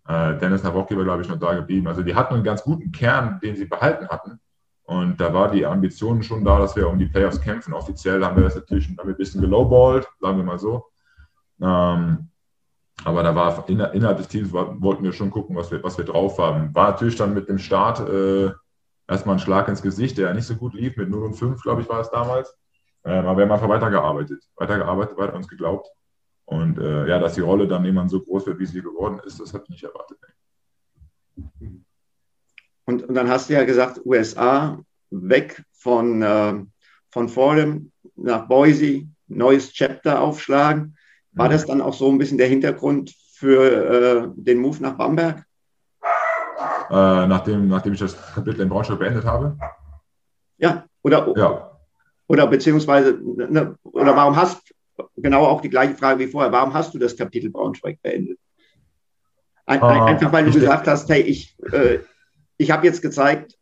Äh, 0.09 0.39
Dennis 0.39 0.63
Nawocki 0.63 0.97
war, 0.97 1.05
glaube 1.05 1.23
ich, 1.23 1.29
noch 1.29 1.39
da 1.39 1.55
geblieben. 1.55 1.87
Also 1.87 2.03
die 2.03 2.15
hatten 2.15 2.35
einen 2.35 2.45
ganz 2.45 2.63
guten 2.63 2.93
Kern, 2.93 3.39
den 3.43 3.57
sie 3.57 3.67
behalten 3.67 4.09
hatten. 4.09 4.41
Und 4.85 5.21
da 5.21 5.33
war 5.33 5.51
die 5.51 5.65
Ambition 5.65 6.23
schon 6.23 6.45
da, 6.45 6.59
dass 6.59 6.75
wir 6.75 6.89
um 6.89 6.99
die 6.99 7.07
Playoffs 7.07 7.41
kämpfen. 7.41 7.73
Offiziell 7.75 8.25
haben 8.25 8.37
wir 8.37 8.43
das 8.43 8.57
natürlich 8.57 8.89
haben 8.89 9.09
ein 9.09 9.17
bisschen 9.17 9.41
gelowballt, 9.41 10.09
sagen 10.21 10.39
wir 10.39 10.45
mal 10.45 10.59
so. 10.59 10.87
Ähm, 11.61 12.29
aber 13.05 13.23
da 13.23 13.35
war 13.35 13.69
innerhalb 13.69 14.19
des 14.19 14.29
Teams 14.29 14.53
wollten 14.53 15.05
wir 15.05 15.13
schon 15.13 15.31
gucken, 15.31 15.57
was 15.57 15.71
wir, 15.71 15.83
was 15.83 15.97
wir 15.97 16.05
drauf 16.05 16.39
haben. 16.39 16.75
War 16.75 16.91
natürlich 16.91 17.17
dann 17.17 17.35
mit 17.35 17.49
dem 17.49 17.59
Start 17.59 18.01
äh, 18.01 18.51
erstmal 19.07 19.37
ein 19.37 19.39
Schlag 19.39 19.69
ins 19.69 19.81
Gesicht, 19.81 20.19
der 20.19 20.29
ja 20.29 20.35
nicht 20.35 20.47
so 20.47 20.57
gut 20.57 20.75
lief. 20.75 20.97
Mit 20.97 21.09
0 21.09 21.25
und 21.25 21.35
5, 21.35 21.63
glaube 21.63 21.83
ich, 21.83 21.89
war 21.89 22.01
es 22.01 22.11
damals. 22.11 22.55
Ähm, 23.05 23.27
aber 23.27 23.39
wir 23.39 23.45
haben 23.45 23.53
einfach 23.53 23.69
weitergearbeitet. 23.69 24.43
Weitergearbeitet, 24.57 25.17
weiter 25.17 25.35
uns 25.35 25.49
geglaubt. 25.49 25.89
Und 26.51 26.79
äh, 26.79 27.07
ja, 27.07 27.21
dass 27.21 27.35
die 27.35 27.43
Rolle 27.43 27.69
dann 27.69 27.85
irgendwann 27.85 28.09
so 28.09 28.21
groß 28.21 28.47
wird, 28.49 28.59
wie 28.59 28.67
sie 28.67 28.83
geworden 28.83 29.21
ist, 29.25 29.39
das 29.39 29.55
habe 29.55 29.63
ich 29.65 29.71
nicht 29.71 29.85
erwartet. 29.85 30.19
Und, 32.85 33.05
und, 33.05 33.15
dann 33.15 33.29
hast 33.29 33.49
du 33.49 33.55
ja 33.55 33.65
gesagt, 33.65 34.01
USA 34.05 34.81
weg 35.11 35.63
von, 35.71 36.23
äh, 36.23 36.55
von 37.11 37.29
Fordham 37.29 37.93
nach 38.17 38.49
Boise, 38.49 39.07
neues 39.29 39.73
Chapter 39.73 40.21
aufschlagen. 40.21 40.97
War 41.33 41.47
mhm. 41.47 41.53
das 41.53 41.67
dann 41.67 41.81
auch 41.81 41.95
so 41.95 42.11
ein 42.11 42.19
bisschen 42.19 42.39
der 42.39 42.49
Hintergrund 42.49 43.15
für 43.33 43.63
äh, 43.63 44.29
den 44.35 44.59
Move 44.59 44.83
nach 44.83 44.97
Bamberg? 44.97 45.45
Äh, 46.91 47.27
nachdem, 47.29 47.69
nachdem 47.69 47.93
ich 47.93 48.01
das 48.01 48.17
Kapitel 48.35 48.63
in 48.63 48.69
Braunschweig 48.69 48.99
beendet 48.99 49.25
habe? 49.25 49.57
Ja, 50.59 50.85
oder, 51.03 51.33
ja. 51.37 51.79
oder 52.27 52.49
beziehungsweise, 52.49 53.17
ne, 53.23 53.77
oder 53.85 54.17
warum 54.17 54.35
hast, 54.35 54.75
genau 55.23 55.45
auch 55.47 55.61
die 55.61 55.71
gleiche 55.71 55.95
Frage 55.95 56.21
wie 56.21 56.31
vorher. 56.31 56.53
Warum 56.53 56.75
hast 56.75 56.95
du 56.95 56.99
das 56.99 57.17
Kapitel 57.17 57.51
Braunschweig 57.51 58.01
beendet? 58.03 58.39
Ein, 59.67 59.83
ah, 59.83 60.07
einfach 60.07 60.33
weil 60.33 60.45
du 60.45 60.53
gesagt 60.53 60.87
hast, 60.89 61.09
hey, 61.09 61.23
ich, 61.23 61.57
äh, 61.73 62.01
ich 62.57 62.71
habe 62.71 62.87
jetzt 62.87 63.03
gezeigt, 63.03 63.57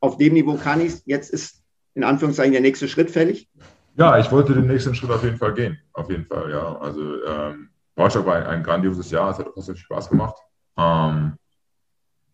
auf 0.00 0.18
dem 0.18 0.34
Niveau 0.34 0.56
kann 0.56 0.80
ich 0.80 0.88
es, 0.88 1.02
jetzt 1.06 1.30
ist 1.30 1.62
in 1.94 2.04
Anführungszeichen 2.04 2.52
der 2.52 2.60
nächste 2.60 2.88
Schritt 2.88 3.10
fällig. 3.10 3.48
Ja, 3.96 4.18
ich 4.18 4.30
wollte 4.30 4.54
den 4.54 4.66
nächsten 4.66 4.94
Schritt 4.94 5.10
auf 5.10 5.22
jeden 5.22 5.38
Fall 5.38 5.54
gehen. 5.54 5.78
Auf 5.92 6.10
jeden 6.10 6.26
Fall, 6.26 6.50
ja. 6.50 6.76
Also 6.78 7.24
ähm, 7.24 7.70
Braunschweig 7.94 8.26
war 8.26 8.36
ein, 8.36 8.46
ein, 8.46 8.62
grandioses 8.62 9.10
Jahr, 9.10 9.30
es 9.30 9.38
hat 9.38 9.46
auch 9.46 9.62
sehr 9.62 9.74
viel 9.74 9.84
Spaß 9.84 10.10
gemacht. 10.10 10.36
Ähm, 10.76 11.38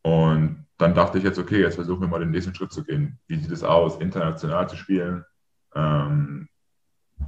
und 0.02 0.66
dann 0.78 0.94
dachte 0.94 1.18
ich 1.18 1.24
jetzt, 1.24 1.38
okay, 1.38 1.60
jetzt 1.60 1.74
versuchen 1.74 2.00
wir 2.00 2.08
mal 2.08 2.20
den 2.20 2.30
nächsten 2.30 2.54
Schritt 2.54 2.72
zu 2.72 2.82
gehen. 2.82 3.18
Wie 3.26 3.36
sieht 3.36 3.50
es 3.50 3.62
aus, 3.62 4.00
international 4.00 4.68
zu 4.68 4.76
spielen? 4.76 5.24
Ähm, 5.74 6.48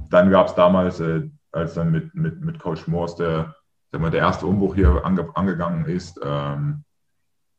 dann 0.09 0.31
gab 0.31 0.47
es 0.47 0.55
damals, 0.55 0.99
äh, 0.99 1.29
als 1.53 1.75
dann 1.75 1.91
mit, 1.91 2.13
mit, 2.15 2.41
mit 2.41 2.59
Coach 2.59 2.87
Morse 2.87 3.55
der, 3.91 4.09
der 4.09 4.19
erste 4.19 4.45
Umbruch 4.45 4.75
hier 4.75 5.05
ange, 5.05 5.29
angegangen 5.35 5.85
ist, 5.85 6.19
ähm, 6.23 6.83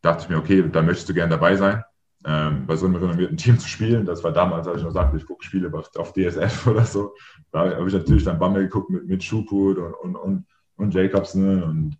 dachte 0.02 0.24
ich 0.24 0.28
mir, 0.28 0.36
okay, 0.36 0.68
da 0.70 0.82
möchtest 0.82 1.08
du 1.08 1.14
gerne 1.14 1.30
dabei 1.30 1.56
sein, 1.56 1.82
ähm, 2.26 2.66
bei 2.66 2.76
so 2.76 2.86
einem 2.86 2.96
renommierten 2.96 3.36
Team 3.36 3.58
zu 3.60 3.68
spielen. 3.68 4.04
Das 4.04 4.22
war 4.24 4.32
damals, 4.32 4.66
als 4.66 4.78
ich 4.78 4.84
noch 4.84 4.92
sagte, 4.92 5.16
ich 5.16 5.26
gucke 5.26 5.44
Spiele 5.44 5.72
auf, 5.72 5.94
auf 5.96 6.12
DSF 6.12 6.66
oder 6.66 6.84
so. 6.84 7.14
Da 7.52 7.76
habe 7.76 7.88
ich 7.88 7.94
natürlich 7.94 8.24
dann 8.24 8.38
Bammel 8.38 8.64
geguckt 8.64 8.90
mit, 8.90 9.06
mit 9.06 9.22
Schuput 9.22 9.78
und, 9.78 9.94
und, 9.94 10.16
und, 10.16 10.46
und 10.76 10.94
Jacobsen 10.94 11.62
und 11.62 11.98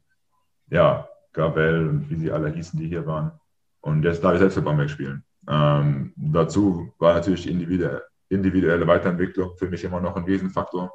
ja, 0.70 1.08
Gabel 1.32 1.88
und 1.88 2.10
wie 2.10 2.16
sie 2.16 2.32
alle 2.32 2.48
hießen, 2.52 2.78
die 2.78 2.88
hier 2.88 3.06
waren. 3.06 3.32
Und 3.80 4.04
jetzt 4.04 4.24
darf 4.24 4.34
ich 4.34 4.38
selbst 4.38 4.54
für 4.54 4.62
Bamberg 4.62 4.90
spielen. 4.90 5.24
Ähm, 5.48 6.12
dazu 6.16 6.92
war 6.98 7.14
natürlich 7.14 7.48
individuelle, 7.48 8.02
individuelle 8.30 8.86
Weiterentwicklung 8.86 9.56
für 9.56 9.68
mich 9.68 9.84
immer 9.84 10.00
noch 10.00 10.16
ein 10.16 10.24
Riesenfaktor. 10.24 10.90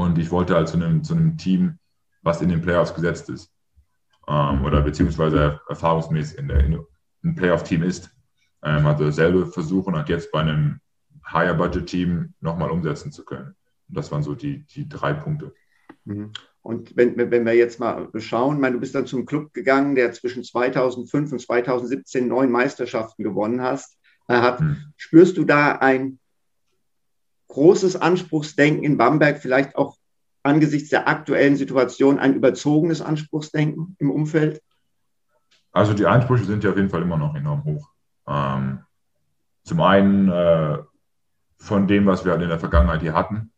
Und 0.00 0.18
ich 0.18 0.30
wollte 0.30 0.54
halt 0.54 0.68
zu 0.68 0.76
einem, 0.76 1.04
zu 1.04 1.14
einem 1.14 1.36
Team, 1.36 1.78
was 2.22 2.40
in 2.40 2.48
den 2.48 2.62
Playoffs 2.62 2.94
gesetzt 2.94 3.28
ist. 3.28 3.52
Ähm, 4.26 4.64
oder 4.64 4.80
beziehungsweise 4.80 5.60
erfahrungsmäßig 5.68 6.38
in, 6.38 6.48
der, 6.48 6.60
in 6.60 6.84
ein 7.22 7.34
Playoff-Team 7.34 7.82
ist. 7.82 8.10
Ähm, 8.62 8.86
also 8.86 9.04
dasselbe 9.04 9.46
versuchen 9.46 9.94
und 9.94 10.08
jetzt 10.08 10.32
bei 10.32 10.40
einem 10.40 10.80
Higher-Budget-Team 11.30 12.34
nochmal 12.40 12.70
umsetzen 12.70 13.12
zu 13.12 13.24
können. 13.24 13.54
Und 13.88 13.96
das 13.96 14.10
waren 14.10 14.22
so 14.22 14.34
die, 14.34 14.64
die 14.66 14.88
drei 14.88 15.12
Punkte. 15.12 15.54
Mhm. 16.04 16.32
Und 16.62 16.96
wenn, 16.96 17.16
wenn 17.16 17.44
wir 17.44 17.54
jetzt 17.54 17.78
mal 17.78 18.08
schauen, 18.18 18.60
meine, 18.60 18.74
du 18.74 18.80
bist 18.80 18.94
dann 18.94 19.06
zum 19.06 19.26
Club 19.26 19.52
gegangen, 19.52 19.94
der 19.94 20.12
zwischen 20.12 20.44
2005 20.44 21.32
und 21.32 21.40
2017 21.40 22.26
neun 22.26 22.50
Meisterschaften 22.50 23.22
gewonnen 23.22 23.62
hast, 23.62 23.98
äh, 24.28 24.34
hat. 24.34 24.60
Hm. 24.60 24.76
Spürst 24.96 25.36
du 25.38 25.44
da 25.44 25.72
ein 25.76 26.18
großes 27.50 27.96
Anspruchsdenken 27.96 28.82
in 28.82 28.96
Bamberg, 28.96 29.38
vielleicht 29.38 29.76
auch 29.76 29.96
angesichts 30.42 30.88
der 30.88 31.06
aktuellen 31.08 31.56
Situation 31.56 32.18
ein 32.18 32.34
überzogenes 32.34 33.02
Anspruchsdenken 33.02 33.96
im 33.98 34.10
Umfeld? 34.10 34.62
Also 35.72 35.94
die 35.94 36.06
Ansprüche 36.06 36.44
sind 36.44 36.64
ja 36.64 36.70
auf 36.70 36.76
jeden 36.76 36.88
Fall 36.88 37.02
immer 37.02 37.18
noch 37.18 37.34
enorm 37.34 37.64
hoch. 37.64 37.88
Ähm, 38.26 38.80
zum 39.64 39.80
einen 39.80 40.28
äh, 40.28 40.78
von 41.58 41.86
dem, 41.86 42.06
was 42.06 42.24
wir 42.24 42.32
halt 42.32 42.42
in 42.42 42.48
der 42.48 42.58
Vergangenheit 42.58 43.02
hier 43.02 43.14
hatten. 43.14 43.52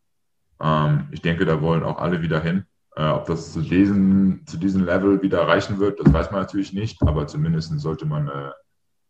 Ähm, 0.61 1.09
ich 1.13 1.23
denke, 1.23 1.45
da 1.45 1.63
wollen 1.63 1.85
auch 1.85 1.99
alle 1.99 2.21
wieder 2.21 2.41
hin. 2.41 2.67
Äh, 2.97 3.09
ob 3.09 3.27
das 3.27 3.53
zu 3.53 3.63
diesem, 3.63 4.43
zu 4.47 4.59
diesem 4.59 4.85
Level 4.85 5.23
wieder 5.23 5.41
erreichen 5.41 5.79
wird, 5.79 6.01
das 6.01 6.13
weiß 6.13 6.31
man 6.31 6.41
natürlich 6.41 6.73
nicht, 6.73 7.01
aber 7.03 7.27
zumindest 7.27 7.79
sollte 7.81 8.05
man 8.05 8.29
äh, 8.29 8.51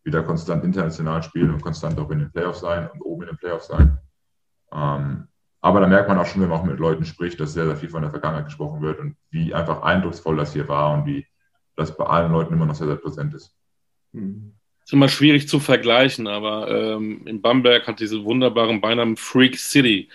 wieder 0.04 0.22
konstant 0.22 0.64
international 0.64 1.22
spielen 1.22 1.50
und 1.50 1.62
konstant 1.62 1.98
auch 1.98 2.10
in 2.10 2.20
den 2.20 2.30
Playoffs 2.30 2.60
sein 2.60 2.88
und 2.90 3.00
oben 3.00 3.22
in 3.22 3.28
den 3.30 3.38
Playoffs 3.38 3.66
sein. 3.68 3.98
Ähm, 4.72 5.28
aber 5.60 5.80
da 5.80 5.86
merkt 5.86 6.08
man 6.08 6.18
auch 6.18 6.26
schon, 6.26 6.42
wenn 6.42 6.48
man 6.48 6.58
auch 6.58 6.64
mit 6.64 6.80
Leuten 6.80 7.04
spricht, 7.04 7.38
dass 7.38 7.52
sehr, 7.52 7.66
sehr 7.66 7.76
viel 7.76 7.88
von 7.88 8.02
der 8.02 8.10
Vergangenheit 8.10 8.46
gesprochen 8.46 8.82
wird 8.82 8.98
und 8.98 9.16
wie 9.30 9.54
einfach 9.54 9.82
eindrucksvoll 9.82 10.36
das 10.36 10.52
hier 10.52 10.66
war 10.66 10.92
und 10.92 11.06
wie 11.06 11.24
das 11.76 11.96
bei 11.96 12.04
allen 12.04 12.32
Leuten 12.32 12.54
immer 12.54 12.66
noch 12.66 12.74
sehr, 12.74 12.88
sehr 12.88 12.96
präsent 12.96 13.32
ist. 13.32 13.54
Mhm. 14.12 14.54
Ist 14.84 14.92
immer 14.92 15.08
schwierig 15.08 15.48
zu 15.48 15.60
vergleichen, 15.60 16.26
aber 16.26 16.68
ähm, 16.68 17.24
in 17.26 17.40
Bamberg 17.40 17.86
hat 17.86 18.00
diese 18.00 18.24
wunderbaren 18.24 18.80
Beinamen 18.80 19.16
Freak 19.16 19.56
City. 19.56 20.08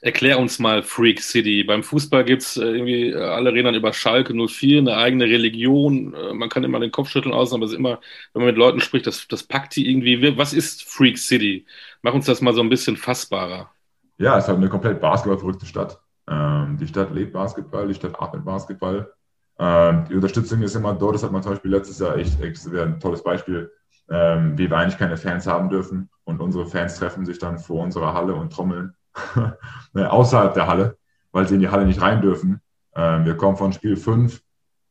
Erklär 0.00 0.38
uns 0.40 0.58
mal 0.58 0.82
Freak 0.82 1.22
City. 1.22 1.62
Beim 1.62 1.84
Fußball 1.84 2.24
gibt 2.24 2.42
es 2.42 2.56
äh, 2.56 2.64
irgendwie, 2.64 3.10
äh, 3.10 3.16
alle 3.16 3.52
reden 3.52 3.66
dann 3.66 3.74
über 3.76 3.92
Schalke 3.92 4.34
04, 4.34 4.80
eine 4.80 4.96
eigene 4.96 5.26
Religion. 5.26 6.12
Äh, 6.12 6.34
man 6.34 6.48
kann 6.48 6.64
immer 6.64 6.80
den 6.80 6.90
Kopf 6.90 7.08
schütteln 7.08 7.32
aus, 7.32 7.52
aber 7.52 7.64
es 7.64 7.70
ist 7.70 7.78
immer, 7.78 8.00
wenn 8.32 8.42
man 8.42 8.48
mit 8.48 8.58
Leuten 8.58 8.80
spricht, 8.80 9.06
das, 9.06 9.28
das 9.28 9.44
packt 9.44 9.76
die 9.76 9.88
irgendwie. 9.88 10.36
Was 10.36 10.52
ist 10.52 10.82
Freak 10.82 11.16
City? 11.16 11.64
Mach 12.02 12.12
uns 12.12 12.26
das 12.26 12.40
mal 12.40 12.52
so 12.52 12.60
ein 12.60 12.68
bisschen 12.68 12.96
fassbarer. 12.96 13.73
Ja, 14.18 14.36
es 14.38 14.44
ist 14.44 14.48
halt 14.48 14.58
eine 14.58 14.68
komplett 14.68 15.00
basketballverrückte 15.00 15.66
Stadt. 15.66 16.00
Ähm, 16.28 16.76
die 16.78 16.86
Stadt 16.86 17.12
lebt 17.12 17.32
Basketball, 17.32 17.88
die 17.88 17.94
Stadt 17.94 18.20
atmet 18.20 18.44
Basketball. 18.44 19.12
Ähm, 19.58 20.04
die 20.08 20.14
Unterstützung 20.14 20.62
ist 20.62 20.74
immer 20.74 20.94
dort. 20.94 21.14
Das 21.14 21.22
hat 21.22 21.32
man 21.32 21.42
zum 21.42 21.52
Beispiel 21.52 21.70
letztes 21.70 21.98
Jahr 21.98 22.16
echt, 22.16 22.40
echt 22.40 22.66
ein 22.66 23.00
tolles 23.00 23.22
Beispiel, 23.22 23.70
ähm, 24.08 24.56
wie 24.56 24.70
wir 24.70 24.76
eigentlich 24.76 24.98
keine 24.98 25.16
Fans 25.16 25.46
haben 25.46 25.68
dürfen. 25.68 26.10
Und 26.24 26.40
unsere 26.40 26.66
Fans 26.66 26.98
treffen 26.98 27.24
sich 27.26 27.38
dann 27.38 27.58
vor 27.58 27.82
unserer 27.82 28.14
Halle 28.14 28.34
und 28.34 28.52
trommeln 28.52 28.94
Ne, 29.92 30.10
außerhalb 30.10 30.54
der 30.54 30.66
Halle, 30.66 30.98
weil 31.32 31.46
sie 31.46 31.54
in 31.54 31.60
die 31.60 31.68
Halle 31.68 31.86
nicht 31.86 32.00
rein 32.00 32.20
dürfen. 32.20 32.60
Ähm, 32.94 33.24
wir 33.24 33.36
kommen 33.36 33.56
von 33.56 33.72
Spiel 33.72 33.96
5 33.96 34.40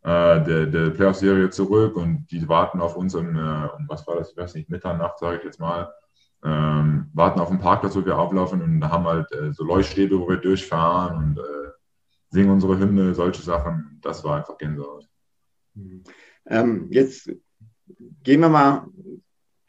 äh, 0.04 0.42
der, 0.44 0.66
der 0.68 0.90
Playoff-Serie 0.92 1.50
zurück 1.50 1.96
und 1.96 2.28
die 2.32 2.48
warten 2.48 2.82
auf 2.82 2.96
uns 2.96 3.16
äh, 3.16 3.18
um 3.18 3.28
was 3.88 4.06
war 4.08 4.18
das, 4.18 4.32
ich 4.32 4.38
weiß 4.38 4.56
nicht, 4.56 4.70
Mitternacht, 4.70 5.20
sage 5.20 5.38
ich 5.38 5.44
jetzt 5.44 5.60
mal, 5.60 5.92
ähm, 6.44 7.10
warten 7.14 7.40
auf 7.40 7.50
den 7.50 7.60
Parkplatz, 7.60 7.96
wo 7.96 8.06
wir 8.06 8.18
auflaufen 8.18 8.62
und 8.62 8.84
haben 8.90 9.06
halt 9.06 9.32
äh, 9.32 9.52
so 9.54 9.64
Leuchtstäbe, 9.64 10.20
wo 10.20 10.28
wir 10.28 10.38
durchfahren 10.38 11.18
und 11.18 11.40
äh, 11.40 11.72
singen 12.30 12.50
unsere 12.50 12.78
Hymne, 12.78 13.14
solche 13.14 13.42
Sachen. 13.42 14.00
Das 14.02 14.24
war 14.24 14.38
einfach 14.38 14.58
Gänsehaut. 14.58 15.08
Ähm, 16.46 16.88
jetzt 16.90 17.32
gehen 18.24 18.42
wir 18.42 18.50
mal 18.50 18.88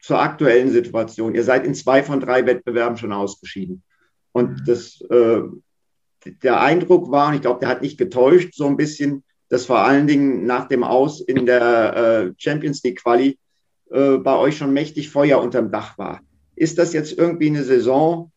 zur 0.01 0.19
aktuellen 0.19 0.69
Situation. 0.71 1.35
Ihr 1.35 1.43
seid 1.43 1.65
in 1.65 1.75
zwei 1.75 2.03
von 2.03 2.19
drei 2.19 2.45
Wettbewerben 2.45 2.97
schon 2.97 3.13
ausgeschieden. 3.13 3.83
Und 4.31 4.67
das, 4.67 5.01
äh, 5.09 5.41
der 6.43 6.61
Eindruck 6.61 7.09
war, 7.09 7.29
und 7.29 7.35
ich 7.35 7.41
glaube, 7.41 7.59
der 7.59 7.69
hat 7.69 7.81
nicht 7.81 7.97
getäuscht, 7.97 8.53
so 8.53 8.67
ein 8.67 8.77
bisschen, 8.77 9.23
dass 9.49 9.65
vor 9.65 9.79
allen 9.79 10.07
Dingen 10.07 10.45
nach 10.45 10.67
dem 10.67 10.83
Aus 10.83 11.21
in 11.21 11.45
der 11.45 11.95
äh, 11.95 12.33
Champions 12.37 12.83
League 12.83 13.01
Quali 13.01 13.39
äh, 13.91 14.17
bei 14.17 14.35
euch 14.35 14.57
schon 14.57 14.73
mächtig 14.73 15.09
Feuer 15.09 15.41
unterm 15.41 15.71
Dach 15.71 15.97
war. 15.97 16.19
Ist 16.55 16.77
das 16.77 16.93
jetzt 16.93 17.17
irgendwie 17.17 17.47
eine 17.47 17.63
Saison, 17.63 18.31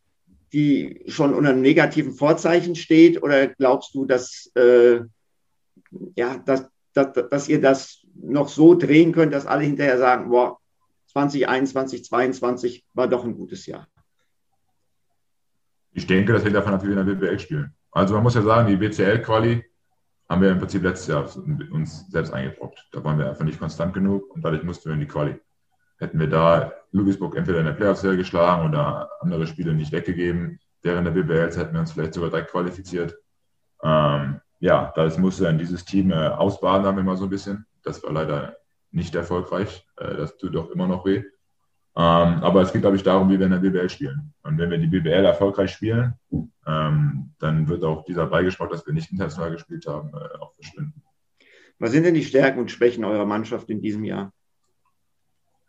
die 0.53 1.03
schon 1.07 1.35
unter 1.35 1.51
einem 1.51 1.61
negativen 1.61 2.13
Vorzeichen 2.13 2.75
steht? 2.75 3.23
Oder 3.23 3.49
glaubst 3.49 3.95
du, 3.95 4.05
dass, 4.05 4.51
äh, 4.55 5.01
ja, 6.17 6.39
dass, 6.39 6.69
dass, 6.95 7.29
dass 7.31 7.49
ihr 7.49 7.61
das 7.61 8.01
noch 8.15 8.49
so 8.49 8.75
drehen 8.75 9.13
könnt, 9.13 9.33
dass 9.33 9.47
alle 9.47 9.65
hinterher 9.65 9.99
sagen, 9.99 10.31
boah, 10.31 10.59
2021, 11.13 12.05
2022 12.05 12.85
war 12.95 13.09
doch 13.09 13.25
ein 13.25 13.35
gutes 13.35 13.67
Jahr? 13.67 13.89
ich 15.99 16.07
denke, 16.07 16.33
das 16.33 16.45
hängt 16.45 16.55
davon 16.55 16.75
ab, 16.75 16.83
wie 16.83 16.89
wir 16.89 16.99
in 16.99 17.07
der 17.07 17.15
BBL 17.15 17.39
spielen. 17.39 17.75
Also 17.91 18.15
man 18.15 18.23
muss 18.23 18.35
ja 18.35 18.43
sagen, 18.43 18.69
die 18.69 18.77
BCL-Quali 18.77 19.65
haben 20.29 20.43
wir 20.43 20.53
im 20.53 20.59
Prinzip 20.59 20.83
letztes 20.83 21.09
Jahr 21.09 21.25
uns 21.73 22.09
selbst 22.11 22.33
eingebrockt. 22.33 22.89
Da 22.93 23.03
waren 23.03 23.19
wir 23.19 23.29
einfach 23.29 23.45
nicht 23.45 23.59
konstant 23.59 23.95
genug 23.95 24.31
und 24.35 24.43
dadurch 24.45 24.63
mussten 24.63 24.89
wir 24.89 24.95
in 24.95 25.01
die 25.01 25.07
Quali. 25.07 25.41
Hätten 25.99 26.19
wir 26.19 26.29
da 26.29 26.73
Ludwigsburg 26.93 27.37
entweder 27.37 27.61
in 27.61 27.67
der 27.67 27.73
Playoff-Serie 27.73 28.17
geschlagen 28.17 28.69
oder 28.69 29.11
andere 29.21 29.47
Spiele 29.47 29.75
nicht 29.75 29.93
weggegeben, 29.93 30.59
während 30.83 31.07
der 31.07 31.13
BBL 31.13 31.57
hätten 31.57 31.73
wir 31.73 31.81
uns 31.81 31.93
vielleicht 31.93 32.15
sogar 32.15 32.31
direkt 32.31 32.51
qualifiziert. 32.51 33.17
Ähm, 33.83 34.41
ja, 34.61 34.93
das 34.97 35.19
musste 35.19 35.45
dann 35.45 35.59
dieses 35.59 35.85
Team 35.85 36.11
äh, 36.11 36.29
ausbaden, 36.29 36.87
haben 36.87 36.97
wir 36.97 37.05
mal 37.05 37.17
so 37.17 37.25
ein 37.25 37.31
bisschen. 37.31 37.67
Das 37.83 38.03
war 38.03 38.13
leider 38.13 38.57
nicht 38.91 39.15
erfolgreich. 39.15 39.87
Äh, 39.97 40.17
das 40.17 40.37
tut 40.37 40.55
doch 40.55 40.71
immer 40.71 40.87
noch 40.87 41.05
weh. 41.05 41.23
Ähm, 41.97 42.43
aber 42.43 42.63
es 42.63 42.73
geht, 42.73 42.83
glaube 42.83 42.97
ich, 42.97 43.03
darum, 43.03 43.29
wie 43.29 43.39
wir 43.39 43.47
in 43.47 43.53
der 43.53 43.59
BBL 43.59 43.89
spielen. 43.89 44.33
Und 44.43 44.59
wenn 44.59 44.71
wir 44.71 44.79
die 44.79 44.87
BBL 44.87 45.25
erfolgreich 45.25 45.73
spielen, 45.73 46.15
ähm, 46.67 47.35
dann 47.39 47.69
wird 47.69 47.83
auch 47.85 48.05
dieser 48.05 48.27
Beigeschmack, 48.27 48.71
dass 48.71 48.87
wir 48.87 48.95
nicht 48.95 49.11
international 49.11 49.51
gespielt 49.51 49.87
haben, 49.87 50.11
äh, 50.11 50.39
auch 50.39 50.55
verschwinden. 50.55 51.03
Was 51.79 51.93
sind 51.93 52.05
denn 52.05 52.15
die 52.15 52.25
Stärken 52.25 52.61
und 52.61 52.71
Schwächen 52.71 53.05
eurer 53.05 53.27
Mannschaft 53.27 53.71
in 53.71 53.81
diesem 53.81 54.05
Jahr? 54.05 54.33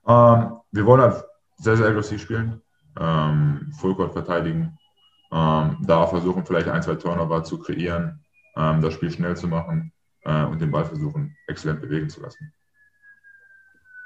Ähm, 0.10 0.58
wir 0.72 0.86
wollen 0.86 1.02
halt 1.02 1.24
sehr, 1.58 1.78
sehr 1.78 1.88
aggressiv 1.88 2.22
spielen, 2.22 2.62
ähm, 3.00 3.72
Fullcourt 3.80 4.14
verteidigen, 4.14 4.78
ähm, 5.32 5.78
da 5.82 6.08
versuchen 6.08 6.46
vielleicht 6.46 6.68
ein, 6.68 6.82
zwei 6.82 6.96
Turnover 6.96 7.44
zu 7.44 7.60
kreieren, 7.60 8.20
ähm, 8.58 8.82
das 8.82 8.96
Spiel 8.96 9.12
schnell 9.12 9.38
zu 9.38 9.48
machen 9.48 9.92
äh, 10.24 10.44
und 10.46 10.60
den 10.60 10.72
Ball 10.72 10.86
versuchen, 10.86 11.36
exzellent 11.48 11.82
bewegen 11.82 12.10
zu 12.10 12.22
lassen. 12.22 12.52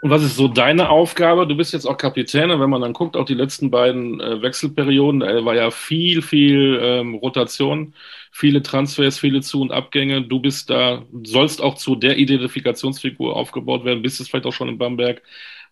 Und 0.01 0.09
was 0.09 0.21
ist 0.21 0.35
so 0.35 0.49
deine 0.49 0.89
Aufgabe? 0.89 1.47
Du 1.47 1.55
bist 1.55 1.71
jetzt 1.71 1.85
auch 1.85 1.97
Kapitän 1.97 2.51
und 2.51 2.59
wenn 2.59 2.69
man 2.69 2.81
dann 2.81 2.91
guckt, 2.91 3.15
auch 3.15 3.23
die 3.23 3.35
letzten 3.35 3.71
beiden 3.71 4.19
äh, 4.19 4.41
Wechselperioden, 4.41 5.21
da 5.21 5.45
war 5.45 5.55
ja 5.55 5.71
viel, 5.71 6.21
viel 6.21 6.77
ähm, 6.81 7.15
Rotation, 7.15 7.93
viele 8.29 8.61
Transfers, 8.61 9.17
viele 9.17 9.39
Zu- 9.39 9.61
und 9.61 9.71
Abgänge. 9.71 10.23
Du 10.23 10.41
bist 10.41 10.69
da, 10.69 11.03
sollst 11.23 11.61
auch 11.61 11.75
zu 11.75 11.95
der 11.95 12.17
Identifikationsfigur 12.17 13.33
aufgebaut 13.33 13.85
werden, 13.85 14.01
bist 14.01 14.19
es 14.19 14.27
vielleicht 14.27 14.45
auch 14.45 14.51
schon 14.51 14.67
in 14.67 14.77
Bamberg. 14.77 15.21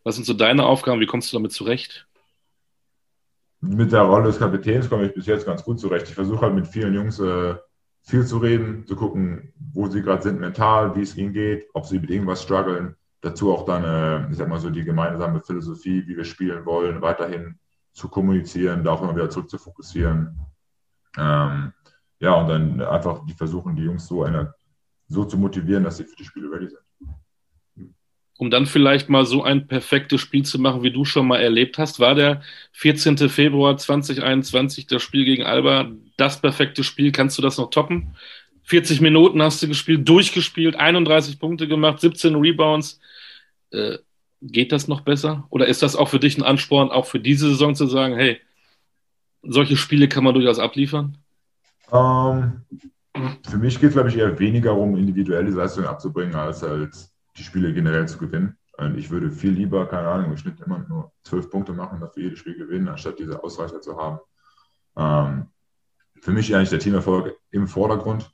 Was 0.03 0.15
sind 0.15 0.25
so 0.25 0.33
deine 0.33 0.65
Aufgaben? 0.65 0.99
Wie 0.99 1.05
kommst 1.05 1.31
du 1.31 1.37
damit 1.37 1.51
zurecht? 1.51 2.07
Mit 3.59 3.91
der 3.91 4.01
Rolle 4.01 4.25
des 4.25 4.39
Kapitäns 4.39 4.89
komme 4.89 5.05
ich 5.05 5.13
bis 5.13 5.27
jetzt 5.27 5.45
ganz 5.45 5.63
gut 5.63 5.79
zurecht. 5.79 6.07
Ich 6.07 6.15
versuche 6.15 6.41
halt 6.41 6.55
mit 6.55 6.67
vielen 6.67 6.95
Jungs 6.95 7.19
äh, 7.19 7.55
viel 8.01 8.25
zu 8.25 8.39
reden, 8.39 8.87
zu 8.87 8.95
gucken, 8.95 9.53
wo 9.73 9.87
sie 9.87 10.01
gerade 10.01 10.23
sind 10.23 10.39
mental, 10.39 10.95
wie 10.95 11.01
es 11.01 11.15
ihnen 11.15 11.33
geht, 11.33 11.67
ob 11.73 11.85
sie 11.85 11.99
mit 11.99 12.09
irgendwas 12.09 12.41
strugglen 12.41 12.95
dazu 13.21 13.53
auch 13.53 13.65
dann, 13.65 13.83
äh, 13.83 14.29
ich 14.31 14.37
sag 14.37 14.49
mal 14.49 14.59
so, 14.59 14.69
die 14.69 14.83
gemeinsame 14.83 15.39
Philosophie, 15.39 16.05
wie 16.07 16.17
wir 16.17 16.25
spielen 16.25 16.65
wollen, 16.65 17.01
weiterhin 17.01 17.59
zu 17.93 18.09
kommunizieren, 18.09 18.83
da 18.83 18.91
auch 18.91 19.01
immer 19.01 19.15
wieder 19.15 19.29
zurück 19.29 19.49
zu 19.49 19.57
fokussieren. 19.57 20.37
Ähm, 21.17 21.73
ja, 22.19 22.33
und 22.35 22.47
dann 22.47 22.81
einfach 22.81 23.25
die 23.25 23.33
versuchen, 23.33 23.75
die 23.75 23.83
Jungs 23.83 24.07
so, 24.07 24.23
eine, 24.23 24.53
so 25.07 25.25
zu 25.25 25.37
motivieren, 25.37 25.83
dass 25.83 25.97
sie 25.97 26.05
für 26.05 26.15
die 26.15 26.25
Spiele 26.25 26.51
ready 26.51 26.69
sind. 26.69 26.81
Um 28.41 28.49
dann 28.49 28.65
vielleicht 28.65 29.07
mal 29.07 29.27
so 29.27 29.43
ein 29.43 29.67
perfektes 29.67 30.19
Spiel 30.19 30.43
zu 30.43 30.57
machen, 30.57 30.81
wie 30.81 30.89
du 30.89 31.05
schon 31.05 31.27
mal 31.27 31.39
erlebt 31.39 31.77
hast, 31.77 31.99
war 31.99 32.15
der 32.15 32.41
14. 32.71 33.29
Februar 33.29 33.77
2021 33.77 34.87
das 34.87 35.03
Spiel 35.03 35.25
gegen 35.25 35.43
Alba 35.43 35.91
das 36.17 36.41
perfekte 36.41 36.83
Spiel. 36.83 37.11
Kannst 37.11 37.37
du 37.37 37.43
das 37.43 37.59
noch 37.59 37.69
toppen? 37.69 38.15
40 38.63 38.99
Minuten 38.99 39.43
hast 39.43 39.61
du 39.61 39.67
gespielt, 39.67 40.09
durchgespielt, 40.09 40.75
31 40.75 41.37
Punkte 41.37 41.67
gemacht, 41.67 41.99
17 41.99 42.33
Rebounds. 42.33 42.99
Äh, 43.69 43.99
geht 44.41 44.71
das 44.71 44.87
noch 44.87 45.01
besser? 45.01 45.45
Oder 45.51 45.67
ist 45.67 45.83
das 45.83 45.95
auch 45.95 46.09
für 46.09 46.19
dich 46.19 46.35
ein 46.35 46.43
Ansporn, 46.43 46.89
auch 46.89 47.05
für 47.05 47.19
diese 47.19 47.47
Saison 47.47 47.75
zu 47.75 47.85
sagen, 47.85 48.15
hey, 48.15 48.41
solche 49.43 49.77
Spiele 49.77 50.07
kann 50.07 50.23
man 50.23 50.33
durchaus 50.33 50.57
abliefern? 50.57 51.15
Ähm, 51.93 52.61
für 53.47 53.57
mich 53.57 53.79
geht 53.79 53.89
es, 53.89 53.93
glaube 53.93 54.09
ich, 54.09 54.17
eher 54.17 54.39
weniger 54.39 54.75
um 54.75 54.97
individuelle 54.97 55.51
Leistungen 55.51 55.85
abzubringen, 55.85 56.33
als 56.33 56.63
halt 56.63 57.10
die 57.37 57.43
Spiele 57.43 57.73
generell 57.73 58.07
zu 58.07 58.17
gewinnen. 58.17 58.57
Und 58.77 58.97
ich 58.97 59.09
würde 59.09 59.31
viel 59.31 59.51
lieber, 59.51 59.85
keine 59.87 60.07
Ahnung, 60.07 60.31
im 60.31 60.37
Schnitt 60.37 60.59
immer 60.61 60.79
nur 60.79 61.11
zwölf 61.23 61.49
Punkte 61.49 61.73
machen, 61.73 61.99
dafür 61.99 62.23
jedes 62.23 62.39
Spiel 62.39 62.55
gewinnen, 62.55 62.87
anstatt 62.87 63.19
diese 63.19 63.43
Ausreicher 63.43 63.81
zu 63.81 63.97
haben. 63.97 64.19
Ähm, 64.95 65.47
für 66.21 66.31
mich 66.31 66.55
eigentlich 66.55 66.69
der 66.69 66.79
Teamerfolg 66.79 67.35
im 67.51 67.67
Vordergrund. 67.67 68.31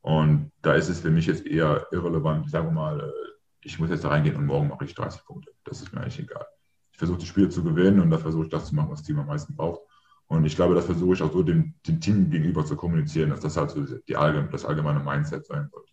Und 0.00 0.52
da 0.62 0.74
ist 0.74 0.88
es 0.88 1.00
für 1.00 1.10
mich 1.10 1.26
jetzt 1.26 1.46
eher 1.46 1.86
irrelevant. 1.92 2.46
Ich 2.46 2.52
sage 2.52 2.70
mal, 2.70 3.00
äh, 3.00 3.12
ich 3.60 3.78
muss 3.78 3.90
jetzt 3.90 4.04
da 4.04 4.08
reingehen 4.08 4.36
und 4.36 4.46
morgen 4.46 4.68
mache 4.68 4.84
ich 4.84 4.94
30 4.94 5.24
Punkte. 5.24 5.52
Das 5.64 5.82
ist 5.82 5.92
mir 5.92 6.00
eigentlich 6.00 6.20
egal. 6.20 6.46
Ich 6.92 6.98
versuche 6.98 7.18
die 7.18 7.26
Spiele 7.26 7.48
zu 7.48 7.62
gewinnen 7.62 8.00
und 8.00 8.10
da 8.10 8.18
versuche 8.18 8.44
ich 8.44 8.50
das 8.50 8.66
zu 8.66 8.74
machen, 8.74 8.90
was 8.90 9.00
das 9.00 9.06
Team 9.06 9.18
am 9.18 9.26
meisten 9.26 9.54
braucht. 9.54 9.82
Und 10.26 10.44
ich 10.44 10.56
glaube, 10.56 10.74
das 10.74 10.84
versuche 10.84 11.14
ich 11.14 11.22
auch 11.22 11.32
so 11.32 11.42
dem, 11.42 11.74
dem 11.86 12.00
Team 12.00 12.30
gegenüber 12.30 12.64
zu 12.64 12.76
kommunizieren, 12.76 13.30
dass 13.30 13.40
das 13.40 13.56
halt 13.56 13.70
so 13.70 13.84
die 13.84 14.12
das 14.12 14.64
allgemeine 14.64 15.00
Mindset 15.00 15.46
sein 15.46 15.68
sollte. 15.70 15.92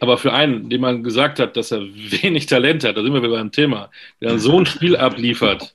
Aber 0.00 0.18
für 0.18 0.32
einen, 0.32 0.68
dem 0.68 0.80
man 0.80 1.02
gesagt 1.02 1.38
hat, 1.38 1.56
dass 1.56 1.70
er 1.70 1.80
wenig 1.80 2.46
Talent 2.46 2.84
hat, 2.84 2.96
da 2.96 3.02
sind 3.02 3.12
wir 3.12 3.22
wieder 3.22 3.36
beim 3.36 3.52
Thema, 3.52 3.90
der 4.20 4.30
dann 4.30 4.38
so 4.38 4.58
ein 4.58 4.66
Spiel 4.66 4.96
abliefert, 4.96 5.74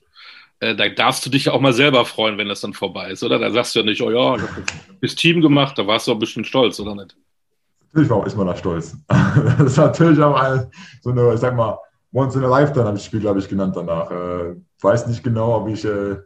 äh, 0.60 0.76
da 0.76 0.90
darfst 0.90 1.26
du 1.26 1.30
dich 1.30 1.46
ja 1.46 1.54
auch 1.54 1.62
mal 1.62 1.74
selber 1.74 2.06
freuen, 2.06 2.38
wenn 2.38 2.50
das 2.50 2.62
dann 2.62 2.74
vorbei 2.74 3.12
ist, 3.12 3.24
oder? 3.24 3.40
Da 3.40 3.50
sagst 3.52 3.76
du 3.76 3.80
ja 3.80 3.86
nicht, 3.86 4.02
oh 4.02 4.12
ja, 4.12 4.38
du 4.38 4.48
bist 5.00 5.18
Team 5.18 5.42
gemacht, 5.42 5.78
da 5.78 5.88
warst 5.88 6.08
du 6.08 6.12
auch 6.12 6.16
ein 6.16 6.20
bisschen 6.20 6.46
stolz, 6.46 6.80
oder 6.80 6.96
nicht? 6.96 7.16
Natürlich 7.92 8.10
war, 8.10 8.26
ist 8.28 8.38
man 8.38 8.48
da 8.48 8.56
stolz. 8.56 8.96
das 9.08 9.72
ist 9.72 9.78
natürlich 9.78 10.20
auch 10.20 10.40
eine, 10.40 10.70
so 11.02 11.12
eine, 11.12 11.34
ich 11.34 11.40
sag 11.40 11.56
mal, 11.56 11.78
Once 12.12 12.36
in 12.36 12.44
a 12.44 12.48
Lifetime 12.48 12.86
habe 12.86 12.98
ich 12.98 13.04
das 13.04 13.06
Spiel, 13.06 13.20
glaube 13.20 13.40
ich, 13.40 13.48
genannt 13.48 13.76
danach. 13.76 14.10
Äh, 14.12 14.56
weiß 14.82 15.08
nicht 15.08 15.24
genau, 15.24 15.58
ob 15.58 15.70
ich 15.70 15.86
äh, 15.86 16.18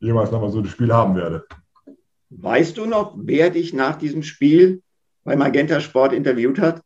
jemals 0.00 0.30
nochmal 0.30 0.50
so 0.50 0.58
ein 0.58 0.66
Spiel 0.66 0.92
haben 0.92 1.16
werde. 1.16 1.46
Weißt 2.30 2.76
du 2.76 2.86
noch, 2.86 3.14
wer 3.16 3.50
dich 3.50 3.72
nach 3.72 3.96
diesem 3.96 4.22
Spiel 4.22 4.82
bei 5.24 5.36
Magenta 5.36 5.80
Sport 5.80 6.12
interviewt 6.12 6.58
hat? 6.58 6.82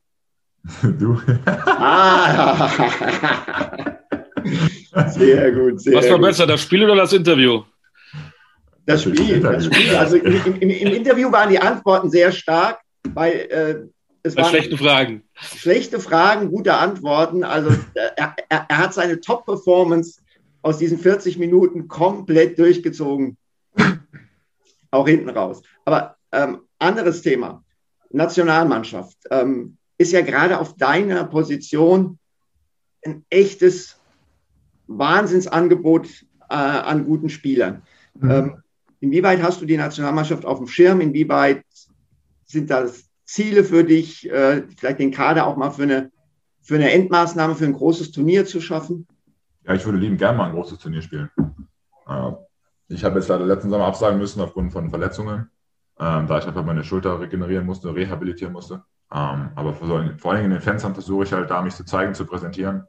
du. 0.98 1.20
ah, 1.66 2.68
sehr 5.08 5.52
gut, 5.52 5.80
sehr 5.80 5.96
Was 5.96 6.08
war 6.08 6.18
gut. 6.18 6.26
besser, 6.26 6.46
das 6.46 6.62
Spiel 6.62 6.84
oder 6.84 6.96
das 6.96 7.12
Interview? 7.12 7.62
Das 8.86 9.02
Spiel, 9.02 9.40
das 9.40 9.66
Spiel. 9.66 9.94
Also 9.96 10.16
im, 10.16 10.60
im, 10.60 10.70
im, 10.70 10.92
Interview 10.92 11.30
waren 11.32 11.50
die 11.50 11.58
Antworten 11.58 12.10
sehr 12.10 12.30
stark, 12.32 12.80
weil 13.14 13.32
äh, 13.32 13.76
es 14.22 14.34
Bei 14.34 14.42
waren 14.42 14.50
schlechten 14.50 14.78
Fragen. 14.78 15.22
schlechte 15.34 16.00
Fragen, 16.00 16.50
gute 16.50 16.74
Antworten. 16.74 17.44
Also 17.44 17.70
äh, 17.70 18.10
er, 18.16 18.36
er, 18.48 18.66
er 18.68 18.78
hat 18.78 18.94
seine 18.94 19.20
Top-Performance 19.20 20.20
aus 20.62 20.78
diesen 20.78 20.98
40 20.98 21.38
Minuten 21.38 21.88
komplett 21.88 22.58
durchgezogen. 22.58 23.36
Auch 24.90 25.06
hinten 25.06 25.28
raus. 25.30 25.62
Aber 25.84 26.16
ähm, 26.32 26.60
anderes 26.78 27.22
Thema. 27.22 27.62
Nationalmannschaft 28.10 29.16
ähm, 29.30 29.76
ist 29.98 30.12
ja 30.12 30.20
gerade 30.20 30.58
auf 30.58 30.76
deiner 30.76 31.24
Position 31.24 32.18
ein 33.04 33.24
echtes 33.30 33.98
Wahnsinnsangebot 34.86 36.06
äh, 36.48 36.54
an 36.54 37.04
guten 37.04 37.28
Spielern. 37.28 37.82
Mhm. 38.14 38.30
Ähm, 38.30 38.62
inwieweit 39.00 39.42
hast 39.42 39.60
du 39.60 39.66
die 39.66 39.76
Nationalmannschaft 39.76 40.44
auf 40.44 40.58
dem 40.58 40.68
Schirm? 40.68 41.00
Inwieweit 41.00 41.64
sind 42.44 42.70
das 42.70 43.08
Ziele 43.24 43.64
für 43.64 43.84
dich, 43.84 44.30
äh, 44.30 44.62
vielleicht 44.76 45.00
den 45.00 45.10
Kader 45.10 45.46
auch 45.46 45.56
mal 45.56 45.70
für 45.70 45.84
eine, 45.84 46.10
für 46.62 46.76
eine 46.76 46.90
Endmaßnahme, 46.92 47.54
für 47.54 47.64
ein 47.64 47.72
großes 47.72 48.12
Turnier 48.12 48.46
zu 48.46 48.60
schaffen? 48.60 49.06
Ja, 49.64 49.74
ich 49.74 49.84
würde 49.84 49.98
lieben 49.98 50.16
gerne 50.16 50.38
mal 50.38 50.46
ein 50.46 50.54
großes 50.54 50.78
Turnier 50.78 51.02
spielen. 51.02 51.30
Äh, 52.06 52.32
ich 52.88 53.04
habe 53.04 53.18
jetzt 53.18 53.28
leider 53.28 53.44
letzten 53.44 53.70
Sommer 53.70 53.86
absagen 53.86 54.18
müssen 54.18 54.40
aufgrund 54.40 54.72
von 54.72 54.90
Verletzungen, 54.90 55.50
ähm, 55.98 56.26
da 56.26 56.38
ich 56.38 56.46
einfach 56.46 56.64
meine 56.64 56.84
Schulter 56.84 57.20
regenerieren 57.20 57.66
musste, 57.66 57.92
rehabilitieren 57.92 58.52
musste. 58.52 58.84
Ähm, 59.12 59.50
aber 59.54 59.74
vor, 59.74 60.04
vor 60.18 60.32
allem 60.32 60.44
in 60.46 60.50
den 60.50 60.60
Fans 60.60 60.82
versuche 60.82 61.24
ich 61.24 61.32
halt 61.32 61.50
da, 61.50 61.62
mich 61.62 61.74
zu 61.74 61.84
zeigen, 61.84 62.14
zu 62.14 62.26
präsentieren. 62.26 62.84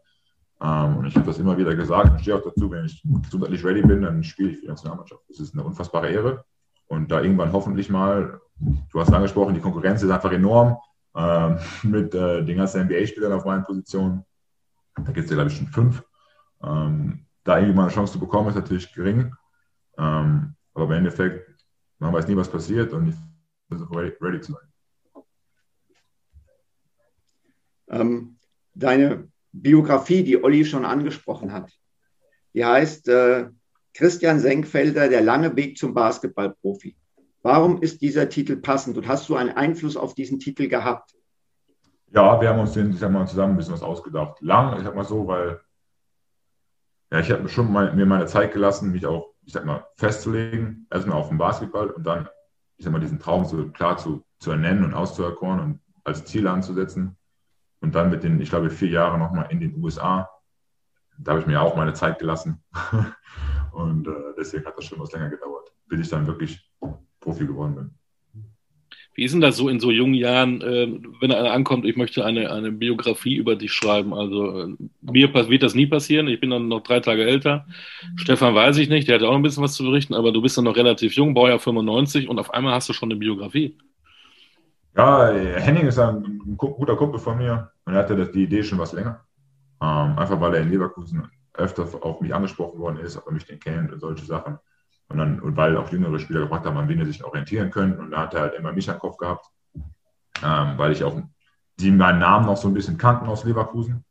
Ähm, 0.59 0.97
und 0.97 1.05
ich 1.05 1.15
habe 1.15 1.25
das 1.25 1.37
immer 1.37 1.57
wieder 1.57 1.75
gesagt 1.75 2.11
und 2.11 2.21
stehe 2.21 2.35
auch 2.35 2.43
dazu, 2.43 2.71
wenn 2.71 2.85
ich 2.85 3.03
gesundheitlich 3.23 3.63
ready 3.63 3.81
bin, 3.81 4.01
dann 4.01 4.23
spiele 4.23 4.49
ich 4.49 4.55
für 4.55 4.61
die 4.63 4.67
Nationalmannschaft. 4.67 5.21
Das 5.29 5.39
ist 5.39 5.53
eine 5.53 5.63
unfassbare 5.63 6.09
Ehre. 6.09 6.45
Und 6.87 7.11
da 7.11 7.21
irgendwann 7.21 7.51
hoffentlich 7.51 7.89
mal, 7.89 8.39
du 8.59 8.99
hast 8.99 9.13
angesprochen, 9.13 9.53
die 9.53 9.59
Konkurrenz 9.59 10.01
ist 10.01 10.09
einfach 10.09 10.31
enorm 10.31 10.77
ähm, 11.15 11.59
mit 11.83 12.15
äh, 12.15 12.43
den 12.43 12.57
ganzen 12.57 12.85
NBA-Spielern 12.85 13.33
auf 13.33 13.45
meinen 13.45 13.63
Positionen. 13.63 14.23
Da 14.95 15.11
gibt 15.11 15.25
es 15.25 15.29
ja, 15.29 15.35
glaube 15.35 15.51
ich, 15.51 15.57
schon 15.57 15.67
fünf. 15.67 16.03
Ähm, 16.63 17.25
da 17.43 17.57
irgendwie 17.57 17.75
mal 17.75 17.83
eine 17.83 17.91
Chance 17.91 18.13
zu 18.13 18.19
bekommen, 18.19 18.49
ist 18.49 18.55
natürlich 18.55 18.91
gering. 18.93 19.33
Ähm, 19.97 20.55
aber 20.73 20.85
im 20.85 20.91
Endeffekt, 20.91 21.63
man 21.99 22.13
weiß 22.13 22.27
nie, 22.27 22.35
was 22.35 22.49
passiert 22.49 22.93
und 22.93 23.07
ich 23.09 23.15
versuche 23.67 23.95
ready, 23.95 24.15
ready 24.21 24.41
zu 24.41 24.53
sein. 24.53 24.61
Ähm, 27.89 28.37
deine 28.73 29.27
Biografie, 29.51 30.23
die 30.23 30.43
Olli 30.43 30.65
schon 30.65 30.85
angesprochen 30.85 31.51
hat, 31.53 31.71
die 32.53 32.65
heißt 32.65 33.07
äh, 33.07 33.49
Christian 33.93 34.39
Senkfelder, 34.39 35.09
der 35.09 35.21
lange 35.21 35.55
Weg 35.55 35.77
zum 35.77 35.93
Basketballprofi. 35.93 36.95
Warum 37.41 37.81
ist 37.81 38.01
dieser 38.01 38.29
Titel 38.29 38.57
passend 38.57 38.97
und 38.97 39.07
hast 39.07 39.29
du 39.29 39.35
einen 39.35 39.51
Einfluss 39.51 39.95
auf 39.95 40.13
diesen 40.13 40.39
Titel 40.39 40.67
gehabt? 40.67 41.15
Ja, 42.11 42.39
wir 42.39 42.49
haben 42.49 42.59
uns 42.59 42.73
den, 42.73 42.91
ich 42.91 42.99
sag 42.99 43.11
mal, 43.11 43.27
zusammen 43.27 43.53
ein 43.53 43.57
bisschen 43.57 43.73
was 43.73 43.81
ausgedacht. 43.81 44.41
Lang, 44.41 44.77
ich 44.77 44.83
sag 44.83 44.95
mal 44.95 45.03
so, 45.03 45.27
weil 45.27 45.59
ja, 47.11 47.19
ich 47.19 47.31
habe 47.31 47.47
schon 47.47 47.71
mal, 47.71 47.93
mir 47.93 48.05
meine 48.05 48.25
Zeit 48.25 48.53
gelassen, 48.53 48.91
mich 48.91 49.05
auch, 49.05 49.33
ich 49.45 49.53
sag 49.53 49.65
mal, 49.65 49.85
festzulegen, 49.95 50.87
erstmal 50.91 51.17
auf 51.17 51.29
den 51.29 51.37
Basketball 51.37 51.89
und 51.89 52.03
dann, 52.05 52.27
ich 52.77 52.85
sag 52.85 52.91
mal, 52.91 52.99
diesen 52.99 53.19
Traum 53.19 53.45
so 53.45 53.69
klar 53.69 53.97
zu, 53.97 54.23
zu 54.39 54.51
ernennen 54.51 54.83
und 54.83 54.93
auszuerkoren 54.93 55.59
und 55.59 55.79
als 56.03 56.25
Ziel 56.25 56.47
anzusetzen. 56.47 57.17
Und 57.79 57.95
dann 57.95 58.09
mit 58.09 58.23
den, 58.23 58.41
ich 58.41 58.49
glaube, 58.49 58.69
vier 58.69 58.89
Jahren 58.89 59.19
nochmal 59.19 59.47
in 59.49 59.59
den 59.59 59.81
USA. 59.81 60.29
Da 61.19 61.31
habe 61.31 61.41
ich 61.41 61.47
mir 61.47 61.61
auch 61.61 61.75
meine 61.75 61.93
Zeit 61.93 62.19
gelassen. 62.19 62.63
und 63.71 64.07
äh, 64.07 64.11
deswegen 64.37 64.65
hat 64.65 64.77
das 64.77 64.85
schon 64.85 64.99
was 64.99 65.11
länger 65.11 65.29
gedauert, 65.29 65.71
bis 65.87 66.01
ich 66.01 66.09
dann 66.09 66.27
wirklich 66.27 66.71
Profi 67.19 67.45
geworden 67.45 67.75
bin. 67.75 67.97
Wie 69.17 69.23
ist 69.23 69.31
denn 69.31 69.41
das 69.41 69.57
so 69.57 69.67
in 69.67 69.79
so 69.79 69.89
jungen 69.89 70.13
Jahren, 70.13 70.61
äh, 70.61 70.87
wenn 71.19 71.31
einer 71.31 71.51
ankommt, 71.51 71.85
ich 71.85 71.95
möchte 71.95 72.23
eine, 72.23 72.51
eine 72.51 72.71
Biografie 72.71 73.33
über 73.35 73.55
dich 73.55 73.73
schreiben? 73.73 74.13
Also 74.13 74.61
äh, 74.61 74.75
mir 75.01 75.33
wird 75.33 75.63
das 75.63 75.73
nie 75.73 75.87
passieren. 75.87 76.27
Ich 76.27 76.39
bin 76.39 76.51
dann 76.51 76.67
noch 76.67 76.83
drei 76.83 76.99
Tage 76.99 77.25
älter. 77.25 77.65
Stefan 78.15 78.53
weiß 78.53 78.77
ich 78.77 78.89
nicht, 78.89 79.07
der 79.07 79.15
hat 79.15 79.23
auch 79.23 79.33
ein 79.33 79.41
bisschen 79.41 79.63
was 79.63 79.73
zu 79.73 79.83
berichten, 79.83 80.13
aber 80.13 80.31
du 80.31 80.39
bist 80.39 80.55
dann 80.55 80.65
noch 80.65 80.75
relativ 80.75 81.13
jung, 81.13 81.33
Baujahr 81.33 81.57
95 81.57 82.29
und 82.29 82.37
auf 82.37 82.53
einmal 82.53 82.75
hast 82.75 82.89
du 82.89 82.93
schon 82.93 83.11
eine 83.11 83.19
Biografie. 83.19 83.75
Ja, 84.97 85.27
Henning 85.27 85.85
ist 85.85 85.99
ein, 85.99 86.23
ein 86.25 86.57
guter 86.57 86.95
Kumpel 86.95 87.19
von 87.19 87.37
mir 87.37 87.71
und 87.85 87.93
er 87.93 87.99
hatte 87.99 88.31
die 88.31 88.43
Idee 88.43 88.63
schon 88.63 88.79
was 88.79 88.93
länger. 88.93 89.23
Ähm, 89.79 90.17
einfach 90.17 90.41
weil 90.41 90.55
er 90.55 90.61
in 90.61 90.71
Leverkusen 90.71 91.29
öfter 91.53 91.87
auf 92.01 92.19
mich 92.19 92.33
angesprochen 92.33 92.79
worden 92.79 92.97
ist, 92.97 93.15
ob 93.15 93.27
er 93.27 93.33
mich 93.33 93.45
denn 93.45 93.59
kennt 93.59 93.93
und 93.93 93.99
solche 93.99 94.25
Sachen. 94.25 94.57
Und, 95.09 95.19
dann, 95.19 95.39
und 95.39 95.55
weil 95.55 95.77
auch 95.77 95.91
jüngere 95.91 96.17
Spieler 96.17 96.41
gefragt 96.41 96.65
haben, 96.65 96.77
an 96.77 96.89
wen 96.89 96.99
er 96.99 97.05
sich 97.05 97.23
orientieren 97.23 97.69
können. 97.69 97.97
Und 97.99 98.11
da 98.11 98.21
hat 98.21 98.33
er 98.33 98.41
halt 98.41 98.55
immer 98.55 98.73
mich 98.73 98.89
am 98.89 98.97
Kopf 98.97 99.17
gehabt, 99.17 99.45
ähm, 100.43 100.77
weil 100.77 100.91
ich 100.91 101.03
auch 101.03 101.21
die 101.79 101.91
meinen 101.91 102.19
Namen 102.19 102.47
noch 102.47 102.57
so 102.57 102.67
ein 102.67 102.73
bisschen 102.73 102.97
kannten 102.97 103.27
aus 103.27 103.43
Leverkusen. 103.43 104.03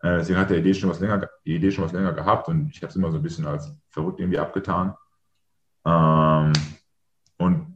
Äh, 0.00 0.18
deswegen 0.18 0.38
hat 0.38 0.50
er 0.50 0.60
die 0.60 0.60
Idee 0.60 0.74
schon 0.74 0.90
was 0.90 1.00
länger, 1.00 1.28
die 1.44 1.56
Idee 1.56 1.72
schon 1.72 1.84
was 1.84 1.92
länger 1.92 2.12
gehabt 2.12 2.48
und 2.48 2.70
ich 2.70 2.76
habe 2.82 2.90
es 2.90 2.96
immer 2.96 3.10
so 3.10 3.18
ein 3.18 3.22
bisschen 3.22 3.46
als 3.46 3.74
verrückt 3.88 4.20
irgendwie 4.20 4.38
abgetan. 4.38 4.94
Ähm, 5.84 6.52
und 7.36 7.69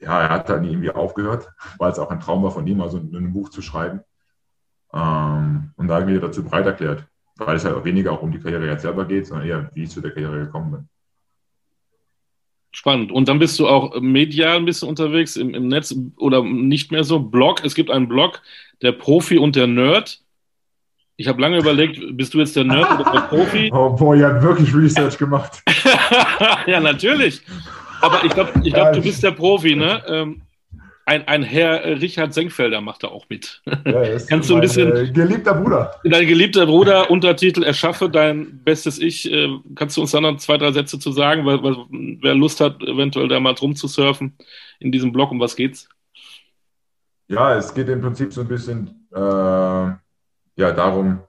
ja, 0.00 0.22
er 0.22 0.28
hat 0.30 0.48
dann 0.48 0.64
irgendwie 0.64 0.90
aufgehört, 0.90 1.48
weil 1.78 1.92
es 1.92 1.98
auch 1.98 2.10
ein 2.10 2.20
Traum 2.20 2.42
war 2.42 2.50
von 2.50 2.66
ihm, 2.66 2.78
mal 2.78 2.90
so 2.90 2.98
ein, 2.98 3.32
Buch 3.32 3.50
zu 3.50 3.62
schreiben. 3.62 4.00
Ähm, 4.92 5.70
und 5.76 5.88
da 5.88 5.94
habe 5.94 6.04
ich 6.04 6.10
mir 6.10 6.20
dazu 6.20 6.42
breit 6.42 6.66
erklärt, 6.66 7.06
weil 7.36 7.56
es 7.56 7.64
halt 7.64 7.76
auch 7.76 7.84
weniger 7.84 8.12
auch 8.12 8.22
um 8.22 8.32
die 8.32 8.40
Karriere 8.40 8.66
jetzt 8.66 8.82
selber 8.82 9.04
geht, 9.04 9.26
sondern 9.26 9.46
eher, 9.46 9.70
wie 9.74 9.84
ich 9.84 9.90
zu 9.90 10.00
der 10.00 10.12
Karriere 10.12 10.40
gekommen 10.40 10.70
bin. 10.72 10.88
Spannend. 12.72 13.10
Und 13.10 13.28
dann 13.28 13.40
bist 13.40 13.58
du 13.58 13.66
auch 13.66 14.00
medial 14.00 14.56
ein 14.56 14.64
bisschen 14.64 14.88
unterwegs 14.88 15.36
im, 15.36 15.54
im 15.54 15.68
Netz 15.68 15.94
oder 16.16 16.42
nicht 16.42 16.92
mehr 16.92 17.02
so. 17.02 17.18
Blog, 17.18 17.64
es 17.64 17.74
gibt 17.74 17.90
einen 17.90 18.08
Blog, 18.08 18.40
der 18.80 18.92
Profi 18.92 19.38
und 19.38 19.56
der 19.56 19.66
Nerd. 19.66 20.22
Ich 21.16 21.26
habe 21.28 21.42
lange 21.42 21.58
überlegt, 21.58 22.00
bist 22.16 22.32
du 22.32 22.38
jetzt 22.38 22.56
der 22.56 22.64
Nerd 22.64 22.98
oder 22.98 23.10
der 23.10 23.20
Profi? 23.22 23.70
Oh 23.74 23.90
boah, 23.90 24.14
ihr 24.14 24.26
habt 24.26 24.42
wirklich 24.42 24.74
Research 24.74 25.18
gemacht. 25.18 25.62
ja, 26.66 26.80
natürlich. 26.80 27.42
Aber 28.00 28.24
ich 28.24 28.32
glaube, 28.32 28.52
ich 28.62 28.72
glaub, 28.72 28.92
du 28.92 29.02
bist 29.02 29.22
der 29.22 29.32
Profi, 29.32 29.74
ne? 29.74 30.02
Ähm, 30.06 30.42
ein, 31.06 31.26
ein 31.26 31.42
Herr 31.42 31.84
Richard 32.00 32.32
Senkfelder 32.32 32.80
macht 32.80 33.02
da 33.02 33.08
auch 33.08 33.28
mit. 33.28 33.62
Ja, 33.66 34.18
Kannst 34.28 34.48
du 34.48 34.54
ein 34.54 34.60
bisschen. 34.60 34.94
Äh, 34.94 35.10
geliebter 35.10 35.54
Bruder. 35.54 35.94
Dein 36.04 36.26
geliebter 36.26 36.66
Bruder, 36.66 37.10
Untertitel 37.10 37.64
Erschaffe 37.64 38.08
dein 38.08 38.62
bestes 38.62 38.98
Ich. 39.00 39.30
Äh, 39.30 39.48
kannst 39.74 39.96
du 39.96 40.02
uns 40.02 40.12
da 40.12 40.20
noch 40.20 40.36
zwei, 40.36 40.56
drei 40.56 40.70
Sätze 40.70 40.98
zu 40.98 41.10
sagen, 41.10 41.44
weil, 41.46 41.62
weil, 41.64 41.76
wer 42.22 42.34
Lust 42.34 42.60
hat, 42.60 42.80
eventuell 42.82 43.26
da 43.26 43.40
mal 43.40 43.54
drum 43.54 43.74
zu 43.74 43.88
surfen 43.88 44.36
in 44.78 44.92
diesem 44.92 45.12
Blog, 45.12 45.32
um 45.32 45.40
was 45.40 45.56
geht's? 45.56 45.88
Ja, 47.26 47.56
es 47.56 47.74
geht 47.74 47.88
im 47.88 48.00
Prinzip 48.00 48.32
so 48.32 48.42
ein 48.42 48.48
bisschen 48.48 49.08
äh, 49.12 49.18
ja, 49.18 49.98
darum, 50.56 51.20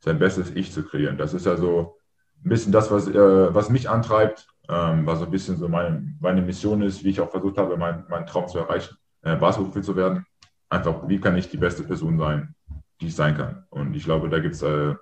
sein 0.00 0.18
bestes 0.18 0.50
Ich 0.54 0.72
zu 0.72 0.82
kreieren. 0.82 1.16
Das 1.16 1.34
ist 1.34 1.46
ja 1.46 1.56
so 1.56 1.96
ein 2.44 2.48
bisschen 2.48 2.72
das, 2.72 2.90
was, 2.90 3.06
äh, 3.06 3.54
was 3.54 3.70
mich 3.70 3.88
antreibt, 3.88 4.48
ähm, 4.68 5.06
was 5.06 5.20
so 5.20 5.24
ein 5.26 5.30
bisschen 5.30 5.56
so 5.56 5.68
meine, 5.68 6.14
meine 6.20 6.42
Mission 6.42 6.82
ist, 6.82 7.04
wie 7.04 7.10
ich 7.10 7.20
auch 7.20 7.30
versucht 7.30 7.58
habe, 7.58 7.76
meinen 7.76 8.04
mein 8.08 8.26
Traum 8.26 8.48
zu 8.48 8.58
erreichen, 8.58 8.96
äh, 9.22 9.36
Basketballprofi 9.36 9.82
zu 9.82 9.96
werden. 9.96 10.26
Einfach, 10.68 11.06
wie 11.08 11.20
kann 11.20 11.36
ich 11.36 11.48
die 11.48 11.56
beste 11.56 11.84
Person 11.84 12.18
sein, 12.18 12.54
die 13.00 13.06
ich 13.06 13.14
sein 13.14 13.36
kann? 13.36 13.64
Und 13.70 13.94
ich 13.94 14.04
glaube, 14.04 14.28
da 14.28 14.38
gibt 14.40 14.54
es 14.54 14.62
äh, 14.62 14.94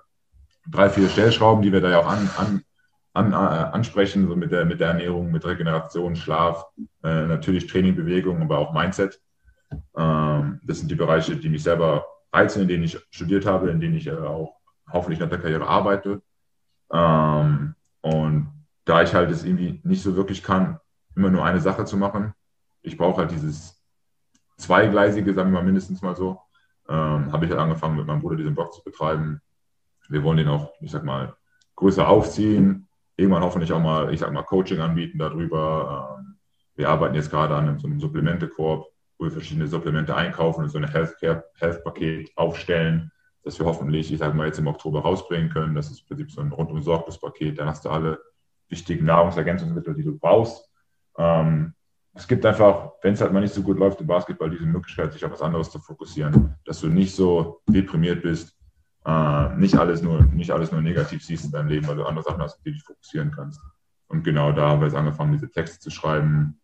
drei, 0.69 0.89
vier 0.89 1.09
Stellschrauben, 1.09 1.61
die 1.63 1.71
wir 1.71 1.81
da 1.81 1.89
ja 1.89 1.99
auch 1.99 2.07
an, 2.07 2.29
an, 2.37 2.61
an, 3.13 3.33
äh, 3.33 3.35
ansprechen, 3.35 4.27
so 4.27 4.35
mit 4.35 4.51
der, 4.51 4.65
mit 4.65 4.79
der 4.79 4.89
Ernährung, 4.89 5.31
mit 5.31 5.45
Regeneration, 5.45 6.15
Schlaf, 6.15 6.65
äh, 7.03 7.25
natürlich 7.25 7.67
Training, 7.67 7.95
Bewegung, 7.95 8.41
aber 8.41 8.59
auch 8.59 8.73
Mindset. 8.73 9.19
Ähm, 9.97 10.59
das 10.63 10.79
sind 10.79 10.91
die 10.91 10.95
Bereiche, 10.95 11.35
die 11.35 11.49
mich 11.49 11.63
selber 11.63 12.05
reizen, 12.31 12.63
in 12.63 12.67
denen 12.67 12.83
ich 12.83 12.99
studiert 13.09 13.45
habe, 13.45 13.71
in 13.71 13.79
denen 13.79 13.95
ich 13.95 14.07
äh, 14.07 14.11
auch 14.11 14.55
hoffentlich 14.91 15.19
nach 15.19 15.29
der 15.29 15.39
Karriere 15.39 15.67
arbeite. 15.67 16.21
Ähm, 16.91 17.75
und 18.01 18.54
da 18.85 19.01
ich 19.01 19.13
halt 19.13 19.31
es 19.31 19.43
irgendwie 19.43 19.81
nicht 19.83 20.01
so 20.01 20.15
wirklich 20.15 20.43
kann, 20.43 20.79
immer 21.15 21.29
nur 21.29 21.43
eine 21.43 21.59
Sache 21.59 21.85
zu 21.85 21.97
machen, 21.97 22.33
ich 22.81 22.97
brauche 22.97 23.21
halt 23.21 23.31
dieses 23.31 23.83
zweigleisige, 24.57 25.33
sagen 25.33 25.51
wir 25.51 25.59
mal 25.59 25.65
mindestens 25.65 26.01
mal 26.01 26.15
so, 26.15 26.39
ähm, 26.87 27.31
habe 27.31 27.45
ich 27.45 27.51
halt 27.51 27.59
angefangen 27.59 27.97
mit 27.97 28.05
meinem 28.05 28.21
Bruder 28.21 28.37
diesen 28.37 28.53
Blog 28.53 28.73
zu 28.73 28.83
betreiben. 28.83 29.41
Wir 30.07 30.23
wollen 30.23 30.37
den 30.37 30.47
auch, 30.47 30.71
ich 30.81 30.91
sag 30.91 31.03
mal, 31.03 31.35
größer 31.75 32.07
aufziehen, 32.07 32.87
irgendwann 33.17 33.43
hoffentlich 33.43 33.73
auch 33.73 33.81
mal, 33.81 34.13
ich 34.13 34.19
sag 34.19 34.31
mal, 34.31 34.43
Coaching 34.43 34.79
anbieten 34.79 35.17
darüber. 35.17 36.17
Ähm, 36.19 36.37
wir 36.75 36.89
arbeiten 36.89 37.15
jetzt 37.15 37.31
gerade 37.31 37.55
an 37.55 37.79
so 37.79 37.87
einem 37.87 37.99
Supplemente-Korb, 37.99 38.87
wo 39.17 39.25
wir 39.25 39.31
verschiedene 39.31 39.67
Supplemente 39.67 40.15
einkaufen 40.15 40.63
und 40.63 40.69
so 40.69 40.77
ein 40.77 40.87
Healthcare-Health-Paket 40.87 42.31
aufstellen, 42.35 43.11
das 43.43 43.57
wir 43.57 43.65
hoffentlich, 43.65 44.11
ich 44.11 44.19
sage 44.19 44.35
mal, 44.35 44.45
jetzt 44.45 44.59
im 44.59 44.67
Oktober 44.67 45.01
rausbringen 45.01 45.49
können. 45.49 45.73
Das 45.75 45.89
ist 45.89 46.01
im 46.01 46.07
Prinzip 46.07 46.31
so 46.31 46.41
ein 46.41 46.51
rundum 46.51 46.81
sorglos 46.81 47.19
Paket. 47.19 47.57
Dann 47.57 47.67
hast 47.67 47.85
du 47.85 47.89
alle 47.89 48.19
wichtigen 48.69 49.05
Nahrungsergänzungsmittel, 49.05 49.95
die 49.95 50.03
du 50.03 50.17
brauchst. 50.17 50.69
Ähm, 51.17 51.73
es 52.13 52.27
gibt 52.27 52.45
einfach, 52.45 52.93
wenn 53.01 53.13
es 53.13 53.21
halt 53.21 53.33
mal 53.33 53.41
nicht 53.41 53.53
so 53.53 53.61
gut 53.61 53.77
läuft 53.77 53.99
im 53.99 54.07
Basketball, 54.07 54.49
diese 54.49 54.65
Möglichkeit, 54.65 55.11
sich 55.11 55.25
auf 55.25 55.31
was 55.31 55.41
anderes 55.41 55.69
zu 55.69 55.79
fokussieren, 55.79 56.55
dass 56.65 56.79
du 56.79 56.87
nicht 56.87 57.13
so 57.13 57.61
deprimiert 57.67 58.21
bist, 58.21 58.55
äh, 59.05 59.55
nicht, 59.57 59.75
alles 59.75 60.01
nur, 60.01 60.23
nicht 60.23 60.51
alles 60.51 60.71
nur 60.71 60.81
negativ 60.81 61.23
siehst 61.23 61.45
in 61.45 61.51
deinem 61.51 61.67
Leben, 61.67 61.87
weil 61.87 61.97
du 61.97 62.05
andere 62.05 62.23
Sachen 62.23 62.41
hast, 62.41 62.55
auf 62.55 62.61
die 62.63 62.69
du 62.71 62.75
dich 62.75 62.83
fokussieren 62.83 63.31
kannst. 63.31 63.61
Und 64.07 64.23
genau 64.23 64.51
da 64.51 64.79
wir 64.79 64.87
jetzt 64.87 64.95
angefangen, 64.95 65.33
diese 65.33 65.49
Texte 65.49 65.79
zu 65.79 65.89
schreiben, 65.89 66.59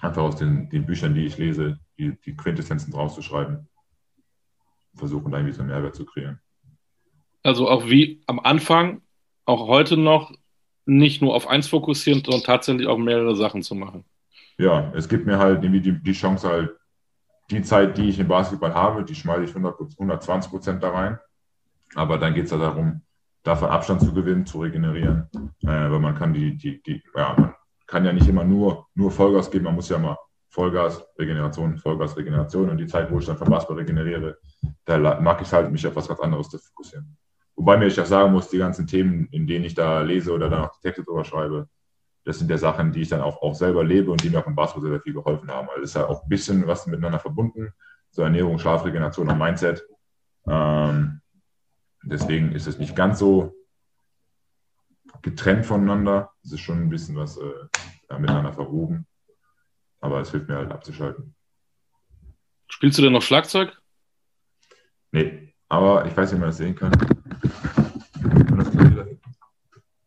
einfach 0.00 0.22
aus 0.22 0.36
den, 0.36 0.68
den 0.70 0.86
Büchern, 0.86 1.14
die 1.14 1.24
ich 1.24 1.38
lese, 1.38 1.78
die, 1.98 2.18
die 2.20 2.36
Quintessenzen 2.36 2.92
draus 2.92 3.14
zu 3.14 3.22
schreiben, 3.22 3.68
versuchen 4.94 5.30
da 5.30 5.38
irgendwie 5.38 5.54
so 5.54 5.60
einen 5.60 5.70
Mehrwert 5.70 5.94
zu 5.94 6.04
kreieren. 6.04 6.40
Also 7.42 7.68
auch 7.68 7.86
wie 7.86 8.22
am 8.26 8.40
Anfang, 8.40 9.02
auch 9.44 9.68
heute 9.68 9.96
noch, 9.96 10.32
nicht 10.86 11.20
nur 11.20 11.34
auf 11.34 11.48
eins 11.48 11.68
fokussieren, 11.68 12.22
sondern 12.24 12.42
tatsächlich 12.42 12.86
auch 12.86 12.96
mehrere 12.96 13.36
Sachen 13.36 13.62
zu 13.62 13.74
machen. 13.74 14.04
Ja, 14.56 14.92
es 14.94 15.08
gibt 15.08 15.26
mir 15.26 15.38
halt 15.38 15.62
irgendwie 15.62 15.80
die, 15.80 16.02
die 16.02 16.12
Chance 16.12 16.48
halt, 16.48 16.70
die 17.50 17.62
Zeit, 17.62 17.98
die 17.98 18.08
ich 18.08 18.18
im 18.18 18.28
Basketball 18.28 18.74
habe, 18.74 19.04
die 19.04 19.14
schmeiße 19.14 19.44
ich 19.44 19.50
100, 19.50 19.78
120 19.98 20.50
Prozent 20.50 20.82
da 20.82 20.90
rein. 20.90 21.18
Aber 21.94 22.18
dann 22.18 22.34
geht 22.34 22.46
es 22.46 22.50
ja 22.50 22.58
darum, 22.58 23.02
davon 23.42 23.68
Abstand 23.68 24.00
zu 24.00 24.12
gewinnen, 24.12 24.46
zu 24.46 24.60
regenerieren. 24.60 25.28
Äh, 25.62 25.66
weil 25.66 26.00
man 26.00 26.14
kann 26.14 26.32
die, 26.32 26.56
die, 26.56 26.82
die, 26.82 27.02
ja, 27.14 27.34
man 27.36 27.54
kann 27.86 28.04
ja 28.04 28.12
nicht 28.12 28.28
immer 28.28 28.44
nur, 28.44 28.86
nur 28.94 29.10
Vollgas 29.10 29.50
geben, 29.50 29.64
man 29.66 29.74
muss 29.74 29.88
ja 29.88 29.98
mal 29.98 30.16
Vollgas, 30.48 31.04
Regeneration, 31.18 31.78
Vollgas, 31.78 32.16
Regeneration. 32.16 32.70
Und 32.70 32.78
die 32.78 32.86
Zeit, 32.86 33.10
wo 33.10 33.18
ich 33.18 33.26
dann 33.26 33.36
vom 33.36 33.50
Basketball 33.50 33.78
regeneriere, 33.78 34.38
da 34.84 35.20
mag 35.20 35.42
ich 35.42 35.52
halt, 35.52 35.70
mich 35.70 35.86
auf 35.86 35.94
was 35.94 36.08
ganz 36.08 36.20
anderes 36.20 36.48
zu 36.48 36.58
fokussieren. 36.58 37.16
Wobei 37.56 37.78
mir 37.78 37.86
ich 37.86 38.00
auch 38.00 38.06
sagen 38.06 38.32
muss, 38.32 38.50
die 38.50 38.58
ganzen 38.58 38.86
Themen, 38.86 39.28
in 39.32 39.46
denen 39.46 39.64
ich 39.64 39.74
da 39.74 40.02
lese 40.02 40.32
oder 40.32 40.50
dann 40.50 40.64
auch 40.64 40.72
die 40.76 40.82
Texte 40.82 41.02
drüber 41.02 41.24
schreibe, 41.24 41.68
das 42.24 42.38
sind 42.38 42.50
ja 42.50 42.58
Sachen, 42.58 42.92
die 42.92 43.02
ich 43.02 43.08
dann 43.08 43.22
auch, 43.22 43.40
auch 43.40 43.54
selber 43.54 43.82
lebe 43.82 44.10
und 44.10 44.22
die 44.22 44.30
mir 44.30 44.40
auch 44.40 44.46
im 44.46 44.54
Basketball 44.54 44.82
sehr, 44.82 44.90
sehr 44.98 45.02
viel 45.02 45.14
geholfen 45.14 45.50
haben. 45.50 45.68
Also 45.70 45.82
es 45.82 45.90
ist 45.90 45.94
ja 45.94 46.06
auch 46.06 46.22
ein 46.22 46.28
bisschen 46.28 46.66
was 46.66 46.86
miteinander 46.86 47.20
verbunden, 47.20 47.72
so 48.10 48.22
Ernährung, 48.22 48.58
Schlafregeneration 48.58 49.28
und 49.30 49.38
Mindset. 49.38 49.86
Ähm, 50.46 51.20
deswegen 52.02 52.52
ist 52.52 52.66
es 52.66 52.78
nicht 52.78 52.94
ganz 52.94 53.18
so 53.20 53.54
getrennt 55.22 55.64
voneinander. 55.66 56.32
Es 56.44 56.52
ist 56.52 56.60
schon 56.60 56.82
ein 56.82 56.90
bisschen 56.90 57.16
was 57.16 57.38
äh, 57.38 58.18
miteinander 58.18 58.52
verwoben. 58.52 59.06
Aber 60.00 60.20
es 60.20 60.30
hilft 60.30 60.48
mir 60.48 60.56
halt 60.56 60.72
abzuschalten. 60.72 61.34
Spielst 62.68 62.98
du 62.98 63.02
denn 63.02 63.12
noch 63.12 63.22
Schlagzeug? 63.22 63.80
Nee, 65.12 65.54
aber 65.68 66.06
ich 66.06 66.16
weiß 66.16 66.32
nicht, 66.32 66.38
wie 66.38 66.40
man 66.40 66.50
das 66.50 66.56
sehen 66.58 66.74
kann. 66.74 66.92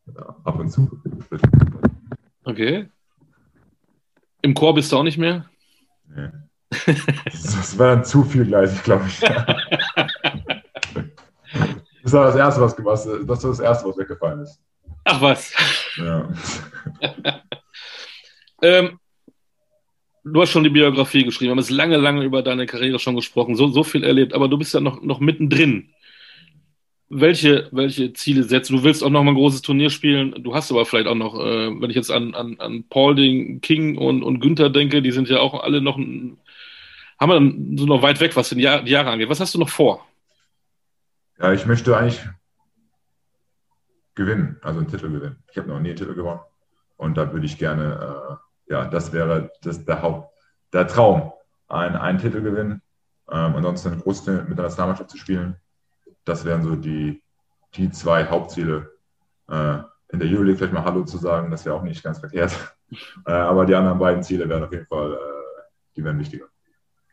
Ja, 0.05 0.28
ab 0.43 0.59
und 0.59 0.69
zu. 0.69 0.89
Okay. 2.43 2.87
Im 4.41 4.53
Chor 4.53 4.73
bist 4.73 4.91
du 4.91 4.97
auch 4.97 5.03
nicht 5.03 5.17
mehr? 5.17 5.45
Nee. 6.07 6.29
Das 7.25 7.77
war 7.77 7.95
dann 7.95 8.05
zu 8.05 8.23
viel 8.23 8.45
gleich, 8.45 8.83
glaube 8.83 9.05
ich. 9.07 9.21
Das 12.09 12.13
war 12.13 12.25
das 12.25 12.35
Erste, 12.37 12.61
was, 12.61 12.75
was, 12.83 13.03
das, 13.03 13.43
war 13.43 13.51
das 13.51 13.59
Erste, 13.59 13.87
was 13.87 13.97
weggefallen 13.97 14.41
ist. 14.41 14.59
Ach 15.03 15.21
was. 15.21 15.53
Ja. 15.97 16.27
ähm, 18.63 18.99
du 20.23 20.41
hast 20.41 20.49
schon 20.49 20.63
die 20.63 20.71
Biografie 20.71 21.23
geschrieben, 21.23 21.49
wir 21.49 21.51
haben 21.51 21.59
jetzt 21.59 21.69
lange, 21.69 21.97
lange 21.97 22.23
über 22.23 22.41
deine 22.41 22.65
Karriere 22.65 22.97
schon 22.97 23.15
gesprochen, 23.15 23.55
so, 23.55 23.67
so 23.67 23.83
viel 23.83 24.03
erlebt, 24.03 24.33
aber 24.33 24.47
du 24.47 24.57
bist 24.57 24.73
ja 24.73 24.79
noch, 24.79 25.01
noch 25.03 25.19
mittendrin. 25.19 25.93
Welche, 27.11 27.67
welche 27.71 28.13
Ziele 28.13 28.43
setzt 28.43 28.69
du? 28.69 28.83
Willst 28.83 29.03
auch 29.03 29.09
noch 29.09 29.23
mal 29.23 29.31
ein 29.31 29.35
großes 29.35 29.63
Turnier 29.63 29.89
spielen. 29.89 30.43
Du 30.43 30.53
hast 30.53 30.71
aber 30.71 30.85
vielleicht 30.85 31.07
auch 31.07 31.15
noch, 31.15 31.33
äh, 31.39 31.81
wenn 31.81 31.89
ich 31.89 31.95
jetzt 31.95 32.11
an, 32.11 32.35
an, 32.35 32.59
an 32.59 32.83
Paulding, 32.87 33.61
King 33.61 33.97
und, 33.97 34.21
und 34.21 34.39
Günther 34.39 34.69
denke, 34.69 35.01
die 35.01 35.11
sind 35.11 35.27
ja 35.27 35.39
auch 35.39 35.63
alle 35.63 35.81
noch, 35.81 35.97
haben 35.97 36.37
wir 37.19 37.79
so 37.79 37.87
noch 37.87 38.03
weit 38.03 38.19
weg, 38.19 38.35
was 38.35 38.49
die 38.49 38.61
Jahre, 38.61 38.83
die 38.83 38.91
Jahre 38.91 39.09
angeht. 39.09 39.27
Was 39.27 39.39
hast 39.39 39.55
du 39.55 39.59
noch 39.59 39.69
vor? 39.69 40.07
Ja, 41.39 41.51
ich 41.51 41.65
möchte 41.65 41.97
eigentlich 41.97 42.21
gewinnen, 44.13 44.57
also 44.61 44.79
einen 44.79 44.89
Titel 44.89 45.09
gewinnen. 45.09 45.37
Ich 45.51 45.57
habe 45.57 45.67
noch 45.67 45.79
nie 45.79 45.89
einen 45.89 45.97
Titel 45.97 46.13
gewonnen. 46.13 46.41
Und 46.95 47.17
da 47.17 47.33
würde 47.33 47.47
ich 47.47 47.57
gerne, 47.57 48.39
äh, 48.67 48.73
ja, 48.73 48.85
das 48.85 49.13
wäre 49.13 49.51
das, 49.63 49.83
der 49.83 50.03
Haupt, 50.03 50.31
der 50.73 50.87
Traum, 50.87 51.31
ein, 51.69 51.95
einen 51.95 52.19
Titel 52.19 52.41
gewinnen, 52.41 52.83
ähm, 53.31 53.55
ansonsten 53.55 53.93
ein 53.93 53.99
großes 53.99 54.27
mit 54.47 54.57
der 54.57 54.65
Nationalmannschaft 54.65 55.09
zu 55.09 55.17
spielen 55.17 55.55
das 56.25 56.45
wären 56.45 56.63
so 56.63 56.75
die, 56.75 57.21
die 57.75 57.91
zwei 57.91 58.25
Hauptziele. 58.25 58.91
Äh, 59.49 59.79
in 60.11 60.19
der 60.19 60.27
Euroleague 60.27 60.57
vielleicht 60.57 60.73
mal 60.73 60.83
Hallo 60.83 61.03
zu 61.03 61.17
sagen, 61.17 61.51
das 61.51 61.65
wäre 61.65 61.75
auch 61.75 61.83
nicht 61.83 62.03
ganz 62.03 62.19
verkehrt. 62.19 62.51
Äh, 63.27 63.31
aber 63.33 63.67
die 63.67 63.75
anderen 63.75 63.99
beiden 63.99 64.23
Ziele 64.23 64.49
wären 64.49 64.63
auf 64.63 64.71
jeden 64.71 64.87
Fall, 64.87 65.13
äh, 65.13 65.17
die 65.95 66.03
wären 66.03 66.17
wichtiger. 66.17 66.45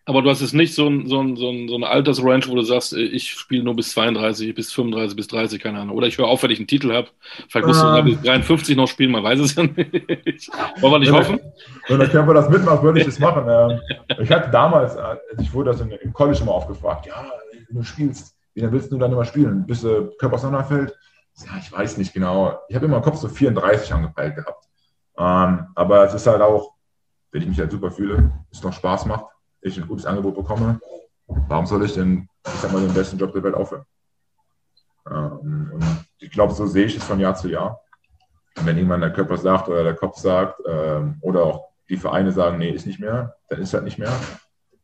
Aber 0.06 0.22
du 0.22 0.30
hast 0.30 0.40
jetzt 0.40 0.54
nicht 0.54 0.72
so, 0.72 0.88
ein, 0.88 1.06
so, 1.06 1.20
ein, 1.20 1.36
so, 1.36 1.50
ein, 1.50 1.68
so 1.68 1.74
eine 1.74 1.88
Altersrange, 1.88 2.46
wo 2.46 2.54
du 2.54 2.62
sagst, 2.62 2.92
ich 2.92 3.32
spiele 3.32 3.64
nur 3.64 3.74
bis 3.74 3.90
32, 3.90 4.54
bis 4.54 4.72
35, 4.72 5.16
bis 5.16 5.26
30, 5.26 5.60
keine 5.60 5.80
Ahnung. 5.80 5.96
Oder 5.96 6.06
ich 6.06 6.16
höre 6.16 6.28
auf, 6.28 6.44
wenn 6.44 6.50
ich 6.50 6.60
einen 6.60 6.68
Titel 6.68 6.94
habe. 6.94 7.08
Vielleicht 7.48 7.66
musst 7.66 7.82
ähm, 7.82 8.06
du 8.06 8.12
bis 8.14 8.22
53 8.22 8.76
noch 8.76 8.86
spielen, 8.86 9.10
man 9.10 9.24
weiß 9.24 9.40
es 9.40 9.56
ja 9.56 9.64
nicht. 9.64 9.76
Wollen 10.80 10.92
wir 10.92 10.98
nicht 11.00 11.12
wenn 11.12 11.18
hoffen? 11.18 11.40
wenn 11.88 11.98
der 11.98 12.08
Kämpfer 12.08 12.34
das 12.34 12.48
mitmacht, 12.48 12.82
würde 12.84 13.00
ich 13.00 13.04
das 13.06 13.18
machen. 13.18 13.46
Ähm, 13.48 13.80
ich 14.22 14.30
hatte 14.30 14.48
damals, 14.50 14.94
äh, 14.94 15.16
ich 15.42 15.52
wurde 15.52 15.72
das 15.72 15.80
im 15.80 16.12
College 16.12 16.38
immer 16.40 16.52
aufgefragt, 16.52 17.06
ja, 17.06 17.26
du 17.68 17.82
spielst 17.82 18.35
wie 18.56 18.62
dann 18.62 18.72
willst 18.72 18.90
du 18.90 18.96
dann 18.96 19.12
immer 19.12 19.26
spielen? 19.26 19.66
Bis 19.66 19.82
der 19.82 20.08
Körper 20.18 20.36
auseinanderfällt? 20.36 20.98
Ja, 21.44 21.58
ich 21.58 21.70
weiß 21.70 21.98
nicht 21.98 22.14
genau. 22.14 22.58
Ich 22.68 22.74
habe 22.74 22.86
immer 22.86 22.96
im 22.96 23.02
Kopf 23.02 23.18
so 23.18 23.28
34 23.28 23.92
angepeilt 23.92 24.34
gehabt. 24.34 24.64
Ähm, 25.18 25.66
aber 25.74 26.04
es 26.04 26.14
ist 26.14 26.26
halt 26.26 26.40
auch, 26.40 26.72
wenn 27.32 27.42
ich 27.42 27.48
mich 27.48 27.58
halt 27.58 27.70
super 27.70 27.90
fühle, 27.90 28.32
es 28.50 28.62
noch 28.62 28.72
Spaß 28.72 29.04
macht, 29.04 29.26
ich 29.60 29.76
ein 29.78 29.86
gutes 29.86 30.06
Angebot 30.06 30.36
bekomme, 30.36 30.80
warum 31.26 31.66
soll 31.66 31.84
ich 31.84 31.92
denn, 31.92 32.30
ich 32.46 32.60
sag 32.60 32.72
mal, 32.72 32.80
den 32.80 32.94
besten 32.94 33.18
Job 33.18 33.34
der 33.34 33.42
Welt 33.42 33.54
aufhören? 33.54 33.84
Ähm, 35.10 35.72
und 35.74 35.84
ich 36.18 36.30
glaube, 36.30 36.54
so 36.54 36.66
sehe 36.66 36.86
ich 36.86 36.96
es 36.96 37.04
von 37.04 37.20
Jahr 37.20 37.34
zu 37.34 37.48
Jahr. 37.48 37.78
Und 38.56 38.64
wenn 38.64 38.78
irgendwann 38.78 39.02
der 39.02 39.12
Körper 39.12 39.36
sagt 39.36 39.68
oder 39.68 39.84
der 39.84 39.96
Kopf 39.96 40.16
sagt 40.16 40.62
ähm, 40.66 41.18
oder 41.20 41.44
auch 41.44 41.68
die 41.90 41.98
Vereine 41.98 42.32
sagen, 42.32 42.56
nee, 42.56 42.70
ist 42.70 42.86
nicht 42.86 43.00
mehr, 43.00 43.36
dann 43.50 43.60
ist 43.60 43.74
halt 43.74 43.84
nicht 43.84 43.98
mehr. 43.98 44.18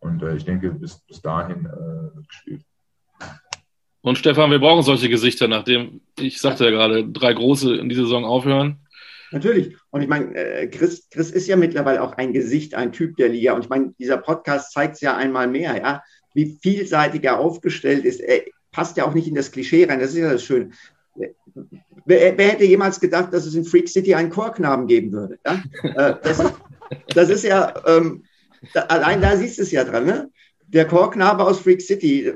Und 0.00 0.22
äh, 0.22 0.36
ich 0.36 0.44
denke, 0.44 0.72
bis, 0.72 0.98
bis 0.98 1.22
dahin 1.22 1.64
äh, 1.64 2.14
wird 2.14 2.28
gespielt. 2.28 2.66
Und 4.02 4.18
Stefan, 4.18 4.50
wir 4.50 4.58
brauchen 4.58 4.82
solche 4.82 5.08
Gesichter, 5.08 5.46
nachdem, 5.46 6.00
ich 6.18 6.40
sagte 6.40 6.64
ja 6.64 6.70
gerade, 6.70 7.08
drei 7.08 7.32
große 7.32 7.76
in 7.76 7.88
dieser 7.88 8.02
Saison 8.02 8.24
aufhören. 8.24 8.78
Natürlich. 9.30 9.76
Und 9.90 10.02
ich 10.02 10.08
meine, 10.08 10.34
äh, 10.34 10.66
Chris, 10.66 11.08
Chris 11.10 11.30
ist 11.30 11.46
ja 11.46 11.56
mittlerweile 11.56 12.02
auch 12.02 12.12
ein 12.14 12.32
Gesicht, 12.32 12.74
ein 12.74 12.92
Typ 12.92 13.16
der 13.16 13.28
Liga. 13.28 13.54
Und 13.54 13.62
ich 13.64 13.70
meine, 13.70 13.94
dieser 13.98 14.18
Podcast 14.18 14.72
zeigt 14.72 14.96
es 14.96 15.00
ja 15.00 15.16
einmal 15.16 15.46
mehr, 15.46 15.76
ja, 15.76 16.02
wie 16.34 16.58
vielseitig 16.60 17.24
er 17.24 17.38
aufgestellt 17.38 18.04
ist. 18.04 18.20
Er 18.20 18.42
passt 18.72 18.96
ja 18.96 19.06
auch 19.06 19.14
nicht 19.14 19.28
in 19.28 19.34
das 19.36 19.52
Klischee 19.52 19.84
rein. 19.84 20.00
Das 20.00 20.10
ist 20.10 20.18
ja 20.18 20.32
das 20.32 20.44
Schöne. 20.44 20.70
Wer, 22.04 22.36
wer, 22.36 22.48
hätte 22.48 22.64
jemals 22.64 22.98
gedacht, 22.98 23.32
dass 23.32 23.46
es 23.46 23.54
in 23.54 23.64
Freak 23.64 23.88
City 23.88 24.14
einen 24.14 24.30
Chorknaben 24.30 24.86
geben 24.86 25.12
würde? 25.12 25.38
Ja? 25.46 25.62
Äh, 25.82 26.16
das, 26.22 26.40
ist, 26.40 26.54
das, 27.14 27.28
ist, 27.28 27.44
ja, 27.44 27.72
ähm, 27.86 28.24
da, 28.74 28.82
allein 28.82 29.20
da 29.20 29.36
siehst 29.36 29.58
du 29.58 29.62
es 29.62 29.70
ja 29.70 29.84
dran. 29.84 30.06
Ne? 30.06 30.30
Der 30.66 30.86
Chorknabe 30.86 31.44
aus 31.44 31.60
Freak 31.60 31.80
City 31.82 32.32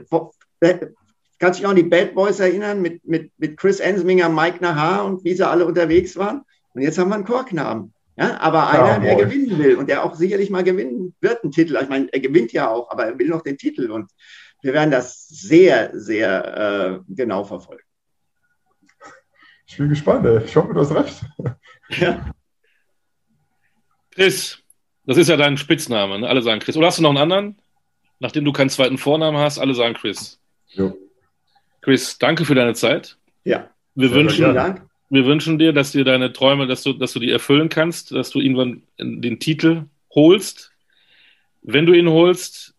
kannst 1.38 1.58
dich 1.58 1.66
auch 1.66 1.70
an 1.70 1.76
die 1.76 1.82
Bad 1.82 2.14
Boys 2.14 2.40
erinnern 2.40 2.82
mit, 2.82 3.04
mit, 3.06 3.32
mit 3.38 3.56
Chris 3.56 3.80
Ensminger, 3.80 4.28
Mike 4.28 4.58
Nahar 4.60 5.04
und 5.04 5.24
wie 5.24 5.34
sie 5.34 5.46
alle 5.46 5.66
unterwegs 5.66 6.16
waren. 6.16 6.42
Und 6.72 6.82
jetzt 6.82 6.98
haben 6.98 7.08
wir 7.08 7.14
einen 7.14 7.24
Chorknaben. 7.24 7.92
Ja, 8.18 8.40
aber 8.40 8.70
einer, 8.70 9.04
ja, 9.04 9.14
der 9.14 9.26
gewinnen 9.26 9.58
will 9.58 9.76
und 9.76 9.90
der 9.90 10.02
auch 10.02 10.14
sicherlich 10.14 10.48
mal 10.48 10.64
gewinnen 10.64 11.14
wird, 11.20 11.42
einen 11.42 11.52
Titel. 11.52 11.78
Ich 11.82 11.88
meine, 11.88 12.10
er 12.12 12.20
gewinnt 12.20 12.52
ja 12.52 12.70
auch, 12.70 12.90
aber 12.90 13.04
er 13.04 13.18
will 13.18 13.28
noch 13.28 13.42
den 13.42 13.58
Titel. 13.58 13.90
Und 13.90 14.10
wir 14.62 14.72
werden 14.72 14.90
das 14.90 15.28
sehr, 15.28 15.90
sehr 15.92 17.02
äh, 17.06 17.12
genau 17.14 17.44
verfolgen. 17.44 17.82
Ich 19.66 19.76
bin 19.76 19.90
gespannt, 19.90 20.24
ey. 20.24 20.44
ich 20.44 20.56
hoffe, 20.56 20.72
du 20.72 20.80
hast 20.80 20.94
recht. 20.94 21.22
Ja. 22.00 22.30
Chris, 24.12 24.58
das 25.04 25.18
ist 25.18 25.28
ja 25.28 25.36
dein 25.36 25.58
Spitzname. 25.58 26.20
Ne? 26.20 26.28
Alle 26.28 26.40
sagen 26.40 26.60
Chris. 26.60 26.76
Oder 26.76 26.86
hast 26.86 26.98
du 26.98 27.02
noch 27.02 27.10
einen 27.10 27.18
anderen? 27.18 27.58
Nachdem 28.18 28.44
du 28.44 28.52
keinen 28.52 28.70
zweiten 28.70 28.96
Vornamen 28.96 29.38
hast, 29.38 29.58
alle 29.58 29.74
sagen 29.74 29.94
Chris. 29.94 30.40
Jo. 30.68 30.96
Chris, 31.86 32.18
danke 32.18 32.44
für 32.44 32.56
deine 32.56 32.74
Zeit. 32.74 33.16
Ja. 33.44 33.70
Wir 33.94 34.10
wünschen, 34.10 34.42
wir 35.08 35.24
wünschen 35.24 35.56
dir, 35.56 35.72
dass 35.72 35.92
dir 35.92 36.02
deine 36.02 36.32
Träume, 36.32 36.66
dass 36.66 36.82
du, 36.82 36.92
dass 36.92 37.12
du 37.12 37.20
die 37.20 37.30
erfüllen 37.30 37.68
kannst, 37.68 38.10
dass 38.10 38.30
du 38.30 38.40
irgendwann 38.40 38.82
den 38.98 39.38
Titel 39.38 39.84
holst. 40.12 40.72
Wenn 41.62 41.86
du 41.86 41.92
ihn 41.92 42.08
holst, 42.08 42.74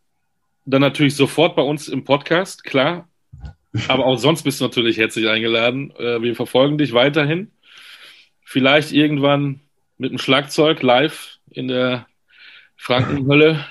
dann 0.66 0.82
natürlich 0.82 1.16
sofort 1.16 1.56
bei 1.56 1.62
uns 1.62 1.88
im 1.88 2.04
Podcast, 2.04 2.66
klar. 2.66 3.08
Aber 3.88 4.06
auch 4.08 4.18
sonst 4.18 4.44
bist 4.44 4.60
du 4.60 4.66
natürlich 4.66 4.98
herzlich 4.98 5.30
eingeladen. 5.30 5.94
Äh, 5.98 6.22
wir 6.22 6.36
verfolgen 6.36 6.78
dich 6.78 6.92
weiterhin. 6.92 7.50
Vielleicht 8.44 8.92
irgendwann 8.92 9.62
mit 9.98 10.12
dem 10.12 10.18
Schlagzeug 10.18 10.82
live 10.82 11.38
in 11.50 11.70
der 11.70 12.08
Frankenhölle. 12.76 13.66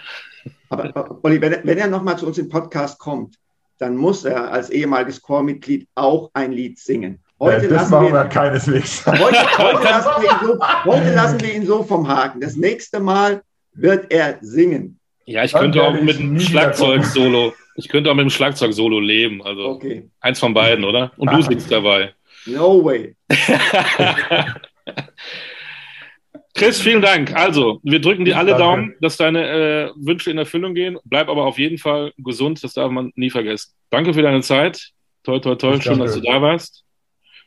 Aber 0.71 1.21
Olli, 1.23 1.43
wenn, 1.43 1.59
wenn 1.63 1.77
er 1.77 1.89
nochmal 1.89 2.17
zu 2.17 2.27
uns 2.27 2.39
im 2.39 2.49
Podcast 2.49 2.99
kommt, 2.99 3.37
dann 3.79 3.97
muss 3.97 4.25
er 4.25 4.51
als 4.53 4.71
ehemaliges 4.71 5.21
Chormitglied 5.21 5.89
auch 5.95 6.31
ein 6.35 6.53
Lied 6.53 6.79
singen. 6.79 7.21
Heute, 7.39 7.67
ja, 7.67 7.73
das 7.73 7.91
machen 7.91 8.13
wir, 8.13 8.25
keineswegs. 8.25 9.05
Heute, 9.07 9.59
heute, 9.59 9.83
lassen 9.85 10.23
wir 10.23 10.41
so, 10.43 10.59
heute, 10.85 11.15
lassen 11.15 11.41
wir 11.43 11.55
ihn 11.55 11.67
so, 11.67 11.83
vom 11.83 12.09
Haken. 12.09 12.41
Das 12.41 12.57
nächste 12.57 12.99
Mal 12.99 13.43
wird 13.75 14.11
er 14.11 14.39
singen. 14.41 14.99
Ja, 15.27 15.45
ich 15.45 15.53
könnte 15.53 15.83
auch 15.83 15.93
mit 16.01 16.19
einem 16.19 16.41
Schlagzeug-Solo. 16.41 17.53
Ich 17.75 17.89
könnte 17.89 18.11
auch 18.11 18.15
mit 18.15 18.23
dem 18.25 18.31
Schlagzeug-Solo 18.31 19.01
leben. 19.01 19.43
Also 19.43 19.67
okay. 19.67 20.09
eins 20.21 20.39
von 20.39 20.55
beiden, 20.55 20.85
oder? 20.85 21.13
Und 21.19 21.31
du 21.31 21.43
singst 21.43 21.71
dabei. 21.71 22.15
No 22.47 22.83
way. 22.83 23.15
Chris, 26.57 26.81
vielen 26.81 27.03
Dank. 27.03 27.35
Also, 27.35 27.81
wir 27.83 28.01
drücken 28.01 28.25
dir 28.25 28.39
alle 28.39 28.53
Danke. 28.53 28.65
Daumen, 28.65 28.95
dass 29.03 29.19
deine 29.19 29.47
äh, 29.47 29.91
Wünsche 29.95 30.31
in 30.31 30.39
Erfüllung 30.39 30.75
gehen. 30.75 30.99
Bleib 31.05 31.29
aber 31.29 31.45
auf 31.45 31.59
jeden 31.59 31.77
Fall 31.77 32.13
gesund, 32.17 32.65
das 32.65 32.73
darf 32.73 32.91
man 32.91 33.13
nie 33.15 33.29
vergessen. 33.29 33.73
Danke 33.91 34.15
für 34.15 34.23
deine 34.23 34.41
Zeit. 34.41 34.91
Toi, 35.23 35.39
toi, 35.39 35.55
toi. 35.55 35.79
Schön, 35.81 35.99
dass 35.99 36.15
du 36.15 36.21
da 36.21 36.41
warst. 36.41 36.83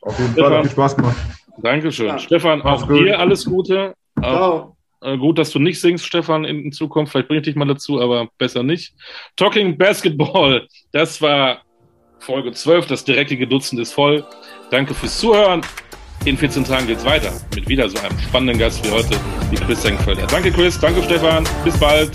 Auf 0.01 0.17
jeden 0.19 0.33
Stefan, 0.33 0.49
Fall, 0.49 0.57
hat 0.57 0.65
viel 0.65 0.71
Spaß 0.71 0.95
gemacht. 0.95 1.17
Dankeschön. 1.57 2.07
Ja. 2.07 2.19
Stefan, 2.19 2.61
auch 2.61 2.87
gut. 2.87 2.99
dir 2.99 3.19
alles 3.19 3.45
Gute. 3.45 3.95
Ciao. 4.21 4.77
Äh, 5.01 5.17
gut, 5.17 5.39
dass 5.39 5.49
du 5.51 5.59
nicht 5.59 5.81
singst, 5.81 6.05
Stefan, 6.05 6.45
in, 6.45 6.65
in 6.65 6.71
Zukunft. 6.71 7.11
Vielleicht 7.11 7.29
bringe 7.29 7.39
ich 7.39 7.45
dich 7.45 7.55
mal 7.55 7.65
dazu, 7.65 7.99
aber 7.99 8.29
besser 8.37 8.61
nicht. 8.61 8.93
Talking 9.35 9.77
Basketball, 9.77 10.67
das 10.91 11.19
war 11.19 11.63
Folge 12.19 12.51
12. 12.51 12.85
Das 12.85 13.05
direkte 13.05 13.47
Dutzend 13.47 13.81
ist 13.81 13.93
voll. 13.93 14.23
Danke 14.69 14.93
fürs 14.93 15.17
Zuhören. 15.19 15.61
In 16.25 16.37
14 16.37 16.65
Tagen 16.65 16.87
geht 16.87 16.97
es 16.97 17.05
weiter 17.05 17.31
mit 17.55 17.67
wieder 17.67 17.89
so 17.89 17.97
einem 17.99 18.17
spannenden 18.19 18.57
Gast 18.57 18.83
wie 18.85 18.91
heute, 18.91 19.15
wie 19.51 19.55
Chris 19.55 19.81
Senkfelder. 19.81 20.27
Danke 20.27 20.51
Chris, 20.51 20.79
danke 20.79 21.01
Stefan, 21.03 21.47
bis 21.63 21.77
bald. 21.77 22.11